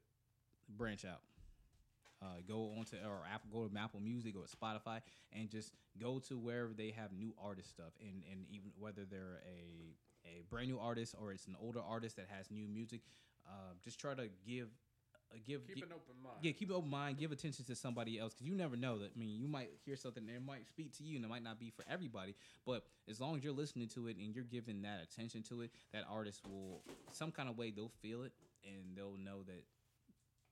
branch 0.78 1.06
out. 1.06 1.22
Uh, 2.24 2.40
go 2.48 2.72
onto 2.80 2.96
or 3.06 3.20
Apple, 3.34 3.50
go 3.52 3.68
to 3.68 3.78
Apple 3.78 4.00
Music 4.00 4.34
or 4.38 4.46
Spotify, 4.46 5.02
and 5.34 5.50
just 5.50 5.74
go 6.00 6.20
to 6.20 6.38
wherever 6.38 6.72
they 6.74 6.92
have 6.92 7.12
new 7.12 7.34
artist 7.44 7.70
stuff, 7.70 7.92
and 8.00 8.24
and 8.32 8.46
even 8.50 8.72
whether 8.80 9.04
they're 9.04 9.42
a 9.46 9.98
a 10.26 10.44
brand 10.50 10.70
new 10.70 10.80
artist 10.80 11.16
or 11.22 11.34
it's 11.34 11.48
an 11.48 11.56
older 11.62 11.82
artist 11.86 12.16
that 12.16 12.28
has 12.30 12.50
new 12.50 12.66
music, 12.68 13.02
uh, 13.46 13.74
just 13.84 14.00
try 14.00 14.14
to 14.14 14.30
give 14.48 14.70
uh, 15.34 15.38
give 15.46 15.68
Keep 15.68 15.76
gi- 15.76 15.84
an 15.84 15.90
open 15.92 16.16
mind. 16.24 16.38
yeah, 16.42 16.54
keep 16.54 16.70
an 16.70 16.76
open 16.78 16.90
mind. 16.90 17.18
Give 17.18 17.34
attention 17.34 17.66
to 17.66 17.76
somebody 17.76 18.18
else 18.20 18.34
because 18.34 18.48
you 18.48 18.56
never 18.56 18.78
know 18.78 19.00
that. 19.00 19.12
I 19.14 19.20
mean, 19.20 19.36
you 19.38 19.50
might 19.50 19.72
hear 19.84 19.98
something 19.98 20.24
and 20.26 20.38
it 20.38 20.46
might 20.46 20.66
speak 20.66 20.96
to 21.00 21.04
you, 21.04 21.18
and 21.18 21.26
it 21.26 21.28
might 21.28 21.44
not 21.44 21.60
be 21.60 21.72
for 21.72 21.84
everybody. 21.92 22.36
But 22.66 22.86
as 23.10 23.20
long 23.20 23.36
as 23.36 23.44
you're 23.44 23.52
listening 23.52 23.90
to 23.90 24.08
it 24.08 24.16
and 24.16 24.34
you're 24.34 24.46
giving 24.46 24.82
that 24.84 25.02
attention 25.04 25.44
to 25.50 25.62
it, 25.64 25.72
that 25.92 26.06
artist 26.10 26.40
will 26.48 26.84
some 27.12 27.32
kind 27.32 27.50
of 27.50 27.58
way 27.58 27.72
they'll 27.72 27.92
feel 28.02 28.24
it 28.24 28.32
and 28.64 28.96
they'll 28.96 29.18
know 29.18 29.44
that 29.44 29.64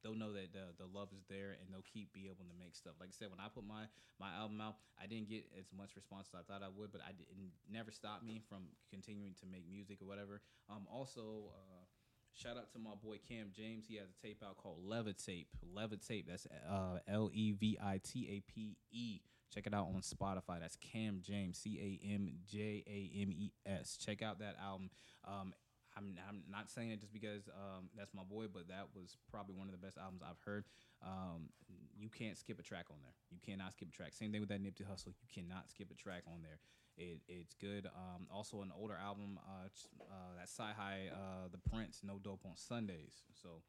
they'll 0.03 0.17
know 0.17 0.33
that 0.33 0.53
the, 0.53 0.73
the 0.77 0.89
love 0.89 1.09
is 1.13 1.23
there 1.29 1.57
and 1.59 1.69
they'll 1.71 1.85
keep 1.85 2.13
be 2.13 2.25
able 2.25 2.45
to 2.45 2.57
make 2.59 2.75
stuff. 2.75 2.93
Like 2.99 3.09
I 3.09 3.15
said, 3.17 3.29
when 3.29 3.39
I 3.39 3.47
put 3.53 3.65
my 3.65 3.85
my 4.19 4.33
album 4.33 4.61
out, 4.61 4.75
I 5.01 5.07
didn't 5.07 5.29
get 5.29 5.45
as 5.57 5.69
much 5.75 5.95
response 5.95 6.29
as 6.33 6.41
I 6.41 6.43
thought 6.43 6.63
I 6.63 6.69
would, 6.69 6.91
but 6.91 7.01
I 7.01 7.11
didn't 7.11 7.53
never 7.69 7.91
stopped 7.91 8.23
me 8.23 8.41
from 8.47 8.73
continuing 8.89 9.33
to 9.41 9.45
make 9.45 9.69
music 9.69 10.01
or 10.01 10.07
whatever. 10.07 10.41
Um, 10.69 10.87
also. 10.91 11.51
Uh, 11.53 11.85
Shout 12.33 12.55
out 12.55 12.71
to 12.71 12.79
my 12.79 12.91
boy 13.03 13.17
Cam 13.27 13.47
James. 13.53 13.85
He 13.87 13.97
has 13.97 14.07
a 14.09 14.25
tape 14.25 14.41
out 14.41 14.55
called 14.55 14.77
Levitape. 14.87 15.47
Levitape. 15.75 16.27
That's 16.27 16.47
uh, 16.47 16.99
L 17.07 17.29
E 17.33 17.51
V 17.51 17.77
I 17.83 17.99
T 18.01 18.25
A 18.29 18.51
P 18.51 18.77
E. 18.89 19.19
Check 19.53 19.67
it 19.67 19.73
out 19.73 19.87
on 19.93 20.01
Spotify. 20.01 20.61
That's 20.61 20.77
Cam 20.77 21.19
James. 21.21 21.57
C 21.57 21.77
A 22.01 22.13
M 22.13 22.31
J 22.49 22.83
A 22.87 23.21
M 23.21 23.31
E 23.33 23.51
S. 23.65 23.97
Check 23.97 24.21
out 24.21 24.39
that 24.39 24.55
album. 24.63 24.89
Um, 25.27 25.53
I'm, 25.97 26.15
I'm 26.27 26.43
not 26.49 26.69
saying 26.69 26.91
it 26.91 27.01
just 27.01 27.13
because 27.13 27.49
um, 27.49 27.89
that's 27.97 28.13
my 28.13 28.23
boy, 28.23 28.45
but 28.51 28.67
that 28.69 28.87
was 28.95 29.17
probably 29.29 29.55
one 29.55 29.67
of 29.67 29.73
the 29.73 29.83
best 29.83 29.97
albums 29.97 30.21
I've 30.23 30.39
heard. 30.45 30.65
Um, 31.03 31.49
you 31.97 32.09
can't 32.09 32.37
skip 32.37 32.59
a 32.59 32.63
track 32.63 32.85
on 32.89 32.97
there. 33.01 33.13
You 33.29 33.39
cannot 33.45 33.73
skip 33.73 33.89
a 33.89 33.91
track. 33.91 34.13
Same 34.13 34.31
thing 34.31 34.39
with 34.39 34.49
that 34.49 34.63
Nipsey 34.63 34.87
Hussle. 34.87 35.13
You 35.19 35.29
cannot 35.33 35.69
skip 35.69 35.91
a 35.91 35.95
track 35.95 36.23
on 36.27 36.41
there. 36.41 36.59
It, 36.97 37.19
it's 37.27 37.53
good. 37.55 37.87
Um, 37.87 38.27
also, 38.31 38.61
an 38.61 38.71
older 38.77 38.97
album, 39.01 39.39
uh, 39.47 39.67
uh, 39.67 40.39
that 40.39 40.47
CyHi, 40.47 41.11
uh, 41.11 41.47
The 41.51 41.57
Prynce, 41.69 42.01
No 42.03 42.19
Dope 42.19 42.45
on 42.45 42.55
Sundays. 42.55 43.23
So 43.33 43.61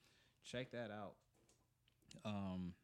check 0.45 0.71
that 0.73 0.91
out. 0.91 1.15
Um, 2.25 2.75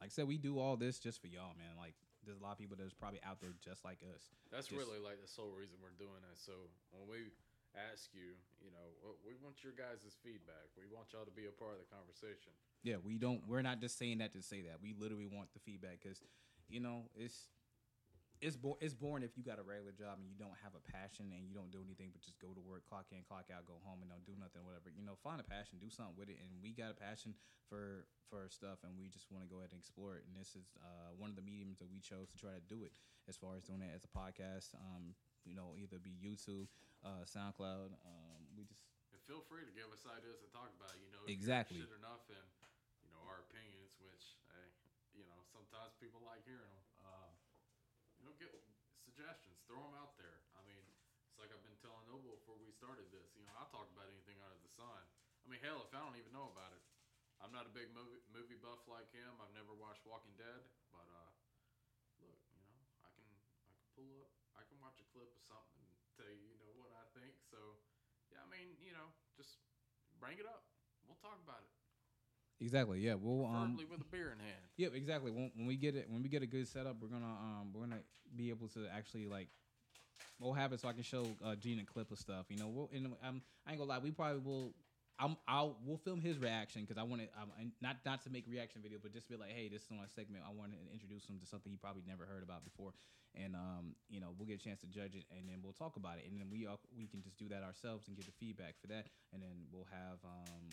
like 0.00 0.08
I 0.08 0.10
said, 0.10 0.28
we 0.28 0.38
do 0.38 0.58
all 0.58 0.76
this 0.76 0.98
just 0.98 1.20
for 1.20 1.26
y'all, 1.26 1.54
man. 1.58 1.76
Like, 1.78 1.94
there's 2.24 2.40
a 2.40 2.42
lot 2.42 2.52
of 2.52 2.58
people 2.58 2.76
that's 2.78 2.92
probably 2.92 3.20
out 3.22 3.40
there 3.40 3.54
just 3.62 3.84
like 3.84 4.02
us. 4.02 4.34
That's 4.50 4.66
Just- 4.66 4.78
really 4.78 4.98
like 4.98 5.22
the 5.22 5.28
sole 5.28 5.54
reason 5.54 5.78
we're 5.80 5.94
doing 5.94 6.20
it. 6.30 6.36
So 6.38 6.52
when 6.90 7.06
we 7.08 7.30
ask 7.76 8.10
you, 8.16 8.34
you 8.58 8.72
know, 8.72 9.16
we 9.20 9.36
want 9.38 9.60
your 9.60 9.76
guys' 9.76 10.16
feedback. 10.24 10.72
We 10.74 10.88
want 10.88 11.12
y'all 11.12 11.28
to 11.28 11.36
be 11.36 11.46
a 11.46 11.54
part 11.54 11.76
of 11.76 11.84
the 11.84 11.90
conversation. 11.92 12.56
Yeah, 12.82 12.96
we 13.02 13.20
don't. 13.20 13.44
We're 13.44 13.62
not 13.62 13.80
just 13.80 13.98
saying 14.00 14.18
that 14.24 14.32
to 14.32 14.42
say 14.42 14.64
that. 14.66 14.80
We 14.80 14.96
literally 14.96 15.28
want 15.28 15.52
the 15.52 15.60
feedback 15.60 16.00
because, 16.00 16.22
you 16.68 16.80
know, 16.80 17.10
it's 17.14 17.52
it's 18.40 18.56
bo- 18.56 18.76
it's 18.84 18.92
boring 18.92 19.24
if 19.24 19.32
you 19.36 19.42
got 19.44 19.56
a 19.56 19.64
regular 19.64 19.96
job 19.96 20.20
and 20.20 20.28
you 20.28 20.36
don't 20.36 20.56
have 20.60 20.76
a 20.76 20.82
passion 20.92 21.32
and 21.32 21.48
you 21.48 21.56
don't 21.56 21.72
do 21.72 21.80
anything 21.80 22.12
but 22.12 22.20
just 22.20 22.36
go 22.36 22.52
to 22.52 22.60
work, 22.60 22.84
clock 22.84 23.08
in, 23.12 23.24
clock 23.24 23.48
out, 23.48 23.64
go 23.64 23.80
home, 23.80 24.04
and 24.04 24.12
don't 24.12 24.24
do 24.28 24.36
nothing, 24.36 24.60
whatever. 24.60 24.92
You 24.92 25.08
know, 25.08 25.16
find 25.24 25.40
a 25.40 25.46
passion, 25.46 25.80
do 25.80 25.88
something 25.88 26.16
with 26.20 26.28
it. 26.28 26.36
And 26.36 26.52
we 26.60 26.76
got 26.76 26.92
a 26.92 26.98
passion 26.98 27.32
for 27.68 28.04
for 28.28 28.50
stuff, 28.50 28.82
and 28.82 28.92
we 28.98 29.08
just 29.08 29.30
want 29.32 29.46
to 29.46 29.50
go 29.50 29.62
ahead 29.62 29.72
and 29.72 29.80
explore 29.80 30.20
it. 30.20 30.28
And 30.28 30.36
this 30.36 30.52
is 30.52 30.76
uh, 30.82 31.16
one 31.16 31.32
of 31.32 31.36
the 31.38 31.46
mediums 31.46 31.80
that 31.80 31.88
we 31.88 32.02
chose 32.02 32.28
to 32.28 32.36
try 32.36 32.52
to 32.52 32.64
do 32.68 32.84
it 32.84 32.92
as 33.24 33.38
far 33.38 33.56
as 33.56 33.64
doing 33.64 33.80
it 33.80 33.92
as 33.94 34.04
a 34.04 34.12
podcast. 34.12 34.76
Um, 34.76 35.16
you 35.46 35.54
know, 35.54 35.78
either 35.78 36.02
be 36.02 36.12
YouTube, 36.18 36.68
uh, 37.04 37.24
SoundCloud. 37.26 37.96
Um, 38.04 38.40
we 38.56 38.64
just 38.64 38.84
And 39.12 39.20
feel 39.28 39.42
free 39.44 39.64
to 39.66 39.74
give 39.74 39.88
us 39.92 40.04
ideas 40.08 40.40
to 40.40 40.48
talk 40.52 40.72
about. 40.76 40.94
You 40.96 41.10
know, 41.12 41.24
Exactly. 41.28 41.82
Shit 41.82 41.92
enough 41.96 42.24
and 42.30 42.46
you 43.02 43.10
know 43.12 43.20
our 43.26 43.42
opinions, 43.44 43.98
which 44.00 44.38
hey, 44.52 44.68
you 45.12 45.24
know 45.28 45.40
sometimes 45.50 45.92
people 45.98 46.22
like 46.24 46.44
hearing 46.46 46.70
them. 46.70 46.86
Um, 47.04 47.32
you 48.20 48.24
know, 48.24 48.34
get 48.40 48.52
suggestions, 49.04 49.60
throw 49.68 49.80
them 49.80 49.96
out 49.96 50.16
there. 50.20 50.44
I 50.56 50.64
mean, 50.64 50.80
it's 51.28 51.36
like 51.40 51.52
I've 51.52 51.64
been 51.64 51.76
telling 51.84 52.04
Noble 52.08 52.36
before 52.40 52.56
we 52.60 52.72
started 52.72 53.08
this. 53.12 53.32
You 53.36 53.44
know, 53.48 53.54
I'll 53.56 53.70
talk 53.72 53.88
about 53.92 54.08
anything 54.12 54.40
under 54.44 54.60
the 54.60 54.72
sun. 54.72 55.00
I 55.44 55.46
mean, 55.48 55.60
hell, 55.64 55.84
if 55.84 55.92
I 55.94 56.02
don't 56.02 56.18
even 56.18 56.32
know 56.34 56.50
about 56.50 56.74
it, 56.74 56.82
I'm 57.40 57.52
not 57.52 57.68
a 57.68 57.72
big 57.72 57.92
movie 57.92 58.20
movie 58.32 58.58
buff 58.58 58.84
like 58.88 59.08
him. 59.12 59.36
I've 59.40 59.52
never 59.56 59.72
watched 59.76 60.02
Walking 60.04 60.34
Dead, 60.36 60.60
but 60.90 61.06
uh, 61.06 61.30
look, 62.20 62.40
you 62.50 62.60
know, 62.60 62.76
I 63.04 63.08
can 63.14 63.28
I 63.62 63.72
can 63.72 63.72
pull 63.96 64.10
up, 64.26 64.32
I 64.58 64.64
can 64.66 64.76
watch 64.82 64.98
a 65.00 65.06
clip 65.14 65.30
of 65.32 65.42
something 65.44 65.80
and 65.80 65.96
tell 66.16 66.28
you, 66.28 66.44
you 66.44 66.58
know, 66.60 66.72
what 66.76 66.90
I 66.92 67.05
think. 67.16 67.34
So, 67.48 67.56
yeah, 68.32 68.44
I 68.44 68.48
mean, 68.52 68.76
you 68.80 68.92
know, 68.92 69.08
just 69.36 69.60
bring 70.20 70.38
it 70.38 70.46
up. 70.46 70.64
We'll 71.06 71.18
talk 71.22 71.38
about 71.44 71.62
it. 71.62 71.72
exactly 72.64 73.00
yeah. 73.00 73.14
We'll 73.14 73.46
um, 73.46 73.76
Preferably 73.76 73.86
with 73.86 74.00
a 74.00 74.10
beer 74.10 74.32
in 74.32 74.40
hand. 74.40 74.64
Yep, 74.76 74.92
exactly. 74.94 75.30
When, 75.30 75.50
when 75.54 75.66
we 75.66 75.76
get 75.76 75.94
it, 75.94 76.10
when 76.10 76.22
we 76.22 76.28
get 76.28 76.42
a 76.42 76.50
good 76.50 76.66
setup, 76.66 76.96
we're 77.00 77.08
gonna 77.08 77.26
um 77.26 77.72
we're 77.72 77.86
gonna 77.86 78.02
be 78.34 78.50
able 78.50 78.68
to 78.74 78.86
actually 78.92 79.26
like 79.26 79.48
we'll 80.40 80.52
have 80.52 80.72
it 80.72 80.80
so 80.80 80.88
I 80.88 80.92
can 80.92 81.02
show 81.02 81.26
uh, 81.44 81.54
Gene 81.54 81.78
a 81.80 81.84
clip 81.84 82.10
of 82.10 82.18
stuff. 82.18 82.46
You 82.50 82.58
know, 82.58 82.68
we'll 82.68 82.90
and 82.92 83.06
um, 83.22 83.42
I 83.66 83.70
ain't 83.70 83.78
gonna 83.78 83.90
lie, 83.90 83.98
we 83.98 84.10
probably 84.10 84.40
will. 84.40 84.72
I'm 85.18 85.36
I'll 85.48 85.76
we'll 85.84 85.98
film 85.98 86.20
his 86.20 86.38
reaction 86.38 86.82
because 86.82 86.98
I 86.98 87.04
want 87.04 87.22
to 87.22 87.28
not 87.80 87.96
not 88.04 88.22
to 88.24 88.30
make 88.30 88.44
reaction 88.48 88.82
video, 88.82 88.98
but 89.02 89.12
just 89.12 89.28
be 89.28 89.36
like, 89.36 89.50
hey, 89.50 89.68
this 89.68 89.82
is 89.82 89.90
my 89.90 90.06
segment. 90.14 90.44
I 90.46 90.52
want 90.52 90.72
to 90.72 90.78
introduce 90.92 91.24
him 91.26 91.40
to 91.40 91.46
something 91.46 91.72
he 91.72 91.78
probably 91.78 92.04
never 92.06 92.26
heard 92.26 92.42
about 92.42 92.64
before, 92.64 92.92
and 93.34 93.56
um 93.56 93.96
you 94.08 94.20
know 94.20 94.32
we'll 94.36 94.48
get 94.48 94.60
a 94.60 94.64
chance 94.64 94.80
to 94.80 94.88
judge 94.88 95.14
it 95.14 95.24
and 95.32 95.48
then 95.48 95.60
we'll 95.62 95.76
talk 95.76 95.96
about 95.96 96.16
it 96.16 96.24
and 96.28 96.40
then 96.40 96.48
we 96.50 96.66
all, 96.66 96.80
we 96.96 97.06
can 97.06 97.22
just 97.22 97.36
do 97.38 97.48
that 97.48 97.62
ourselves 97.62 98.08
and 98.08 98.16
get 98.16 98.26
the 98.26 98.36
feedback 98.40 98.74
for 98.80 98.88
that 98.88 99.08
and 99.32 99.40
then 99.42 99.68
we'll 99.72 99.88
have 99.92 100.20
um 100.24 100.72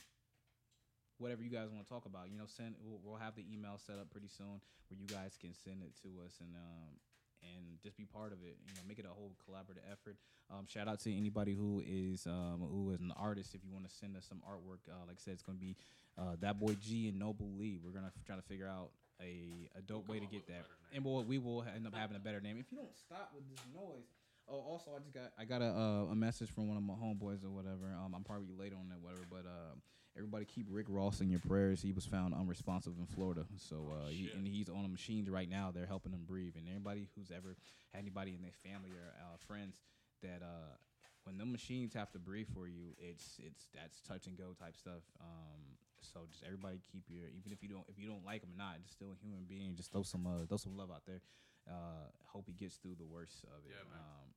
whatever 1.17 1.43
you 1.43 1.49
guys 1.49 1.69
want 1.69 1.85
to 1.85 1.89
talk 1.89 2.05
about. 2.05 2.29
You 2.31 2.37
know, 2.37 2.47
send 2.47 2.75
we'll, 2.83 2.99
we'll 3.03 3.21
have 3.21 3.35
the 3.35 3.45
email 3.47 3.77
set 3.79 3.99
up 3.99 4.09
pretty 4.11 4.27
soon 4.27 4.59
where 4.89 4.99
you 4.99 5.07
guys 5.07 5.37
can 5.39 5.53
send 5.53 5.83
it 5.83 5.95
to 6.03 6.09
us 6.25 6.39
and 6.41 6.55
um 6.55 6.99
and 7.43 7.81
just 7.81 7.97
be 7.97 8.05
part 8.05 8.31
of 8.31 8.39
it. 8.43 8.57
You 8.65 8.73
know, 8.75 8.81
make 8.87 8.99
it 8.99 9.05
a 9.05 9.13
whole 9.13 9.35
collaborative 9.47 9.83
effort. 9.91 10.17
Um, 10.51 10.65
shout 10.67 10.87
out 10.87 10.99
to 11.01 11.15
anybody 11.15 11.53
who 11.53 11.83
is 11.85 12.25
um, 12.27 12.61
who 12.61 12.91
is 12.91 12.99
an 13.01 13.13
artist. 13.17 13.53
If 13.55 13.61
you 13.63 13.71
want 13.71 13.87
to 13.89 13.93
send 13.95 14.15
us 14.15 14.25
some 14.27 14.41
artwork, 14.47 14.79
uh, 14.89 15.05
like 15.07 15.17
I 15.17 15.23
said, 15.23 15.33
it's 15.33 15.43
gonna 15.43 15.57
be 15.57 15.75
uh, 16.17 16.35
that 16.41 16.59
boy 16.59 16.75
G 16.81 17.07
and 17.09 17.19
Noble 17.19 17.49
Lee. 17.57 17.79
We're 17.83 17.91
gonna 17.91 18.11
f- 18.15 18.25
try 18.25 18.35
to 18.35 18.41
figure 18.41 18.67
out 18.67 18.91
a, 19.21 19.69
a 19.77 19.81
dope 19.81 20.07
We'll 20.07 20.19
way 20.19 20.25
to 20.25 20.31
get 20.31 20.47
that, 20.47 20.65
and 20.93 21.03
we'll, 21.05 21.23
we 21.23 21.37
will 21.37 21.63
end 21.75 21.87
up 21.87 21.95
having 21.95 22.15
a 22.17 22.19
better 22.19 22.41
name. 22.41 22.57
If 22.59 22.71
you 22.71 22.77
don't 22.77 22.95
stop 22.97 23.31
with 23.35 23.47
this 23.49 23.63
noise. 23.73 24.07
Oh, 24.49 24.59
also, 24.59 24.91
I 24.93 24.99
just 24.99 25.13
got 25.13 25.31
I 25.39 25.45
got 25.45 25.61
a 25.61 25.71
uh, 25.71 26.11
a 26.11 26.15
message 26.15 26.49
from 26.51 26.67
one 26.67 26.75
of 26.75 26.83
my 26.83 26.95
homeboys 26.95 27.45
or 27.45 27.49
whatever. 27.49 27.95
Um, 27.95 28.13
I'm 28.13 28.23
probably 28.25 28.49
late 28.59 28.73
on 28.73 28.89
that, 28.89 28.99
whatever. 28.99 29.23
But 29.29 29.45
uh, 29.47 29.75
everybody 30.15 30.45
keep 30.45 30.67
Rick 30.69 30.87
Ross 30.89 31.21
in 31.21 31.29
your 31.29 31.39
prayers. 31.39 31.81
He 31.81 31.91
was 31.91 32.05
found 32.05 32.33
unresponsive 32.33 32.93
in 32.99 33.05
Florida, 33.07 33.45
so 33.57 33.91
uh, 33.91 34.09
he, 34.09 34.29
and 34.35 34.47
he's 34.47 34.69
on 34.69 34.83
the 34.83 34.89
machines 34.89 35.29
right 35.29 35.49
now. 35.49 35.71
They're 35.73 35.85
helping 35.85 36.11
him 36.11 36.23
breathe. 36.27 36.53
And 36.55 36.67
anybody 36.67 37.09
who's 37.15 37.31
ever 37.31 37.55
had 37.93 38.01
anybody 38.01 38.35
in 38.35 38.41
their 38.41 38.55
family 38.63 38.91
or 38.91 39.13
uh, 39.19 39.37
friends 39.47 39.81
that 40.21 40.41
uh, 40.41 40.75
when 41.23 41.37
the 41.37 41.45
machines 41.45 41.93
have 41.93 42.11
to 42.11 42.19
breathe 42.19 42.47
for 42.53 42.67
you, 42.67 42.93
it's 42.97 43.39
it's 43.39 43.67
that's 43.73 44.01
touch 44.01 44.27
and 44.27 44.37
go 44.37 44.53
type 44.59 44.75
stuff. 44.77 45.03
Um, 45.19 45.61
so 46.01 46.21
just 46.29 46.43
everybody 46.43 46.79
keep 46.91 47.03
your 47.07 47.29
even 47.29 47.51
if 47.51 47.63
you 47.63 47.69
don't 47.69 47.85
if 47.87 47.97
you 47.97 48.07
don't 48.07 48.25
like 48.25 48.43
him 48.43 48.49
or 48.53 48.57
not, 48.57 48.81
just 48.81 48.93
still 48.93 49.11
a 49.11 49.19
human 49.19 49.45
being. 49.47 49.75
Just 49.75 49.91
throw 49.91 50.03
some 50.03 50.27
uh, 50.27 50.45
throw 50.47 50.57
some 50.57 50.77
love 50.77 50.91
out 50.91 51.03
there. 51.05 51.21
Uh, 51.67 52.11
hope 52.27 52.43
he 52.47 52.53
gets 52.53 52.75
through 52.75 52.95
the 52.99 53.07
worst 53.07 53.43
of 53.45 53.63
it. 53.65 53.71
Yeah. 53.71 53.95
Um, 53.95 54.27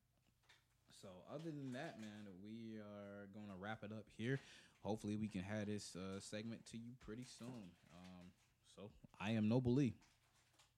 so 1.03 1.09
other 1.29 1.51
than 1.51 1.73
that, 1.73 2.01
man, 2.01 2.31
we 2.43 2.79
are 2.79 3.27
gonna 3.35 3.59
wrap 3.59 3.83
it 3.83 3.93
up 3.93 4.07
here. 4.17 4.41
Hopefully, 4.87 5.17
we 5.17 5.27
can 5.27 5.43
have 5.43 5.67
this 5.67 5.97
uh, 5.97 6.21
segment 6.21 6.65
to 6.71 6.77
you 6.77 6.93
pretty 7.05 7.27
soon. 7.39 7.73
Um, 7.93 8.31
so 8.77 8.93
I 9.21 9.33
am 9.33 9.49
Noble 9.49 9.75
Lee. 9.75 9.97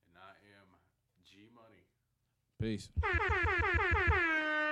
And 0.07 0.17
I 0.17 0.33
am 0.59 0.69
G 1.23 1.51
Money. 1.55 1.85
Peace. 2.59 2.89
Thank 3.03 3.21
you. 3.21 4.68